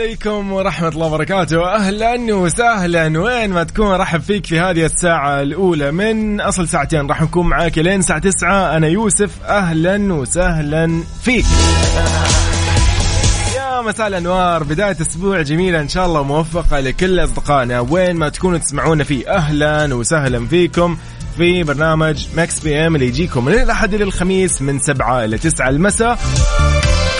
عليكم 0.00 0.52
ورحمة 0.52 0.88
الله 0.88 1.06
وبركاته. 1.06 1.74
أهلا 1.74 2.34
وسهلا. 2.34 3.20
وين 3.20 3.50
ما 3.50 3.64
تكون 3.64 3.94
رحب 3.94 4.20
فيك 4.20 4.46
في 4.46 4.60
هذه 4.60 4.84
الساعة 4.84 5.42
الأولى 5.42 5.92
من 5.92 6.40
أصل 6.40 6.68
ساعتين. 6.68 7.06
راح 7.06 7.22
نكون 7.22 7.46
معاك 7.46 7.78
لين 7.78 7.98
الساعة 8.00 8.18
تسعة. 8.18 8.76
أنا 8.76 8.86
يوسف. 8.86 9.30
أهلا 9.44 10.12
وسهلا 10.12 11.02
فيك. 11.22 11.44
يا 13.56 13.80
مساء 13.80 14.06
الأنوار. 14.06 14.62
بداية 14.62 14.96
أسبوع 15.00 15.42
جميلة 15.42 15.80
إن 15.80 15.88
شاء 15.88 16.06
الله 16.06 16.20
وموفقة 16.20 16.80
لكل 16.80 17.24
أصدقائنا. 17.24 17.80
وين 17.80 18.16
ما 18.16 18.28
تكونوا 18.28 18.58
تسمعونا 18.58 19.04
فيه 19.04 19.36
أهلا 19.36 19.94
وسهلا 19.94 20.46
فيكم 20.46 20.96
في 21.36 21.62
برنامج 21.62 22.26
Mix 22.36 22.60
PM 22.60 22.94
اللي 22.94 23.06
يجيكم 23.06 23.44
من 23.44 23.52
الأحد 23.52 23.94
إلى 23.94 24.04
الخميس 24.04 24.62
من 24.62 24.78
سبعة 24.78 25.24
إلى 25.24 25.38
تسعة 25.38 25.68
المساء. 25.68 26.18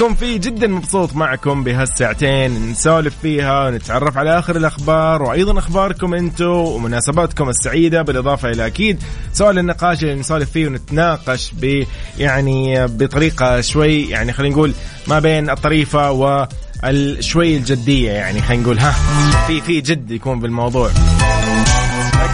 بكون 0.00 0.14
فيه. 0.14 0.36
جدا 0.36 0.66
مبسوط 0.66 1.16
معكم 1.16 1.64
بهالساعتين 1.64 2.70
نسولف 2.70 3.16
فيها 3.22 3.66
ونتعرف 3.66 4.16
على 4.16 4.38
آخر 4.38 4.56
الأخبار 4.56 5.22
وأيضا 5.22 5.58
أخباركم 5.58 6.14
أنتم 6.14 6.46
ومناسباتكم 6.46 7.48
السعيدة 7.48 8.02
بالإضافة 8.02 8.50
إلى 8.50 8.66
أكيد 8.66 9.02
سؤال 9.32 9.58
النقاش 9.58 10.02
اللي 10.02 10.14
نسولف 10.14 10.50
فيه 10.50 10.66
ونتناقش 10.66 11.52
ب 11.52 11.84
يعني 12.18 12.86
بطريقة 12.86 13.60
شوي 13.60 14.08
يعني 14.08 14.32
خلينا 14.32 14.54
نقول 14.54 14.72
ما 15.08 15.18
بين 15.18 15.50
الطريفة 15.50 16.10
و 16.10 16.46
الجدية 17.56 18.10
يعني 18.10 18.42
خلينا 18.42 18.62
نقول 18.62 18.78
ها 18.78 18.94
في 19.46 19.60
في 19.60 19.80
جد 19.80 20.10
يكون 20.10 20.40
بالموضوع. 20.40 20.90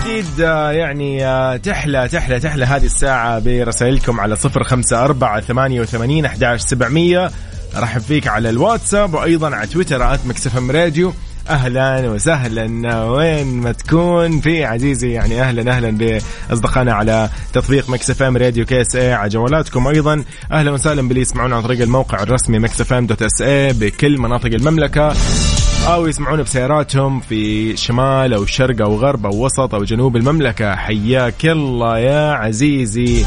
أكيد 0.06 0.40
آه، 0.40 0.70
يعني 0.70 1.26
آه، 1.26 1.56
تحلى 1.56 2.08
تحلى 2.08 2.40
تحلى 2.40 2.64
هذه 2.64 2.84
الساعة 2.84 3.38
برسائلكم 3.38 4.20
على 4.20 4.36
054 4.36 5.40
88 5.40 6.26
11700 6.26 7.30
رحب 7.76 8.00
فيك 8.00 8.28
على 8.28 8.50
الواتساب 8.50 9.14
وأيضا 9.14 9.54
على 9.54 9.66
تويتر 9.66 10.14
at 10.14 10.20
radio. 10.70 11.14
أهلا 11.48 12.08
وسهلا 12.08 13.04
وين 13.04 13.60
ما 13.60 13.72
تكون. 13.72 14.40
في 14.40 14.64
عزيزي 14.64 15.10
يعني 15.10 15.42
أهلا 15.42 15.72
أهلا 15.72 16.20
بأصدقائنا 16.50 16.94
على 16.94 17.28
تطبيق 17.52 17.90
Mix 17.90 18.10
FM 18.10 18.36
Radio 18.36 18.64
KSA 18.64 19.12
على 19.12 19.28
جوالاتكم. 19.28 19.86
أيضا 19.86 20.24
أهلا 20.52 20.70
وسهلا 20.70 21.08
باللي 21.08 21.20
يسمعونا 21.20 21.56
عن 21.56 21.62
طريق 21.62 21.80
الموقع 21.80 22.22
الرسمي 22.22 22.58
Mix 22.58 22.80
FM 22.80 23.06
dot 23.06 23.22
SA 23.22 23.72
بكل 23.72 24.18
مناطق 24.18 24.46
المملكة. 24.46 25.14
أو 25.86 26.06
يسمعونا 26.06 26.42
بسياراتهم 26.42 27.20
في 27.20 27.76
شمال 27.76 28.34
أو 28.34 28.46
شرق 28.46 28.82
أو 28.82 28.96
غرب 28.96 29.26
أو 29.26 29.44
وسط 29.44 29.74
أو 29.74 29.84
جنوب 29.84 30.16
المملكة. 30.16 30.76
حياك 30.76 31.46
الله 31.46 31.98
يا 31.98 32.32
عزيزي 32.32 33.24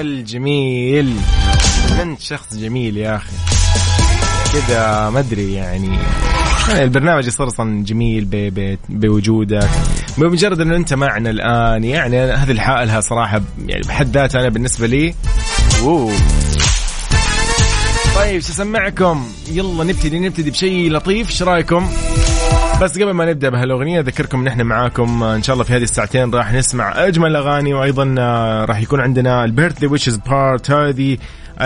الجميل. 0.00 1.14
انت 2.00 2.20
شخص 2.20 2.56
جميل 2.56 2.96
يا 2.96 3.16
أخي. 3.16 3.32
كذا 4.52 5.10
ما 5.10 5.18
أدري 5.18 5.52
يعني. 5.52 5.98
البرنامج 6.72 7.26
يصير 7.26 7.46
أصلا 7.46 7.84
جميل 7.84 8.28
بوجودك. 8.88 9.70
بمجرد 10.18 10.60
إنه 10.60 10.76
أنت 10.76 10.94
معنا 10.94 11.30
الآن 11.30 11.84
يعني 11.84 12.20
هذه 12.20 12.50
الحالة 12.50 13.00
صراحة 13.00 13.40
يعني 13.66 13.82
بحد 13.82 14.16
ذاتها 14.16 14.40
أنا 14.40 14.48
بالنسبة 14.48 14.86
لي. 14.86 15.14
أوه. 15.80 16.12
طيب 18.16 18.40
شو 18.40 18.52
أسمعكم؟ 18.52 19.28
يلا 19.50 19.84
نبتدي 19.84 20.18
نبتدي 20.18 20.50
بشيء 20.50 20.90
لطيف. 20.90 21.30
إيش 21.30 21.42
رأيكم؟ 21.42 21.90
بس 22.82 22.98
قبل 22.98 23.10
ما 23.10 23.24
نبدأ 23.24 23.48
بهالأغنية 23.48 24.00
أذكركم 24.00 24.40
إن 24.40 24.46
إحنا 24.46 24.64
معاكم. 24.64 25.22
إن 25.22 25.42
شاء 25.42 25.54
الله 25.54 25.64
في 25.64 25.72
هذه 25.72 25.82
الساعتين 25.82 26.30
راح 26.30 26.52
نسمع 26.52 27.06
أجمل 27.06 27.36
اغاني 27.36 27.74
وأيضا 27.74 28.04
راح 28.68 28.80
يكون 28.80 29.00
عندنا 29.00 29.44
ال 29.44 29.49
birthday 29.49 29.86
wishes 29.86 30.16
part 30.16 30.70
هذه. 30.70 31.18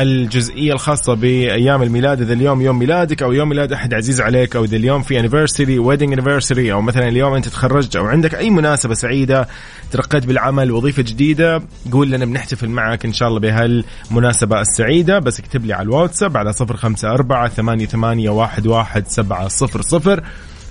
الجزئية 0.03 0.73
الخاصة 0.73 1.15
بأيام 1.15 1.83
الميلاد 1.83 2.21
إذا 2.21 2.33
اليوم 2.33 2.63
يوم 2.63 2.79
ميلادك 2.79 3.23
أو 3.23 3.33
يوم 3.33 3.49
ميلاد 3.49 3.73
أحد 3.73 3.95
عزيز 3.95 4.21
عليك 4.21 4.57
أو 4.57 4.65
إذا 4.65 4.77
اليوم 4.77 5.03
في 5.03 5.21
anniversary 5.21 5.79
wedding 5.79 6.13
anniversary 6.13 6.73
أو 6.73 6.83
مثلا 6.83 7.09
اليوم 7.09 7.35
أنت 7.35 7.49
تخرجت 7.49 7.97
أو 7.97 8.07
عندك 8.07 8.35
أي 8.35 8.51
مناسبة 8.51 8.95
سعيدة 8.95 9.49
ترقيت 9.91 10.27
بالعمل 10.27 10.73
وظيفة 10.73 11.03
جديدة 11.03 11.63
قول 11.93 12.11
لنا 12.11 12.25
بنحتفل 12.25 12.69
معك 12.69 13.05
إن 13.05 13.13
شاء 13.13 13.29
الله 13.29 13.41
بهالمناسبة 13.41 14.61
السعيدة. 14.61 15.19
بس 15.19 15.41
اكتب 15.41 15.67
لي 15.67 15.73
على 15.73 15.83
الواتساب 15.83 16.37
على 16.37 16.53
صفر 16.53 16.77
خمسة 16.77 17.11
أربعة 17.11 17.49
ثمانية, 17.49 17.87
ثمانية 17.87 18.31
واحد, 18.31 18.67
واحد 18.67 19.07
سبعة 19.07 19.49
صفر 19.49 19.83
صفر. 19.83 20.23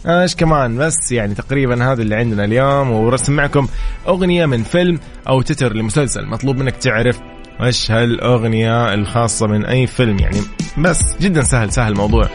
إيش 0.08 0.35
كمان؟ 0.35 0.78
بس 0.78 1.12
يعني 1.12 1.34
تقريبا 1.35 1.91
هذا 1.91 2.02
اللي 2.02 2.16
عندنا 2.16 2.46
اليوم 2.46 2.91
وراح 2.91 3.35
أسمعكم 3.35 3.68
أغنية 4.08 4.46
من 4.46 4.64
فيلم 4.64 5.00
أو 5.30 5.41
تتر 5.41 5.74
لمسلسل 5.74 6.25
مطلوب 6.25 6.58
منك 6.58 6.75
تعرف 6.75 7.19
وش 7.61 7.91
هالاغنيه 7.91 8.93
الخاصة 8.93 9.47
من 9.47 9.66
أي 9.66 9.88
فيلم 9.88 10.19
يعني 10.19 10.41
بس 10.77 10.99
جدا 11.21 11.43
سهل 11.43 11.71
سهل 11.71 11.91
الموضوع. 11.91 12.29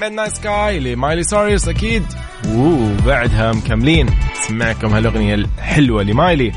Midnight 0.00 0.36
Sky 0.36 0.80
لمايلي 0.80 1.22
سايرس 1.22 1.68
أكيد. 1.68 2.02
وبعدها 2.48 3.52
مكملين. 3.52 4.10
سمعكم 4.48 4.94
هالأغنية 4.94 5.34
الحلوة 5.34 6.02
لمايلي. 6.02 6.52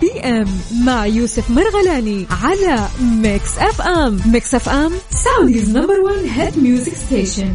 PM 0.00 0.46
مع 0.84 1.06
يوسف 1.06 1.50
مرغلاني 1.50 2.26
على 2.42 2.88
Mix 3.00 3.58
FM 3.58 4.20
Mix 4.26 4.54
FM 4.54 4.92
Saudi's 5.10 5.70
number 5.76 6.00
1 6.00 6.16
hit 6.34 6.58
music 6.58 6.94
station 6.94 7.52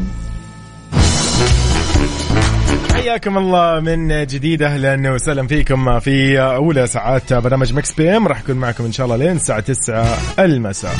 حياكم 2.93 3.37
الله 3.37 3.79
من 3.79 4.25
جديد 4.25 4.61
أهلا 4.61 5.13
وسهلا 5.13 5.47
فيكم 5.47 5.99
في 5.99 6.39
أولى 6.39 6.87
ساعات 6.87 7.33
برنامج 7.33 7.73
Mix 7.73 7.93
PM 7.93 8.27
راح 8.27 8.39
يكون 8.39 8.55
معكم 8.55 8.85
إن 8.85 8.91
شاء 8.91 9.05
الله 9.05 9.17
لين 9.17 9.35
الساعة 9.35 9.59
9 9.59 10.17
المساء. 10.39 10.91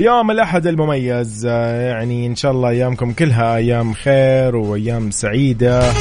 يوم 0.00 0.30
الأحد 0.30 0.66
المميز 0.66 1.46
يعني 1.46 2.26
إن 2.26 2.36
شاء 2.36 2.52
الله 2.52 2.68
أيامكم 2.68 3.12
كلها 3.12 3.56
أيام 3.56 3.92
خير 3.92 4.56
وأيام 4.56 5.10
سعيدة. 5.10 5.92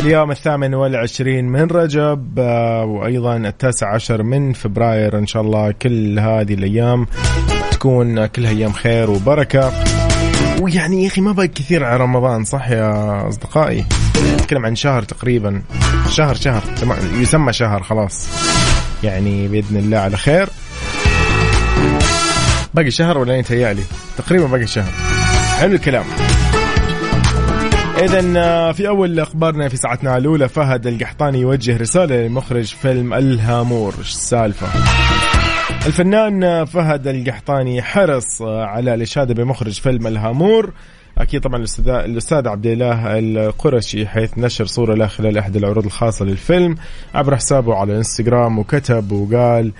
اليوم 0.00 0.30
الثامن 0.30 0.74
والعشرين 0.74 1.44
من 1.44 1.66
رجب 1.66 2.38
وأيضا 2.88 3.36
التاسع 3.36 3.94
عشر 3.94 4.22
من 4.22 4.52
فبراير 4.52 5.18
إن 5.18 5.26
شاء 5.26 5.42
الله 5.42 5.70
كل 5.82 6.18
هذه 6.18 6.54
الأيام 6.54 7.06
تكون 7.70 8.26
كلها 8.26 8.50
أيام 8.50 8.72
خير 8.72 9.10
وبركة. 9.10 9.72
ويعني 10.60 11.02
يا 11.02 11.08
أخي 11.08 11.20
ما 11.20 11.32
بقى 11.32 11.48
كثير 11.48 11.84
على 11.84 11.96
رمضان 11.96 12.44
صح 12.44 12.68
يا 12.68 13.28
أصدقائي؟ 13.28 13.84
نتكلم 14.34 14.66
عن 14.66 14.76
شهر 14.76 15.02
تقريبا. 15.02 15.62
شهر 16.10 16.34
شهر 16.34 16.62
يسمى 17.12 17.52
شهر 17.52 17.82
خلاص. 17.82 18.28
يعني 19.02 19.48
بإذن 19.48 19.76
الله 19.76 19.98
على 19.98 20.16
خير. 20.16 20.48
باقي 22.74 22.90
شهر 22.90 23.18
ولا 23.18 23.36
يتهيألي؟ 23.36 23.82
تقريبا 24.18 24.46
باقي 24.46 24.66
شهر. 24.66 24.92
حلو 25.58 25.74
الكلام. 25.74 26.04
إذا 27.98 28.72
في 28.72 28.88
أول 28.88 29.20
أخبارنا 29.20 29.68
في 29.68 29.76
ساعتنا 29.76 30.16
الأولى 30.16 30.48
فهد 30.48 30.86
القحطاني 30.86 31.40
يوجه 31.40 31.76
رسالة 31.76 32.16
لمخرج 32.26 32.74
فيلم 32.82 33.14
الهامور. 33.14 33.94
إيش 33.98 34.08
السالفة؟ 34.10 34.68
الفنان 35.88 36.64
فهد 36.64 37.06
القحطاني 37.06 37.82
حرص 37.82 38.42
على 38.42 38.94
الإشادة 38.94 39.34
بمخرج 39.34 39.80
فيلم 39.80 40.06
الهامور. 40.06 40.72
أكيد 41.18 41.40
طبعا 41.40 41.64
الاستاذ 41.88 42.48
عبد 42.48 42.66
اله 42.66 43.18
القرشي 43.18 44.06
حيث 44.06 44.38
نشر 44.38 44.66
صورة 44.66 44.94
له 44.94 45.06
خلال 45.06 45.38
احد 45.38 45.56
العروض 45.56 45.84
الخاصة 45.84 46.24
للفيلم. 46.24 46.76
عبر 47.14 47.36
حسابه 47.36 47.74
على 47.74 47.92
الانستغرام 47.92 48.58
وكتب 48.58 49.12
وقال 49.12 49.72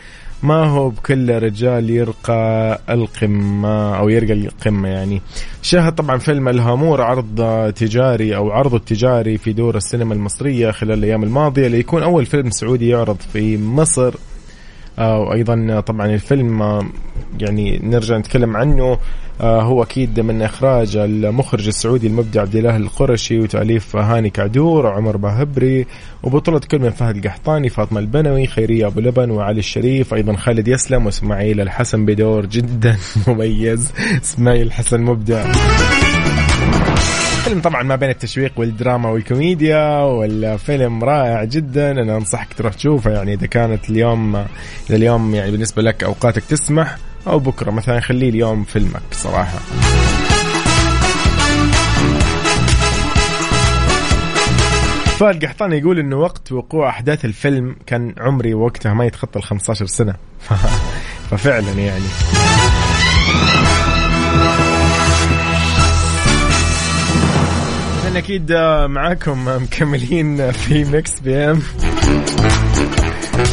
ما 0.43 0.64
هو 0.64 0.90
بكل 0.90 1.43
رجال 1.43 1.90
يرقى 1.90 2.81
القمة 2.90 3.99
أو 3.99 4.08
يرقى 4.08 4.32
القمة 4.32 4.88
يعني. 4.88 5.22
شاهد 5.62 5.94
طبعا 5.94 6.19
فيلم 6.19 6.49
الهامور 6.49 7.02
عرض 7.02 7.43
تجاري 7.72 8.37
أو 8.37 8.50
عرضه 8.50 8.76
التجاري 8.76 9.38
في 9.38 9.52
دور 9.52 9.76
السينما 9.76 10.14
المصرية 10.14 10.70
خلال 10.70 10.99
الأيام 10.99 11.22
الماضية 11.22 11.69
ليكون 11.69 12.02
أول 12.02 12.26
فيلم 12.26 12.50
سعودي 12.50 12.88
يعرض 12.88 13.16
في 13.32 13.58
مصر. 13.58 14.14
وأيضا 14.98 15.80
طبعا 15.80 16.06
الفيلم 16.06 16.62
آه، 16.62 16.86
يعني 17.40 17.80
نرجع 17.82 18.18
نتكلم 18.18 18.56
عنه. 18.56 18.98
آه، 19.40 19.62
هو 19.62 19.82
أكيد 19.82 20.20
من 20.20 20.42
إخراج 20.42 20.96
المخرج 20.96 21.66
السعودي 21.66 22.06
المبدع 22.06 22.40
عبد 22.40 22.56
الإله 22.56 22.76
القرشي 22.76 23.38
وتأليف 23.38 23.96
هاني 23.96 24.30
كعدور 24.30 24.86
وعمر 24.86 25.16
باهبري 25.16 25.86
وبطولة 26.22 26.58
كل 26.58 26.78
من 26.78 26.90
فهد 26.90 27.16
القحطاني 27.16 27.68
فاطمة 27.68 28.00
البنوي 28.00 28.46
خيرية 28.46 28.86
أبو 28.86 29.00
لبن 29.00 29.30
وعلي 29.30 29.58
الشريف 29.58 30.14
أيضا 30.14 30.36
خالد 30.36 30.68
يسلم 30.68 31.06
وإسماعيل 31.06 31.60
الحسن 31.60 32.04
بدور 32.06 32.46
جدا 32.46 32.96
مميز 33.28 33.92
إسماعيل 34.22 34.66
الحسن 34.66 35.00
مبدع. 35.00 35.52
فيلم 37.44 37.61
طبعا 37.61 37.82
ما 37.82 37.96
بين 37.96 38.11
التشويق 38.11 38.52
والدراما 38.56 39.11
والكوميديا 39.11 40.00
والفيلم 40.00 41.05
رائع 41.05 41.44
جدا. 41.44 41.90
أنا 41.90 42.17
أنصحك 42.17 42.55
تروح 42.55 42.75
تشوفه 42.75 43.11
يعني 43.11 43.35
إذا 43.35 43.46
كانت 43.46 43.90
اليوم 43.90 44.37
إذا 44.37 44.96
اليوم 44.96 45.35
يعني 45.35 45.50
بالنسبة 45.50 45.82
لك 45.82 46.05
أوقاتك 46.05 46.44
تسمح 46.44 46.96
أو 47.26 47.38
بكرة. 47.38 47.70
مثلا 47.70 48.00
خليه 48.00 48.29
اليوم 48.29 48.64
فيلمك 48.64 49.02
صراحة. 49.12 49.58
فهد 55.19 55.44
قحطاني 55.44 55.79
يقول 55.79 55.99
إنه 55.99 56.17
وقت 56.17 56.52
وقوع 56.52 56.88
أحداث 56.88 57.25
الفيلم 57.25 57.76
كان 57.87 58.14
عمري 58.19 58.55
وقتها 58.55 58.94
ما 58.94 59.05
يتخطى 59.05 59.38
ال 59.38 59.44
15 59.44 59.87
سنة. 59.87 60.14
ففعلا 61.31 61.73
يعني. 61.73 62.05
إحنا 68.08 68.19
أكيد 68.19 68.52
معاكم 68.87 69.49
مكملين 69.62 70.50
في 70.50 70.84
Mix 70.84 71.20
PM 71.20 71.62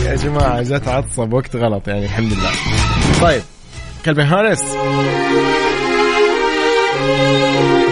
يا 0.05 0.15
جماعة 0.15 0.61
جت 0.61 0.87
عطسة 0.87 1.25
بوقت 1.25 1.55
غلط 1.55 1.87
يعني 1.87 2.05
الحمد 2.05 2.33
لله. 2.33 2.49
طيب 3.21 3.41
Calvin 4.05 4.23
Harris 4.23 4.75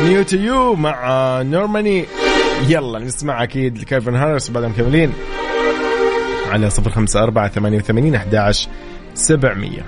New 0.06 0.24
To 0.24 0.38
You 0.38 0.76
مع 0.76 1.42
Normani. 1.42 2.06
يلا 2.68 3.00
نسمع 3.00 3.44
أكيد 3.44 3.84
Calvin 3.84 4.16
Harris 4.16 4.50
بعد 4.50 4.64
مكملين. 4.64 5.14
على 6.50 6.70
صفر 6.70 6.90
خمسة 6.90 7.24
أربعة 7.24 7.48
ثمانية 7.48 7.78
وثمانين 7.78 8.16
أحداش 8.16 8.68
سبعمية. 9.14 9.86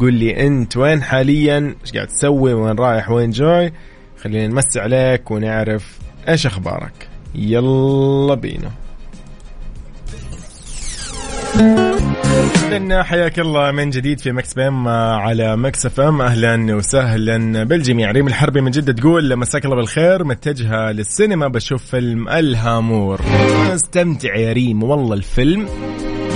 قول 0.00 0.14
لي 0.14 0.46
أنت 0.46 0.76
وين 0.76 1.02
حاليا؟ 1.02 1.74
إيش 1.82 1.92
قاعد 1.92 2.06
تسوي؟ 2.06 2.52
وين 2.52 2.78
رايح؟ 2.78 3.10
وين 3.10 3.30
جاي؟ 3.30 3.72
خلينا 4.22 4.46
نمسي 4.46 4.80
عليك 4.80 5.30
ونعرف 5.30 6.03
إيش 6.28 6.46
أخبارك؟ 6.46 7.08
يلا 7.34 8.34
بينا. 8.34 8.70
إذن 12.54 13.02
حياك 13.02 13.38
الله 13.38 13.70
من 13.70 13.90
جديد 13.90 14.20
في 14.20 14.32
Mix 14.32 14.54
PM 14.54 14.88
على 14.88 15.56
Mix 15.56 15.86
FM. 15.86 16.20
أهلا 16.20 16.76
وسهلا 16.76 17.64
بالجميع. 17.64 18.10
ريم 18.10 18.26
الحربي 18.26 18.60
من 18.60 18.70
جدة 18.70 18.92
تقول 18.92 19.36
مساك 19.36 19.64
الله 19.64 19.76
بالخير. 19.76 20.24
متجهة 20.24 20.92
للسينما 20.92 21.48
بشوف 21.48 21.84
فيلم 21.84 22.28
الهامور. 22.28 23.20
أستمتع 23.74 24.36
يا 24.36 24.52
ريم 24.52 24.82
والله 24.82 25.14
الفيلم 25.14 25.68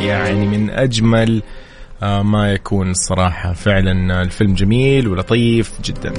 يعني 0.01 0.47
من 0.47 0.71
أجمل 0.71 1.43
آه، 1.43 1.68
ما 2.03 2.53
يكون 2.53 2.91
الصراحة 2.91 3.53
فعلا 3.53 4.23
الفيلم 4.23 4.55
جميل 4.55 5.09
ولطيف 5.09 5.73
جدا. 5.85 6.13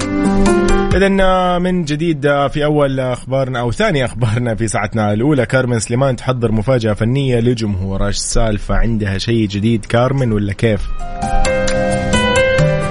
إذا 0.96 1.58
من 1.58 1.84
جديد 1.84 2.46
في 2.46 2.64
أول 2.64 3.00
أخبارنا 3.00 3.60
أو 3.60 3.72
ثاني 3.72 4.04
أخبارنا 4.04 4.54
في 4.54 4.68
ساعتنا 4.68 5.12
الأولى 5.12 5.46
كارمن 5.46 5.78
سليمان 5.78 6.16
تحضر 6.16 6.52
مفاجأة 6.52 6.92
فنية 6.92 7.40
لجمهور. 7.40 8.06
إيش 8.06 8.16
السالفة؟ 8.16 8.74
عندها 8.74 9.18
شيء 9.18 9.48
جديد 9.48 9.84
كارمن 9.84 10.32
ولا 10.32 10.52
كيف؟ 10.52 10.88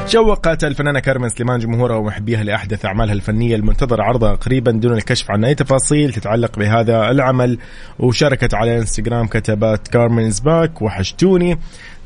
شوقت 0.08 0.64
الفنانة 0.64 1.00
كارمن 1.00 1.30
سليمان 1.30 1.60
جمهورها 1.60 1.96
ومحبيها 1.96 2.44
لأحدث 2.44 2.86
أعمالها 2.86 3.14
الفنية 3.14 3.56
المنتظر 3.56 4.02
عرضها 4.02 4.36
قريبا 4.36 4.72
دون 4.72 4.94
الكشف 4.94 5.32
عن 5.32 5.46
أي 5.46 5.56
تفاصيل 5.56 6.14
تتعلق 6.14 6.60
بهذا 6.60 7.12
العمل. 7.12 7.58
وشاركت 8.00 8.54
على 8.54 8.78
إنستغرام 8.78 9.28
كتبت 9.28 9.88
كارمن 9.88 10.30
باك 10.46 10.82
وحشتوني. 10.82 11.60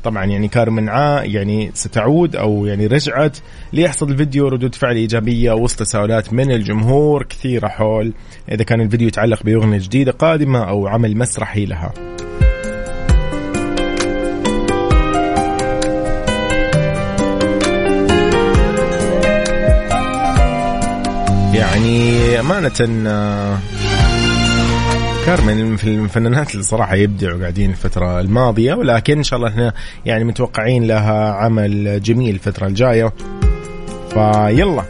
طبعا 0.04 0.24
يعني 0.24 0.48
كارمن 0.48 0.88
عا 0.88 1.22
يعني 1.22 1.70
ستعود 1.74 2.36
أو 2.36 2.66
يعني 2.66 2.86
رجعت 2.86 3.38
ليحصل 3.72 4.10
الفيديو 4.10 4.48
ردود 4.48 4.74
فعل 4.74 4.96
إيجابية 4.96 5.52
وسط 5.52 5.78
تساؤلات 5.78 6.32
من 6.32 6.52
الجمهور 6.52 7.22
كثيرة 7.22 7.68
حول 7.68 8.12
إذا 8.52 8.64
كان 8.64 8.80
الفيديو 8.80 9.08
يتعلق 9.08 9.42
بأغنية 9.42 9.78
جديدة 9.78 10.12
قادمة 10.12 10.68
أو 10.68 10.86
عمل 10.86 11.16
مسرحي 11.16 11.66
لها. 11.66 11.92
يعني 21.54 22.40
أمانة 22.40 22.72
كارمن 25.26 25.76
في 25.76 25.84
الفنانات 25.84 26.52
اللي 26.52 26.62
صراحة 26.62 26.94
يبدعوا 26.94 27.40
قاعدين 27.40 27.70
الفترة 27.70 28.20
الماضية 28.20 28.74
ولكن 28.74 29.16
إن 29.16 29.22
شاء 29.22 29.36
الله 29.36 29.48
إحنا 29.48 29.72
يعني 30.04 30.24
متوقعين 30.24 30.86
لها 30.86 31.32
عمل 31.32 32.02
جميل 32.02 32.34
الفترة 32.34 32.66
الجاية. 32.66 33.12
فيلا. 34.10 34.84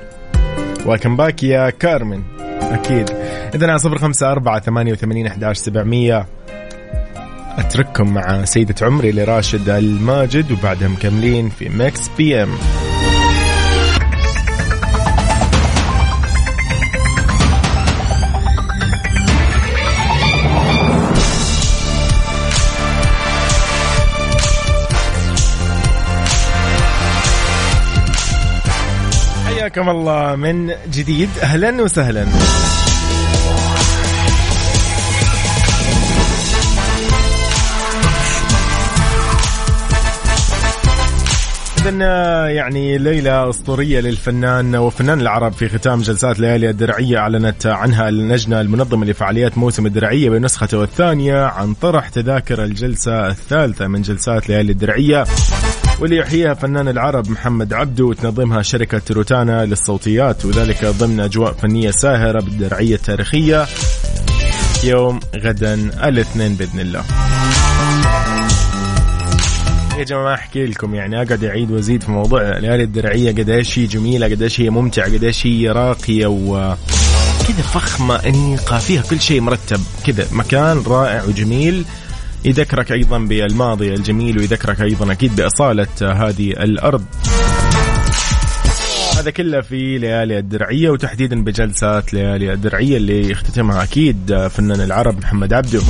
Welcome 0.86 1.16
back 1.16 1.42
يا 1.42 1.70
كارمن. 1.70 2.22
أكيد. 2.62 3.10
إذا 3.54 3.70
على 3.70 3.78
صفر 3.78 3.98
خمسة 3.98 4.32
أربعة 4.32 4.60
ثمانية 4.60 4.92
وثمانين 4.92 5.26
أحداش 5.26 5.56
سبعمية. 5.56 6.26
أترككم 7.58 8.14
مع 8.14 8.44
سيدة 8.44 8.86
عمري 8.86 9.12
لراشد 9.12 9.68
الماجد 9.68 10.52
وبعدها 10.52 10.88
مكملين 10.88 11.48
في 11.48 11.68
Mix 11.68 12.10
PM 12.18 12.48
حياكم 29.74 29.90
الله 29.90 30.36
من 30.36 30.74
جديد. 30.90 31.28
أهلا 31.42 31.82
وسهلا. 31.82 32.26
إذا 41.86 42.48
يعني 42.48 42.98
ليلة 42.98 43.50
أسطورية 43.50 44.00
للفنان 44.00 44.76
وفنان 44.76 45.20
العرب 45.20 45.52
في 45.52 45.68
ختام 45.68 46.00
جلسات 46.00 46.40
ليالي 46.40 46.70
الدرعية 46.70 47.18
أعلنت 47.18 47.66
عنها 47.66 48.08
اللجنة 48.08 48.60
المنظمة 48.60 49.06
لفعاليات 49.06 49.58
موسم 49.58 49.86
الدرعية 49.86 50.30
بنسخته 50.30 50.82
الثانية 50.82 51.44
عن 51.44 51.74
طرح 51.74 52.08
تذاكر 52.08 52.64
الجلسة 52.64 53.26
الثالثة 53.26 53.86
من 53.86 54.02
جلسات 54.02 54.48
ليالي 54.48 54.72
الدرعية 54.72 55.24
واللي 56.00 56.16
يحييها 56.16 56.54
فنان 56.54 56.88
العرب 56.88 57.30
محمد 57.30 57.72
عبدو 57.72 58.10
وتنظمها 58.10 58.62
شركة 58.62 59.02
روتانا 59.10 59.64
للصوتيات 59.64 60.44
وذلك 60.44 60.84
ضمن 60.84 61.20
أجواء 61.20 61.52
فنية 61.52 61.90
ساهرة 61.90 62.40
بالدرعية 62.40 62.94
التاريخية 62.94 63.66
يوم 64.84 65.20
غدا 65.36 65.74
الاثنين 66.08 66.54
بإذن 66.54 66.80
الله. 66.80 67.04
يا 69.98 70.04
جماعة 70.04 70.34
أحكي 70.34 70.66
لكم 70.66 70.94
يعني 70.94 71.22
أقعد 71.22 71.44
أعيد 71.44 71.70
وأزيد 71.70 72.02
في 72.02 72.10
موضوع 72.10 72.58
ليالي 72.58 72.82
الدرعية. 72.82 73.30
قديش 73.30 73.78
هي 73.78 73.86
جميلة 73.86 74.26
قديش 74.26 74.60
هي 74.60 74.70
ممتعة 74.70 75.04
قديش 75.04 75.46
هي 75.46 75.68
راقية 75.68 76.26
و 76.26 76.74
كذا 77.48 77.62
فخمة 77.62 78.16
أنيقة 78.16 78.78
فيها 78.78 79.02
كل 79.02 79.20
شيء 79.20 79.40
مرتب. 79.40 79.80
كذا 80.06 80.26
مكان 80.32 80.82
رائع 80.86 81.24
وجميل. 81.24 81.84
يذكرك 82.44 82.92
أيضا 82.92 83.18
بالماضي 83.18 83.94
الجميل 83.94 84.38
ويذكرك 84.38 84.80
أيضا 84.80 85.12
أكيد 85.12 85.36
بأصالة 85.36 85.86
هذه 86.02 86.50
الأرض. 86.50 87.04
هذا 89.18 89.30
كله 89.30 89.60
في 89.60 89.98
ليالي 89.98 90.38
الدرعية 90.38 90.90
وتحديدا 90.90 91.44
بجلسات 91.44 92.14
ليالي 92.14 92.52
الدرعية 92.52 92.96
اللي 92.96 93.30
يختتمها 93.30 93.82
أكيد 93.82 94.48
فنان 94.50 94.80
العرب 94.80 95.18
محمد 95.18 95.52
عبده. 95.52 95.80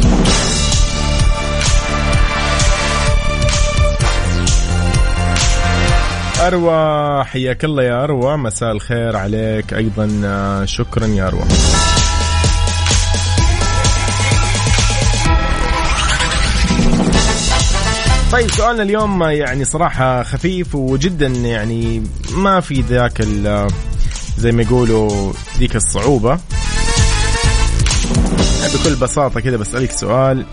أروى. 6.47 7.25
حياك 7.25 7.65
الله 7.65 7.83
يا 7.83 8.05
أروى. 8.05 8.37
مساء 8.37 8.73
الخير 8.73 9.17
عليك. 9.17 9.75
أيضا 9.75 10.65
شكرا 10.65 11.07
يا 11.07 11.27
أروى. 11.27 11.45
طيب 18.33 18.51
سؤالنا 18.51 18.83
اليوم 18.83 19.23
يعني 19.23 19.65
صراحة 19.65 20.23
خفيف 20.23 20.75
وجدا 20.75 21.27
يعني 21.27 22.03
ما 22.37 22.61
في 22.61 22.81
ذاك 22.81 23.23
زي 24.39 24.53
ما 24.53 24.63
يقولوا 24.63 25.33
ذيك 25.59 25.77
الصعوبة. 25.77 26.39
بكل 28.75 28.95
بساطة 28.95 29.41
كذا 29.41 29.57
بسألك 29.57 29.91
سؤال. 29.91 30.47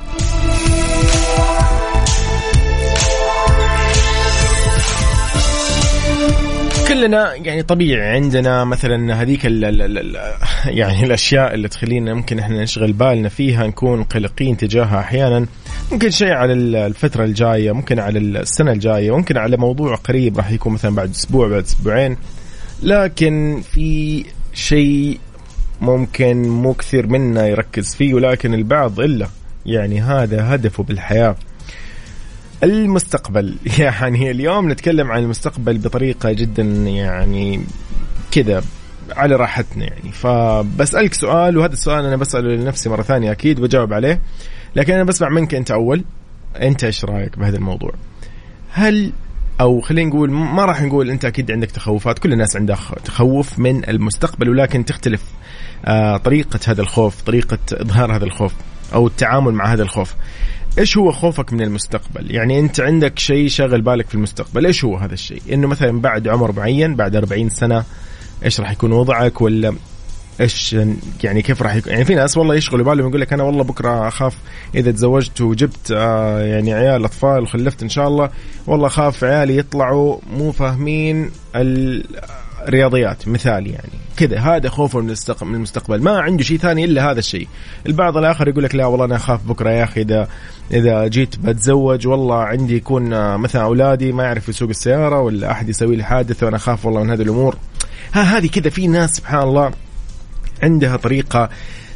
كلنا 6.94 7.36
يعني 7.36 7.64
طبيعي 7.64 8.16
عندنا 8.16 8.64
مثلا 8.64 9.22
هذيك 9.22 9.46
ال 9.46 9.66
ال 9.66 9.98
ال 9.98 10.16
يعني 10.66 11.04
الأشياء 11.04 11.54
اللي 11.54 11.68
تخلينا 11.68 12.14
ممكن 12.14 12.40
إحنا 12.40 12.64
نشغل 12.64 12.94
بالنا 12.94 13.30
فيها 13.30 13.68
نكون 13.68 14.04
قلقين 14.04 14.58
تجاهها 14.58 15.00
أحيانا. 15.00 15.46
ممكن 15.92 16.10
شيء 16.10 16.32
على 16.32 16.54
الفترة 16.54 17.24
الجاية 17.24 17.72
ممكن 17.72 18.00
على 18.00 18.20
السنة 18.20 18.72
الجاية 18.72 19.18
ممكن 19.18 19.38
على 19.38 19.58
موضوع 19.58 19.96
قريب 19.96 20.38
راح 20.38 20.52
يكون 20.52 20.74
مثلا 20.74 20.96
بعد 20.96 21.10
أسبوع 21.10 21.48
بعد 21.48 21.64
أسبوعين. 21.64 22.18
لكن 22.84 23.62
في 23.72 24.26
شيء 24.54 25.20
ممكن 25.82 26.42
مو 26.42 26.74
كثير 26.74 27.08
منا 27.08 27.48
يركز 27.48 27.96
فيه 27.96 28.14
ولكن 28.14 28.54
البعض 28.54 29.00
إلا. 29.00 29.28
يعني 29.66 30.02
هذا 30.02 30.56
هدفه 30.56 30.84
بالحياة. 30.84 31.36
المستقبل. 32.64 33.56
يعني 33.80 34.32
اليوم 34.32 34.72
نتكلم 34.72 35.12
عن 35.12 35.24
المستقبل 35.24 35.78
بطريقة 35.78 36.32
جدا 36.32 36.64
يعني 36.64 37.62
كذا 38.32 38.64
على 39.12 39.36
راحتنا 39.36 39.86
يعني. 39.86 40.12
فبسألك 40.12 41.14
سؤال 41.14 41.58
وهذا 41.58 41.74
السؤال 41.74 42.06
أنا 42.06 42.16
بسأله 42.16 42.56
لنفسي 42.56 42.90
مرة 42.90 43.02
ثانية 43.02 43.32
أكيد 43.32 43.62
بجاوب 43.62 43.94
عليه. 43.94 44.22
لكن 44.76 44.94
أنا 44.94 45.04
بسمع 45.04 45.30
منك 45.30 45.56
أنت 45.56 45.72
أول. 45.72 46.04
أنت 46.62 46.84
إيش 46.84 47.06
رأيك 47.06 47.40
بهذا 47.40 47.58
الموضوع؟ 47.58 47.92
هل 48.72 49.12
أو 49.62 49.82
خلينا 49.82 50.10
نقول 50.10 50.32
ما 50.32 50.66
راح 50.66 50.82
نقول 50.82 51.10
أنت 51.10 51.26
أكيد 51.26 51.52
عندك 51.52 51.72
تخوفات 51.72 52.20
كل 52.20 52.34
الناس 52.34 52.56
عندها 52.56 52.78
تخوف 53.06 53.60
من 53.60 53.90
المستقبل 53.90 54.50
ولكن 54.50 54.86
تختلف 54.86 55.24
آه 55.86 56.18
طريقة 56.18 56.60
هذا 56.68 56.82
الخوف 56.82 57.22
طريقة 57.22 57.58
إظهار 57.74 58.16
هذا 58.16 58.26
الخوف 58.26 58.54
أو 58.94 59.08
التعامل 59.08 59.54
مع 59.54 59.74
هذا 59.74 59.84
الخوف. 59.84 60.16
إيش 60.78 60.98
هو 60.98 61.12
خوفك 61.12 61.54
من 61.54 61.62
المستقبل؟ 61.62 62.36
يعني 62.36 62.60
أنت 62.60 62.80
عندك 62.80 63.20
شيء 63.20 63.48
شاغل 63.48 63.82
بالك 63.82 64.08
في 64.08 64.16
المستقبل 64.16 64.66
إيش 64.66 64.86
هو 64.86 64.98
هذا 64.98 65.14
الشيء؟ 65.14 65.42
إنه 65.54 65.68
مثلا 65.68 66.02
بعد 66.02 66.28
عمر 66.28 66.52
معين 66.52 66.96
بعد 66.96 67.16
40 67.16 67.50
سنة 67.50 67.84
إيش 68.46 68.60
راح 68.60 68.72
يكون 68.72 68.92
وضعك؟ 68.92 69.42
ولا 69.42 69.74
إيش 70.42 70.76
يعني 71.24 71.42
كيف 71.42 71.62
راح 71.62 71.76
يكون 71.76 71.92
يعني 71.92 72.06
في 72.06 72.16
ناس 72.16 72.38
والله 72.38 72.56
يشغلوا 72.56 72.86
بالهم 72.86 73.10
يقول 73.10 73.22
لك 73.22 73.34
أنا 73.34 73.44
والله 73.44 73.64
بكرة 73.64 74.08
أخاف 74.08 74.38
إذا 74.76 74.92
تزوجت 74.92 75.42
وجبت 75.42 75.92
آه 75.92 76.42
يعني 76.42 76.74
عيال 76.74 77.06
أطفال 77.06 77.44
وخلفت 77.44 77.84
إن 77.84 77.90
شاء 77.90 78.08
الله 78.08 78.30
والله 78.68 78.88
أخاف 78.88 79.24
عيالي 79.24 79.58
يطلعوا 79.58 80.18
مو 80.34 80.52
فاهمين 80.52 81.32
الرياضيات 82.68 83.28
مثال 83.28 83.68
يعني. 83.68 83.92
كذا 84.18 84.40
هذا 84.40 84.70
خوفه 84.70 85.00
من 85.00 85.56
المستقبل. 85.56 86.02
ما 86.02 86.20
عنده 86.20 86.44
شيء 86.44 86.58
ثاني 86.58 86.86
إلا 86.86 87.12
هذا 87.12 87.20
الشيء. 87.20 87.48
البعض 87.88 88.18
الآخر 88.18 88.48
يقول 88.48 88.64
لك 88.64 88.76
لا 88.76 88.86
والله 88.86 89.06
أنا 89.06 89.16
أخاف 89.16 89.44
بكرة 89.48 89.70
يا 89.70 89.84
أخي 89.84 90.02
إذا 90.02 90.28
إذا 90.72 91.08
جيت 91.08 91.40
بتزوج 91.40 92.08
والله 92.08 92.38
عندي 92.44 92.76
يكون 92.76 93.14
آه، 93.14 93.38
مثلا 93.38 93.62
أولادي 93.64 94.12
ما 94.12 94.24
يعرف 94.24 94.50
يسوق 94.50 94.70
السيارة 94.70 95.20
ولا 95.20 95.52
أحد 95.52 95.70
يسوي 95.70 95.96
لي 95.96 96.04
حادث 96.04 96.44
وأنا 96.44 96.56
أخاف 96.56 96.86
والله 96.86 97.04
من 97.04 97.10
هذه 97.10 97.22
الأمور. 97.22 97.56
ها 98.14 98.22
هذه 98.22 98.48
كذا 98.48 98.70
في 98.70 98.88
ناس 98.88 99.16
سبحان 99.16 99.44
الله 99.44 99.72
عندها 100.64 100.98
طريقة 100.98 101.50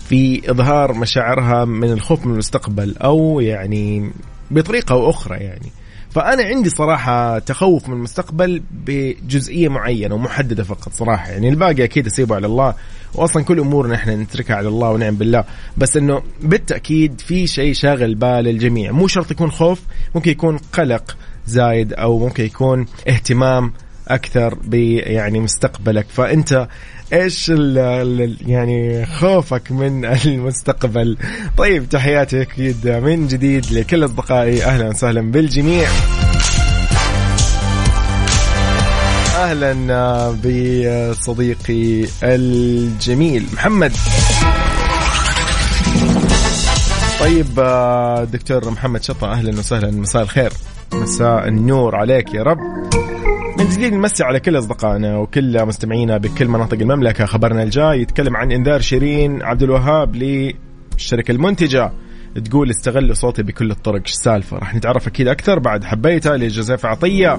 في 0.09 0.51
إظهار 0.51 0.93
مشاعرها 0.93 1.65
من 1.65 1.91
الخوف 1.91 2.25
من 2.25 2.33
المستقبل 2.33 2.95
أو 2.97 3.39
يعني 3.39 4.11
بطريقة 4.51 4.93
أو 4.93 5.09
أخرى 5.09 5.37
يعني. 5.37 5.71
فأنا 6.15 6.43
عندي 6.43 6.69
صراحة 6.69 7.39
تخوف 7.39 7.89
من 7.89 7.93
المستقبل 7.93 8.63
بجزئية 8.71 9.69
معينة 9.69 10.15
ومحددة 10.15 10.63
فقط 10.63 10.93
صراحة. 10.93 11.29
يعني 11.29 11.49
الباقي 11.49 11.83
أكيد 11.83 12.05
أسيبه 12.05 12.35
على 12.35 12.47
الله 12.47 12.73
واصلا 13.13 13.43
كل 13.43 13.59
أمورنا 13.59 13.95
إحنا 13.95 14.15
نتركها 14.15 14.55
على 14.55 14.67
الله 14.67 14.89
ونعم 14.89 15.15
بالله. 15.15 15.43
بس 15.77 15.97
إنه 15.97 16.21
بالتأكيد 16.41 17.21
في 17.21 17.47
شيء 17.47 17.73
شاغل 17.73 18.15
بال 18.15 18.47
الجميع. 18.47 18.91
مو 18.91 19.07
شرط 19.07 19.31
يكون 19.31 19.51
خوف 19.51 19.81
ممكن 20.15 20.31
يكون 20.31 20.57
قلق 20.73 21.17
زايد 21.47 21.93
أو 21.93 22.19
ممكن 22.19 22.43
يكون 22.43 22.85
اهتمام 23.07 23.73
أكثر 24.07 24.55
ب 24.63 24.73
يعني 24.73 25.39
مستقبلك. 25.39 26.05
فأنت 26.09 26.67
إيش 27.13 27.49
ال 27.51 27.77
ال 27.77 28.37
يعني 28.47 29.05
خوفك 29.05 29.71
من 29.71 30.05
المستقبل؟ 30.25 31.17
طيب 31.57 31.89
تحياتي 31.89 32.41
أكيد 32.41 32.87
من 32.87 33.27
جديد 33.27 33.71
لكل 33.71 34.05
أصدقائي. 34.05 34.63
أهلا 34.63 34.87
وسهلا 34.89 35.31
بالجميع. 35.31 35.87
أهلا 39.35 39.73
بصديقي 41.11 42.05
الجميل 42.23 43.45
محمد. 43.53 43.91
طيب 47.19 47.47
دكتور 48.31 48.69
محمد 48.71 49.03
شطة 49.03 49.31
أهلا 49.31 49.59
وسهلا. 49.59 49.91
مساء 49.91 50.21
الخير. 50.21 50.51
مساء 50.93 51.47
النور 51.47 51.95
عليك 51.95 52.33
يا 52.33 52.43
رب. 52.43 52.84
من 53.57 53.69
جديد 53.69 53.93
نمسي 53.93 54.23
على 54.23 54.39
كل 54.39 54.57
أصدقائنا 54.57 55.17
وكل 55.17 55.65
مستمعينا 55.65 56.17
بكل 56.17 56.47
مناطق 56.47 56.77
المملكة. 56.77 57.25
خبرنا 57.25 57.63
الجاي 57.63 58.01
يتكلم 58.01 58.35
عن 58.37 58.51
إنذار 58.51 58.81
شيرين 58.81 59.43
عبد 59.43 59.63
الوهاب 59.63 60.15
للشركة 60.15 61.31
المنتجة. 61.31 61.91
تقول 62.45 62.69
استغلوا 62.69 63.13
صوتي 63.13 63.43
بكل 63.43 63.71
الطرق. 63.71 64.01
إيش 64.01 64.11
السالفة؟ 64.11 64.57
راح 64.57 64.75
نتعرف 64.75 65.07
أكيد 65.07 65.27
أكثر 65.27 65.59
بعد 65.59 65.83
حبيتها 65.83 66.37
لجوزيف 66.37 66.85
عطية. 66.85 67.35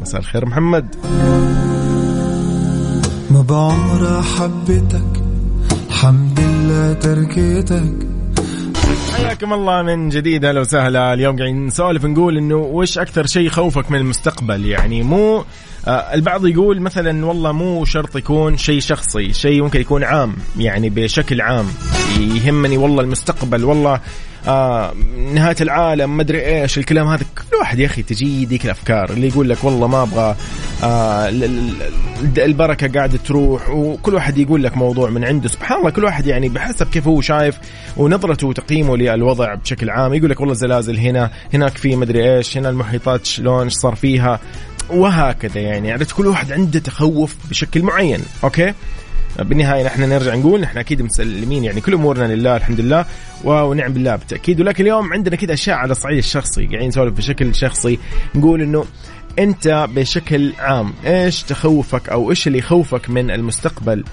مساء 0.00 0.20
الخير 0.20 0.46
محمد. 0.46 0.96
ما 3.30 3.42
بعمر 3.42 4.22
حبيتك 4.22 5.22
الحمد 5.88 6.40
لله 6.40 6.92
تركتك 6.92 8.09
حياكم 8.94 9.52
الله 9.52 9.82
من 9.82 10.08
جديد 10.08 10.44
أهلا 10.44 10.60
وسهلا. 10.60 11.14
اليوم 11.14 11.36
قاعدين 11.36 11.66
نسولف 11.66 12.04
نقول 12.04 12.36
إنه 12.36 12.56
وش 12.56 12.98
أكثر 12.98 13.26
شيء 13.26 13.46
يخوفك 13.46 13.90
من 13.90 13.98
المستقبل؟ 13.98 14.66
يعني 14.66 15.02
مو 15.02 15.44
آه 15.86 15.90
البعض 15.90 16.46
يقول 16.46 16.80
مثلا 16.80 17.26
والله 17.26 17.52
مو 17.52 17.84
شرط 17.84 18.16
يكون 18.16 18.56
شيء 18.56 18.80
شخصي 18.80 19.32
شيء 19.32 19.62
ممكن 19.62 19.80
يكون 19.80 20.04
عام 20.04 20.36
يعني 20.58 20.90
بشكل 20.90 21.40
عام 21.40 21.66
يهمني 22.20 22.76
والله 22.76 23.02
المستقبل 23.02 23.64
والله 23.64 24.00
آه 24.48 24.92
نهاية 25.34 25.56
العالم 25.60 26.16
ما 26.16 26.22
أدري 26.22 26.62
إيش 26.62 26.78
الكلام 26.78 27.06
هذا. 27.08 27.24
كل 27.50 27.56
واحد 27.56 27.78
يا 27.78 27.86
أخي 27.86 28.02
تجي 28.02 28.44
ذيك 28.44 28.64
الأفكار 28.64 29.10
اللي 29.10 29.28
يقول 29.28 29.48
لك 29.48 29.64
والله 29.64 29.86
ما 29.86 30.02
أبغى 30.02 30.36
آه 30.82 31.28
البركة 32.38 32.88
قاعدة 32.88 33.18
تروح 33.18 33.70
وكل 33.70 34.14
واحد 34.14 34.38
يقول 34.38 34.64
لك 34.64 34.76
موضوع 34.76 35.10
من 35.10 35.24
عنده. 35.24 35.48
سبحان 35.48 35.78
الله 35.78 35.90
كل 35.90 36.04
واحد 36.04 36.26
يعني 36.26 36.48
بحسب 36.48 36.86
كيف 36.90 37.06
هو 37.06 37.20
شايف 37.20 37.58
ونظرته 37.96 38.46
وتقييمه 38.46 38.96
للوضع 38.96 39.54
بشكل 39.54 39.90
عام. 39.90 40.14
يقول 40.14 40.30
لك 40.30 40.40
والله 40.40 40.54
زلازل 40.54 40.98
هنا 40.98 41.30
هناك 41.54 41.78
في 41.78 41.96
مدري 41.96 42.36
إيش 42.36 42.56
هنا 42.56 42.68
المحيطات 42.68 43.26
شلون 43.26 43.64
إيش 43.64 43.72
صار 43.72 43.94
فيها 43.94 44.40
وهكذا 44.90 45.60
يعني. 45.60 45.92
عرفت؟ 45.92 46.12
كل 46.12 46.26
واحد 46.26 46.52
عنده 46.52 46.78
تخوف 46.78 47.36
بشكل 47.50 47.82
معين 47.82 48.20
أوكي؟ 48.44 48.72
بالنهاية 49.42 49.84
نحن 49.84 50.02
نرجع 50.02 50.34
نقول 50.34 50.60
نحن 50.60 50.78
أكيد 50.78 51.02
مسلمين 51.02 51.64
يعني 51.64 51.80
كل 51.80 51.94
أمورنا 51.94 52.34
لله 52.34 52.56
الحمد 52.56 52.80
لله 52.80 53.04
ونعم 53.44 53.92
بالله 53.92 54.16
بالتأكيد. 54.16 54.60
ولكن 54.60 54.84
اليوم 54.84 55.12
عندنا 55.12 55.36
كذا 55.36 55.52
أشياء 55.52 55.76
على 55.76 55.92
الصعيد 55.92 56.18
الشخصي 56.18 56.66
قاعدين 56.66 56.88
نسولف 56.88 57.16
بشكل 57.16 57.54
شخصي 57.54 57.98
نقول 58.34 58.62
إنه 58.62 58.84
أنت 59.38 59.86
بشكل 59.94 60.52
عام 60.58 60.92
إيش 61.06 61.42
تخوفك 61.42 62.08
أو 62.08 62.30
إيش 62.30 62.46
اللي 62.46 62.58
يخوفك 62.58 63.10
من 63.10 63.30
المستقبل؟ 63.30 64.04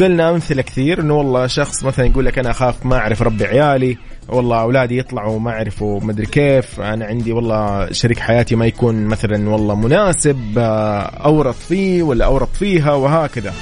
قلنا 0.00 0.30
أمثلة 0.30 0.62
كثير 0.62 1.00
إنه 1.00 1.14
والله 1.14 1.46
شخص 1.46 1.84
مثلا 1.84 2.06
يقول 2.06 2.24
لك 2.24 2.38
أنا 2.38 2.50
أخاف 2.50 2.86
ما 2.86 2.96
أعرف 2.96 3.22
اربي 3.22 3.44
عيالي 3.44 3.98
والله 4.28 4.60
أولادي 4.60 4.98
يطلعوا 4.98 5.40
ما 5.40 5.50
يعرفوا 5.50 6.00
مدري 6.00 6.26
كيف 6.26 6.80
أنا 6.80 7.04
عندي 7.04 7.32
والله 7.32 7.92
شريك 7.92 8.18
حياتي 8.18 8.56
ما 8.56 8.66
يكون 8.66 9.04
مثلا 9.04 9.50
والله 9.50 9.74
مناسب 9.74 10.58
آه، 10.58 11.00
أورط 11.02 11.54
فيه 11.54 12.02
ولا 12.02 12.24
أورط 12.24 12.56
فيها 12.56 12.92
وهكذا. 12.92 13.52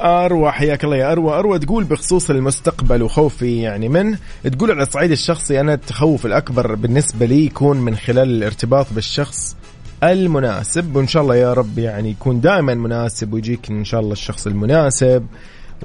أروى 0.00 0.52
حياك 0.52 0.84
الله 0.84 0.96
يا 0.96 1.12
أروى. 1.12 1.38
أروى 1.38 1.58
تقول 1.58 1.84
بخصوص 1.84 2.30
المستقبل 2.30 3.02
وخوفي 3.02 3.62
يعني 3.62 3.88
منه 3.88 4.18
تقول 4.52 4.70
على 4.70 4.82
الصعيد 4.82 5.10
الشخصي 5.10 5.60
أنا 5.60 5.74
التخوف 5.74 6.26
الأكبر 6.26 6.74
بالنسبة 6.74 7.26
لي 7.26 7.46
يكون 7.46 7.76
من 7.76 7.96
خلال 7.96 8.28
الارتباط 8.28 8.86
بالشخص 8.92 9.56
المناسب 10.04 10.96
وإن 10.96 11.06
شاء 11.06 11.22
الله 11.22 11.36
يا 11.36 11.52
رب 11.52 11.78
يعني 11.78 12.10
يكون 12.10 12.40
دائما 12.40 12.74
مناسب 12.74 13.32
ويجيك 13.32 13.70
إن 13.70 13.84
شاء 13.84 14.00
الله 14.00 14.12
الشخص 14.12 14.46
المناسب 14.46 15.26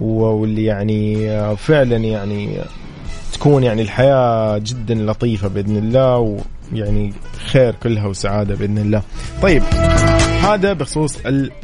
واللي 0.02 0.66
يعني 0.66 1.30
فعلا 1.56 1.96
يعني 1.96 2.58
تكون 3.34 3.64
يعني 3.64 3.82
الحياة 3.82 4.58
جدا 4.58 4.96
لطيفة 4.96 5.48
بإذن 5.48 5.78
الله 5.78 6.40
ويعني 6.74 7.14
خير 7.52 7.76
كلها 7.84 8.08
وسعادة 8.08 8.56
بإذن 8.56 8.78
الله. 8.78 9.02
طيب 9.42 9.64
هذا 10.44 10.74
بخصوص 10.74 11.18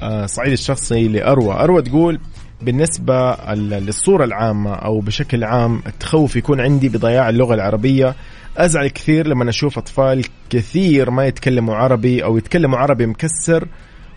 الصعيد 0.03 0.51
الشخصي 0.51 1.08
لأروى، 1.08 1.53
أروى 1.53 1.81
تقول 1.81 2.20
بالنسبة 2.62 3.36
للصورة 3.53 4.24
العامة 4.24 4.74
أو 4.74 5.00
بشكل 5.00 5.44
عام 5.44 5.82
التخوف 5.88 6.36
يكون 6.36 6.62
عندي 6.62 6.89
بضياع 6.89 7.30
اللغة 7.30 7.53
العربية. 7.53 8.15
أزعل 8.58 8.88
كثير 8.88 9.27
لما 9.27 9.50
أشوف 9.50 9.77
أطفال 9.77 10.25
كثير 10.50 11.10
ما 11.12 11.25
يتكلموا 11.25 11.75
عربي 11.75 12.24
أو 12.24 12.38
يتكلموا 12.38 12.77
عربي 12.77 13.06
مكسر 13.06 13.68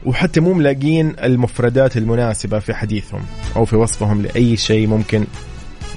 وحتى 0.07 0.41
مو 0.41 0.53
ملاقين 0.53 1.17
المفردات 1.23 1.97
المناسبة 1.97 2.59
في 2.59 2.75
حديثهم 2.75 3.21
أو 3.57 3.65
في 3.65 3.77
وصفهم 3.77 4.23
لأي 4.23 4.57
شيء 4.57 4.87
ممكن 4.87 5.25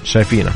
شايفينه. 0.03 0.51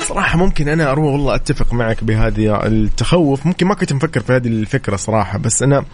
صراحة 0.00 0.38
ممكن 0.38 0.68
أنا 0.68 0.90
أروح 0.92 1.12
والله 1.12 1.34
أتفق 1.34 1.74
معك 1.74 2.04
بهذه 2.04 2.66
التخوف. 2.66 3.46
ممكن 3.46 3.66
ما 3.66 3.74
كنت 3.74 3.92
مفكر 3.92 4.20
في 4.20 4.32
هذه 4.32 4.48
الفكرة 4.48 4.96
صراحة 4.96 5.38
بس 5.38 5.62
أنا 5.62 5.84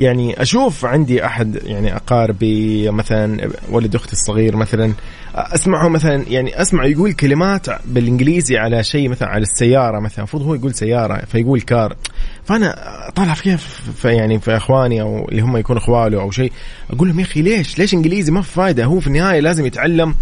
يعني 0.00 0.42
أشوف 0.42 0.84
عندي 0.84 1.24
أحد 1.24 1.58
يعني 1.64 1.96
أقاربي 1.96 2.90
مثلا 2.90 3.50
ولد 3.70 3.94
أختي 3.94 4.12
الصغير 4.12 4.56
مثلا 4.56 4.92
أسمعه 5.34 5.88
مثلا 5.88 6.24
يعني 6.28 6.60
أسمع 6.62 6.84
يقول 6.84 7.12
كلمات 7.12 7.66
بالإنجليزي 7.84 8.56
على 8.56 8.84
شيء 8.84 9.08
مثلا 9.08 9.28
على 9.28 9.42
السيارة 9.42 10.00
مثلا 10.00 10.18
المفروض 10.18 10.42
هو 10.42 10.54
يقول 10.54 10.74
سيارة 10.74 11.24
فيقول 11.26 11.60
كار. 11.60 11.96
فأنا 12.44 12.76
طالع 13.14 13.34
فيها 13.34 13.56
في 13.56 14.08
يعني 14.08 14.40
في 14.40 14.56
إخواني 14.56 15.02
أو 15.02 15.28
اللي 15.28 15.42
هم 15.42 15.56
يكونوا 15.56 15.82
إخواله 15.82 16.20
أو 16.20 16.30
شيء 16.30 16.52
أقول 16.90 17.08
لهم 17.08 17.20
يا 17.20 17.24
أخي 17.24 17.42
ليش؟ 17.42 17.78
ليش 17.78 17.94
إنجليزي 17.94 18.32
ما 18.32 18.42
في 18.42 18.52
فايدة؟ 18.52 18.84
هو 18.84 19.00
في 19.00 19.06
النهاية 19.06 19.40
لازم 19.40 19.66
يتعلم 19.66 20.14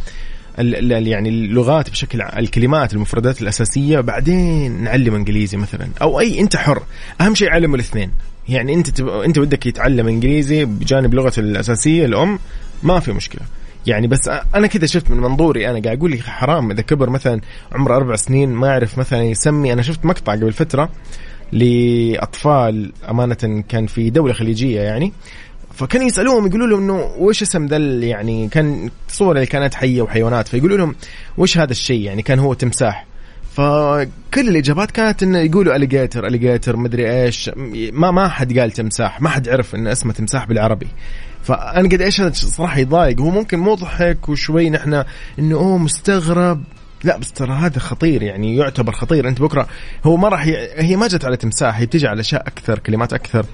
يعني 0.59 1.28
اللغات 1.28 1.90
بشكل 1.90 2.23
الكلمات 2.23 2.92
المفردات 2.92 3.42
الأساسية 3.42 4.00
بعدين 4.00 4.83
نعلم 4.83 5.14
إنجليزي 5.14 5.56
مثلا 5.56 5.88
أو 6.02 6.21
أي 6.21 6.40
أنت 6.40 6.56
حر. 6.56 6.83
أهم 7.21 7.35
شيء 7.35 7.50
علم 7.50 7.75
الاثنين. 7.75 8.11
يعني 8.49 8.75
انت 8.75 8.91
تب... 8.91 9.09
انت 9.09 9.38
ودك 9.38 9.67
يتعلم 9.67 10.09
انجليزي 10.09 10.65
بجانب 10.65 11.15
لغته 11.15 11.41
الأساسية 11.41 12.05
الأم 12.05 12.38
ما 12.83 13.00
في 13.00 13.12
مشكلة. 13.12 13.43
يعني 13.87 14.07
بس 14.07 14.29
أنا 14.55 14.67
كذا 14.67 14.87
شفت 14.87 15.11
من 15.11 15.17
منظوري 15.17 15.71
أنا 15.71 15.81
قاعد 15.81 15.99
أقول 15.99 16.11
لي 16.11 16.19
حرام 16.19 16.71
إذا 16.71 16.83
كبر 16.83 17.11
مثلا 17.11 17.41
عمره 17.73 17.97
أربع 17.97 18.17
سنين 18.17 18.49
ما 18.49 18.67
يعرف 18.67 18.99
مثلا 18.99 19.23
يسمي 19.23 19.73
أنا 19.73 19.83
شفت 19.83 20.05
مقطع 20.05 20.33
قبل 20.33 20.53
فترة 20.53 20.91
لأطفال 21.53 22.93
أمانة 23.11 23.65
كان 23.69 23.87
في 23.87 24.11
دولة 24.11 24.33
خليجية 24.33 24.81
يعني 24.81 25.12
فكانوا 25.75 26.07
يسألوهم 26.07 26.47
يقولوا 26.47 26.67
لهم 26.67 26.83
إنه 26.83 27.15
وش 27.19 27.43
اسم 27.43 27.67
ذا 27.67 27.76
يعني 28.07 28.49
كان 28.49 28.91
صور 29.09 29.35
اللي 29.35 29.47
كانت 29.47 29.75
حية 29.75 30.03
وحيوانات 30.03 30.49
فيقولوا 30.49 30.76
لهم 30.76 30.95
وش 31.38 31.59
هذا 31.59 31.73
الشيء؟ 31.73 32.00
يعني 32.00 32.23
كان 32.23 32.38
هو 32.38 32.55
تمساح. 32.55 33.07
فكل 33.57 34.49
الإجابات 34.49 34.91
كانت 34.91 35.23
إنه 35.23 35.39
يقولوا 35.39 35.77
اليجيتر 35.77 36.27
اليجيتر 36.27 36.77
مدري 36.77 37.23
إيش. 37.23 37.51
ما 37.93 38.11
ما 38.11 38.29
حد 38.29 38.59
قال 38.59 38.71
تمساح 38.71 39.23
ما 39.23 39.29
حد 39.29 39.49
عرف 39.49 39.75
إن 39.75 39.87
اسمه 39.87 40.13
تمساح 40.13 40.47
بالعربي. 40.47 40.87
فأنا 41.43 41.89
قد 41.89 42.03
إيش 42.03 42.23
صراحة 42.33 42.79
يضايق. 42.79 43.21
هو 43.21 43.31
ممكن 43.31 43.59
مضحك 43.59 44.29
وشوي 44.29 44.71
نحن 44.71 45.05
إنه 45.39 45.57
أوه 45.57 45.79
مستغرب. 45.79 46.63
لا 47.05 47.17
بس 47.17 47.33
ترى 47.33 47.53
هذا 47.53 47.79
خطير 47.79 48.23
يعني 48.23 48.57
يعتبر 48.57 48.93
خطير. 48.93 49.29
أنت 49.29 49.41
بكرة 49.41 49.69
هو 50.05 50.17
ما 50.17 50.29
راح 50.29 50.47
ي... 50.47 50.57
هي 50.77 50.97
ما 50.97 51.07
جت 51.07 51.25
على 51.25 51.37
تمساح 51.37 51.79
هي 51.79 51.87
بتيجي 51.87 52.09
على 52.09 52.21
أشياء 52.21 52.47
أكثر 52.47 52.79
كلمات 52.79 53.13
أكثر. 53.13 53.47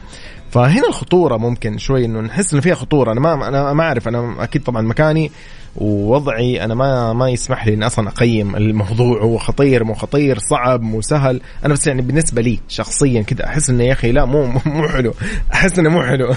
فهنا 0.51 0.89
الخطورة 0.89 1.37
ممكن 1.37 1.79
شوي 1.79 2.05
إنه 2.05 2.21
نحس 2.21 2.53
إنه 2.53 2.63
فيها 2.63 2.75
خطورة. 2.75 3.13
أنا 3.13 3.21
ما 3.21 3.49
أنا 3.49 3.73
ما 3.73 3.85
أعرف 3.85 4.09
أنا 4.09 4.45
أكيد 4.45 4.63
طبعا 4.63 4.83
مكاني. 4.83 5.33
ووضعي 5.77 6.65
أنا 6.65 6.75
ما 6.75 7.13
ما 7.13 7.31
يسمح 7.31 7.67
لي 7.67 7.75
اني 7.75 7.87
أصلا 7.87 8.09
أقيم 8.09 8.57
الموضوع. 8.57 9.23
هو 9.23 9.39
خطير 9.39 9.85
مو 9.85 9.95
خطير 9.95 10.39
صعب 10.39 10.83
مو 10.83 11.01
سهل. 11.01 11.41
أنا 11.65 11.75
بس 11.75 11.87
يعني 11.87 12.03
بالنسبة 12.03 12.43
لي 12.43 12.59
شخصيا 12.69 13.23
كذا 13.23 13.47
أحس 13.47 13.71
إنه 13.71 13.85
يا 13.85 13.93
أخي 13.93 14.13
لا 14.13 14.25
مو 14.25 14.47
مو 14.67 14.89
حلو. 14.89 15.15
أحس 15.55 15.79
إنه 15.79 15.91
مو 15.91 16.03
حلو. 16.03 16.35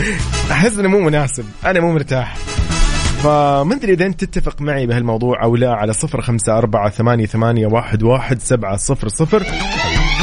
أحس 0.50 0.78
إنه 0.78 0.88
مو 0.88 1.00
مناسب. 1.00 1.44
أنا 1.64 1.80
مو 1.80 1.92
مرتاح. 1.92 2.36
فما 3.22 3.74
أدري 3.74 3.92
إذا 3.92 4.06
أنت 4.06 4.24
تتفق 4.24 4.62
معي 4.62 4.86
بهالموضوع 4.86 5.44
أو 5.44 5.56
لا 5.56 5.74
على 5.74 5.92
صفر 5.92 6.20
خمسة 6.20 6.58
أربعة 6.58 6.90
ثمانية, 6.90 7.26
ثمانية 7.26 7.66
واحد, 7.66 8.02
واحد 8.02 8.40
سبعة 8.40 8.76
صفر 8.76 9.08
صفر. 9.08 9.42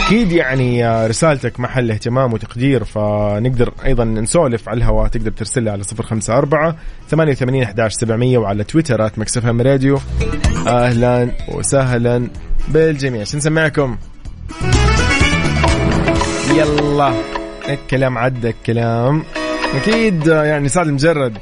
أكيد 0.05 0.31
يعني 0.31 0.88
رسالتك 1.07 1.59
محل 1.59 1.91
اهتمام 1.91 2.33
وتقدير 2.33 2.83
فنقدر 2.83 3.74
أيضا 3.85 4.03
نسولف 4.03 4.69
على 4.69 4.77
الهواء 4.77 5.07
تقدر 5.07 5.31
ترسل 5.31 5.63
لي 5.63 5.69
على 5.69 5.83
صفر 5.83 6.03
خمسة 6.03 6.38
أربعة 6.38 6.75
ثمانية 7.09 7.31
وثمانين 7.31 7.63
أحداش 7.63 7.93
سبعمية 7.93 8.38
وعلى 8.38 8.63
تويتر 8.63 9.05
at 9.05 9.20
Mix 9.20 9.46
FM 9.46 9.62
Radio. 9.62 10.00
أهلا 10.67 11.31
وسهلا 11.47 12.27
بالجميع. 12.67 13.24
شو 13.24 13.38
نسمعكم؟ 13.38 13.97
يلا 16.55 17.13
الكلام 17.69 18.17
عدى 18.17 18.50
الكلام. 18.50 19.24
أكيد 19.75 20.27
يعني 20.27 20.69
سعد 20.69 20.88
لمجرد. 20.88 21.38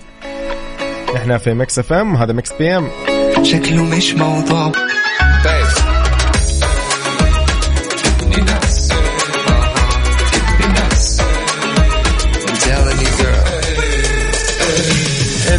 إحنا 1.15 1.37
في 1.37 1.53
Mix 1.53 1.79
FM 1.79 2.15
هذا 2.15 2.33
Mix 2.33 2.53
PM. 2.53 2.87
شكله 3.43 3.83
مش 3.83 4.13
موضوع. 4.13 4.71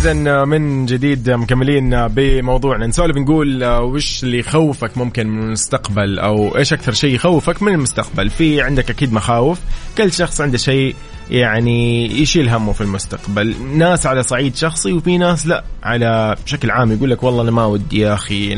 اذا 0.04 0.44
من 0.44 0.86
جديد 0.86 1.30
مكملين 1.30 2.06
بموضوعنا. 2.06 2.86
نسولف 2.86 3.16
نقول 3.16 3.64
وش 3.64 4.24
اللي 4.24 4.38
يخوفك 4.38 4.98
ممكن 4.98 5.26
من 5.26 5.42
المستقبل؟ 5.42 6.18
أو 6.18 6.56
إيش 6.56 6.72
أكثر 6.72 6.92
شيء 6.92 7.14
يخوفك 7.14 7.62
من 7.62 7.74
المستقبل؟ 7.74 8.30
في 8.30 8.62
عندك 8.62 8.90
أكيد 8.90 9.12
مخاوف. 9.12 9.58
كل 9.98 10.12
شخص 10.12 10.40
عنده 10.40 10.58
شيء 10.58 10.94
يعني 11.30 12.06
يشيل 12.20 12.48
همه 12.48 12.72
في 12.72 12.80
المستقبل. 12.80 13.54
ناس 13.74 14.06
على 14.06 14.22
صعيد 14.22 14.56
شخصي 14.56 14.92
وفي 14.92 15.18
ناس 15.18 15.46
لا. 15.46 15.64
على 15.82 16.36
بشكل 16.44 16.70
عام 16.70 16.92
يقول 16.92 17.10
لك 17.10 17.22
والله 17.22 17.42
أنا 17.42 17.50
ما 17.50 17.64
ودي 17.64 17.98
يا 17.98 18.14
أخي 18.14 18.52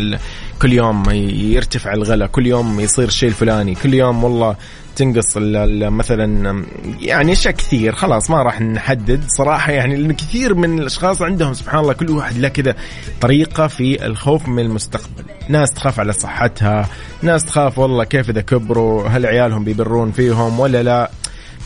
كل 0.63 0.73
يوم 0.73 1.11
يرتفع 1.11 1.93
الغلا 1.93 2.27
كل 2.27 2.47
يوم 2.47 2.81
يصير 2.81 3.09
الشيء 3.09 3.29
الفلاني 3.29 3.75
كل 3.75 3.95
يوم 3.95 4.25
والله 4.25 4.57
تنقص 4.97 5.37
مثلا 5.37 6.65
يعني 7.01 7.33
أشياء 7.33 7.55
كثير 7.55 7.93
خلاص 7.93 8.31
ما 8.31 8.43
راح 8.43 8.61
نحدد. 8.61 9.25
صراحة 9.29 9.73
يعني 9.73 9.97
لأن 9.97 10.13
كثير 10.13 10.55
من 10.55 10.79
الأشخاص 10.79 11.23
عندهم 11.23 11.55
سبحان 11.55 11.81
الله 11.81 11.93
كل 11.93 12.11
واحد 12.11 12.39
له 12.39 12.49
كذا 12.49 12.75
طريقة 13.21 13.67
في 13.67 14.07
الخوف 14.07 14.49
من 14.49 14.63
المستقبل. 14.63 15.25
ناس 15.49 15.71
تخاف 15.71 16.01
على 16.01 16.13
صحتها 16.13 16.89
ناس 17.23 17.45
تخاف 17.45 17.79
والله 17.79 18.05
كيف 18.05 18.31
إذا 18.31 18.41
كبروا 18.41 19.09
هل 19.09 19.27
عيالهم 19.27 19.65
بيبرون 19.65 20.13
فيهم 20.13 20.61
ولا 20.61 20.83
لا. 20.83 21.11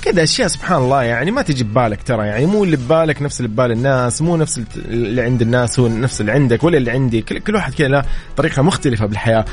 كذا 0.03 0.23
أشياء 0.23 0.49
سبحان 0.49 0.83
الله 0.83 1.03
يعني 1.03 1.31
ما 1.31 1.43
تجي 1.43 1.65
ببالك 1.65 2.03
ترى 2.03 2.27
يعني 2.27 2.47
مو 2.47 2.65
اللي 2.65 2.77
ببالك 2.77 3.23
نفس 3.23 3.41
اللي 3.41 3.49
ببال 3.53 3.73
الناس 3.73 4.23
مو 4.23 4.37
نفس 4.37 4.61
اللي 4.77 5.23
عند 5.23 5.43
الناس 5.43 5.81
هو 5.81 5.89
نفس 5.89 6.21
اللي 6.21 6.33
عندك 6.33 6.65
ولا 6.65 6.77
اللي 6.77 6.91
عندي. 6.91 7.23
كل, 7.23 7.39
كل 7.39 7.55
واحد 7.55 7.75
كذا 7.75 7.89
له 7.89 8.05
طريقة 8.37 8.63
مختلفة 8.63 9.07
بالحياة. 9.07 9.45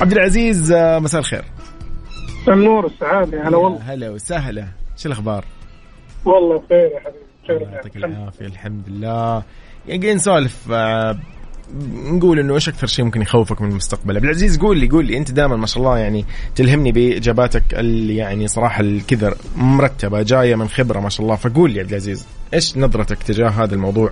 عبد 0.00 0.12
العزيز 0.12 0.72
آه، 0.72 0.98
مساء 0.98 1.20
الخير. 1.20 1.44
النور 2.48 2.86
السعادة 2.86 3.48
هلا 3.48 3.56
والله. 3.56 3.78
هلا 3.78 4.10
وسهلا. 4.10 4.66
شو 4.96 5.08
الأخبار؟ 5.08 5.44
والله 6.24 6.58
بخير 6.58 6.78
يا 6.78 7.00
حبيبي 7.00 7.74
يعطيك 7.74 7.96
العافية 7.96 8.46
الحمد 8.46 8.88
لله. 8.88 9.42
يعني 9.88 10.14
نسولف 10.14 10.72
آه، 10.72 11.18
نقول 11.94 12.38
إنه 12.38 12.54
إيش 12.54 12.68
أكثر 12.68 12.86
شيء 12.86 13.04
ممكن 13.04 13.22
يخوفك 13.22 13.62
من 13.62 13.70
المستقبل؟ 13.70 14.16
عبد 14.16 14.24
العزيز 14.24 14.58
قول 14.58 14.78
لي 14.78 14.88
قول 14.88 15.06
لي. 15.06 15.16
أنت 15.16 15.30
دائما 15.30 15.56
ما 15.56 15.66
شاء 15.66 15.82
الله 15.82 15.98
يعني 15.98 16.24
تلهمني 16.54 16.92
بإجاباتك 16.92 17.62
اللي 17.72 18.16
يعني 18.16 18.48
صراحة 18.48 18.80
الكذا 18.80 19.34
مرتبة 19.56 20.22
جاية 20.22 20.54
من 20.54 20.68
خبرة 20.68 21.00
ما 21.00 21.08
شاء 21.08 21.26
الله. 21.26 21.36
فقول 21.36 21.70
لي 21.70 21.80
عبد 21.80 21.88
العزيز 21.88 22.28
إيش 22.54 22.78
نظرتك 22.78 23.22
تجاه 23.22 23.48
هذا 23.48 23.74
الموضوع؟ 23.74 24.10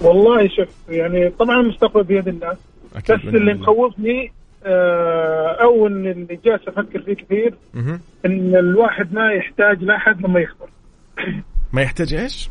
والله 0.00 0.48
شوف 0.48 0.68
يعني 0.88 1.30
طبعا 1.30 1.60
المستقبل 1.60 2.02
بيد 2.02 2.28
الله 2.28 2.56
بس 2.96 3.10
اللي 3.10 3.54
مخوفني 3.54 4.32
آه، 4.66 5.56
أو 5.62 5.86
ان 5.86 6.06
اللي 6.06 6.38
جالس 6.44 6.68
أفكر 6.68 7.02
فيه 7.02 7.14
كثير 7.14 7.54
إن 8.26 8.56
الواحد 8.56 9.14
ما 9.14 9.32
يحتاج 9.32 9.82
لأحد 9.82 10.22
لما 10.22 10.40
يكبر 10.40 10.68
ما 11.72 11.82
يحتاج 11.82 12.14
إيش؟ 12.14 12.50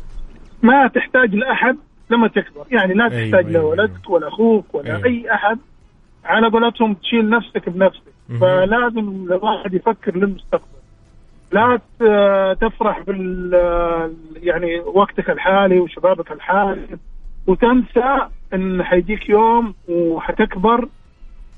ما 0.62 0.88
تحتاج 0.94 1.34
لأحد 1.34 1.76
لما 2.10 2.28
تكبر. 2.28 2.66
يعني 2.70 2.94
لا 2.94 3.04
أيوة، 3.04 3.30
تحتاج 3.30 3.46
أيوة. 3.46 3.50
لا 3.76 3.82
ولدك 3.82 4.10
ولا 4.10 4.28
أخوك 4.28 4.74
ولا 4.74 4.96
أيوة. 4.96 5.04
أي 5.06 5.34
أحد. 5.34 5.58
على 6.24 6.48
قولتهم 6.48 6.94
تشيل 6.94 7.30
نفسك 7.30 7.68
بنفسك. 7.68 8.02
فلازم 8.40 8.98
الواحد 9.30 9.74
يفكر 9.74 10.16
للمستقبل. 10.16 10.64
لا 11.52 11.80
تفرح 12.60 13.00
بال 13.00 13.52
يعني 14.42 14.80
وقتك 14.80 15.30
الحالي 15.30 15.80
وشبابك 15.80 16.32
الحالي. 16.32 16.98
وتنسى 17.46 18.26
إن 18.54 18.82
حيجيك 18.82 19.28
يوم 19.28 19.74
وحتكبر. 19.88 20.88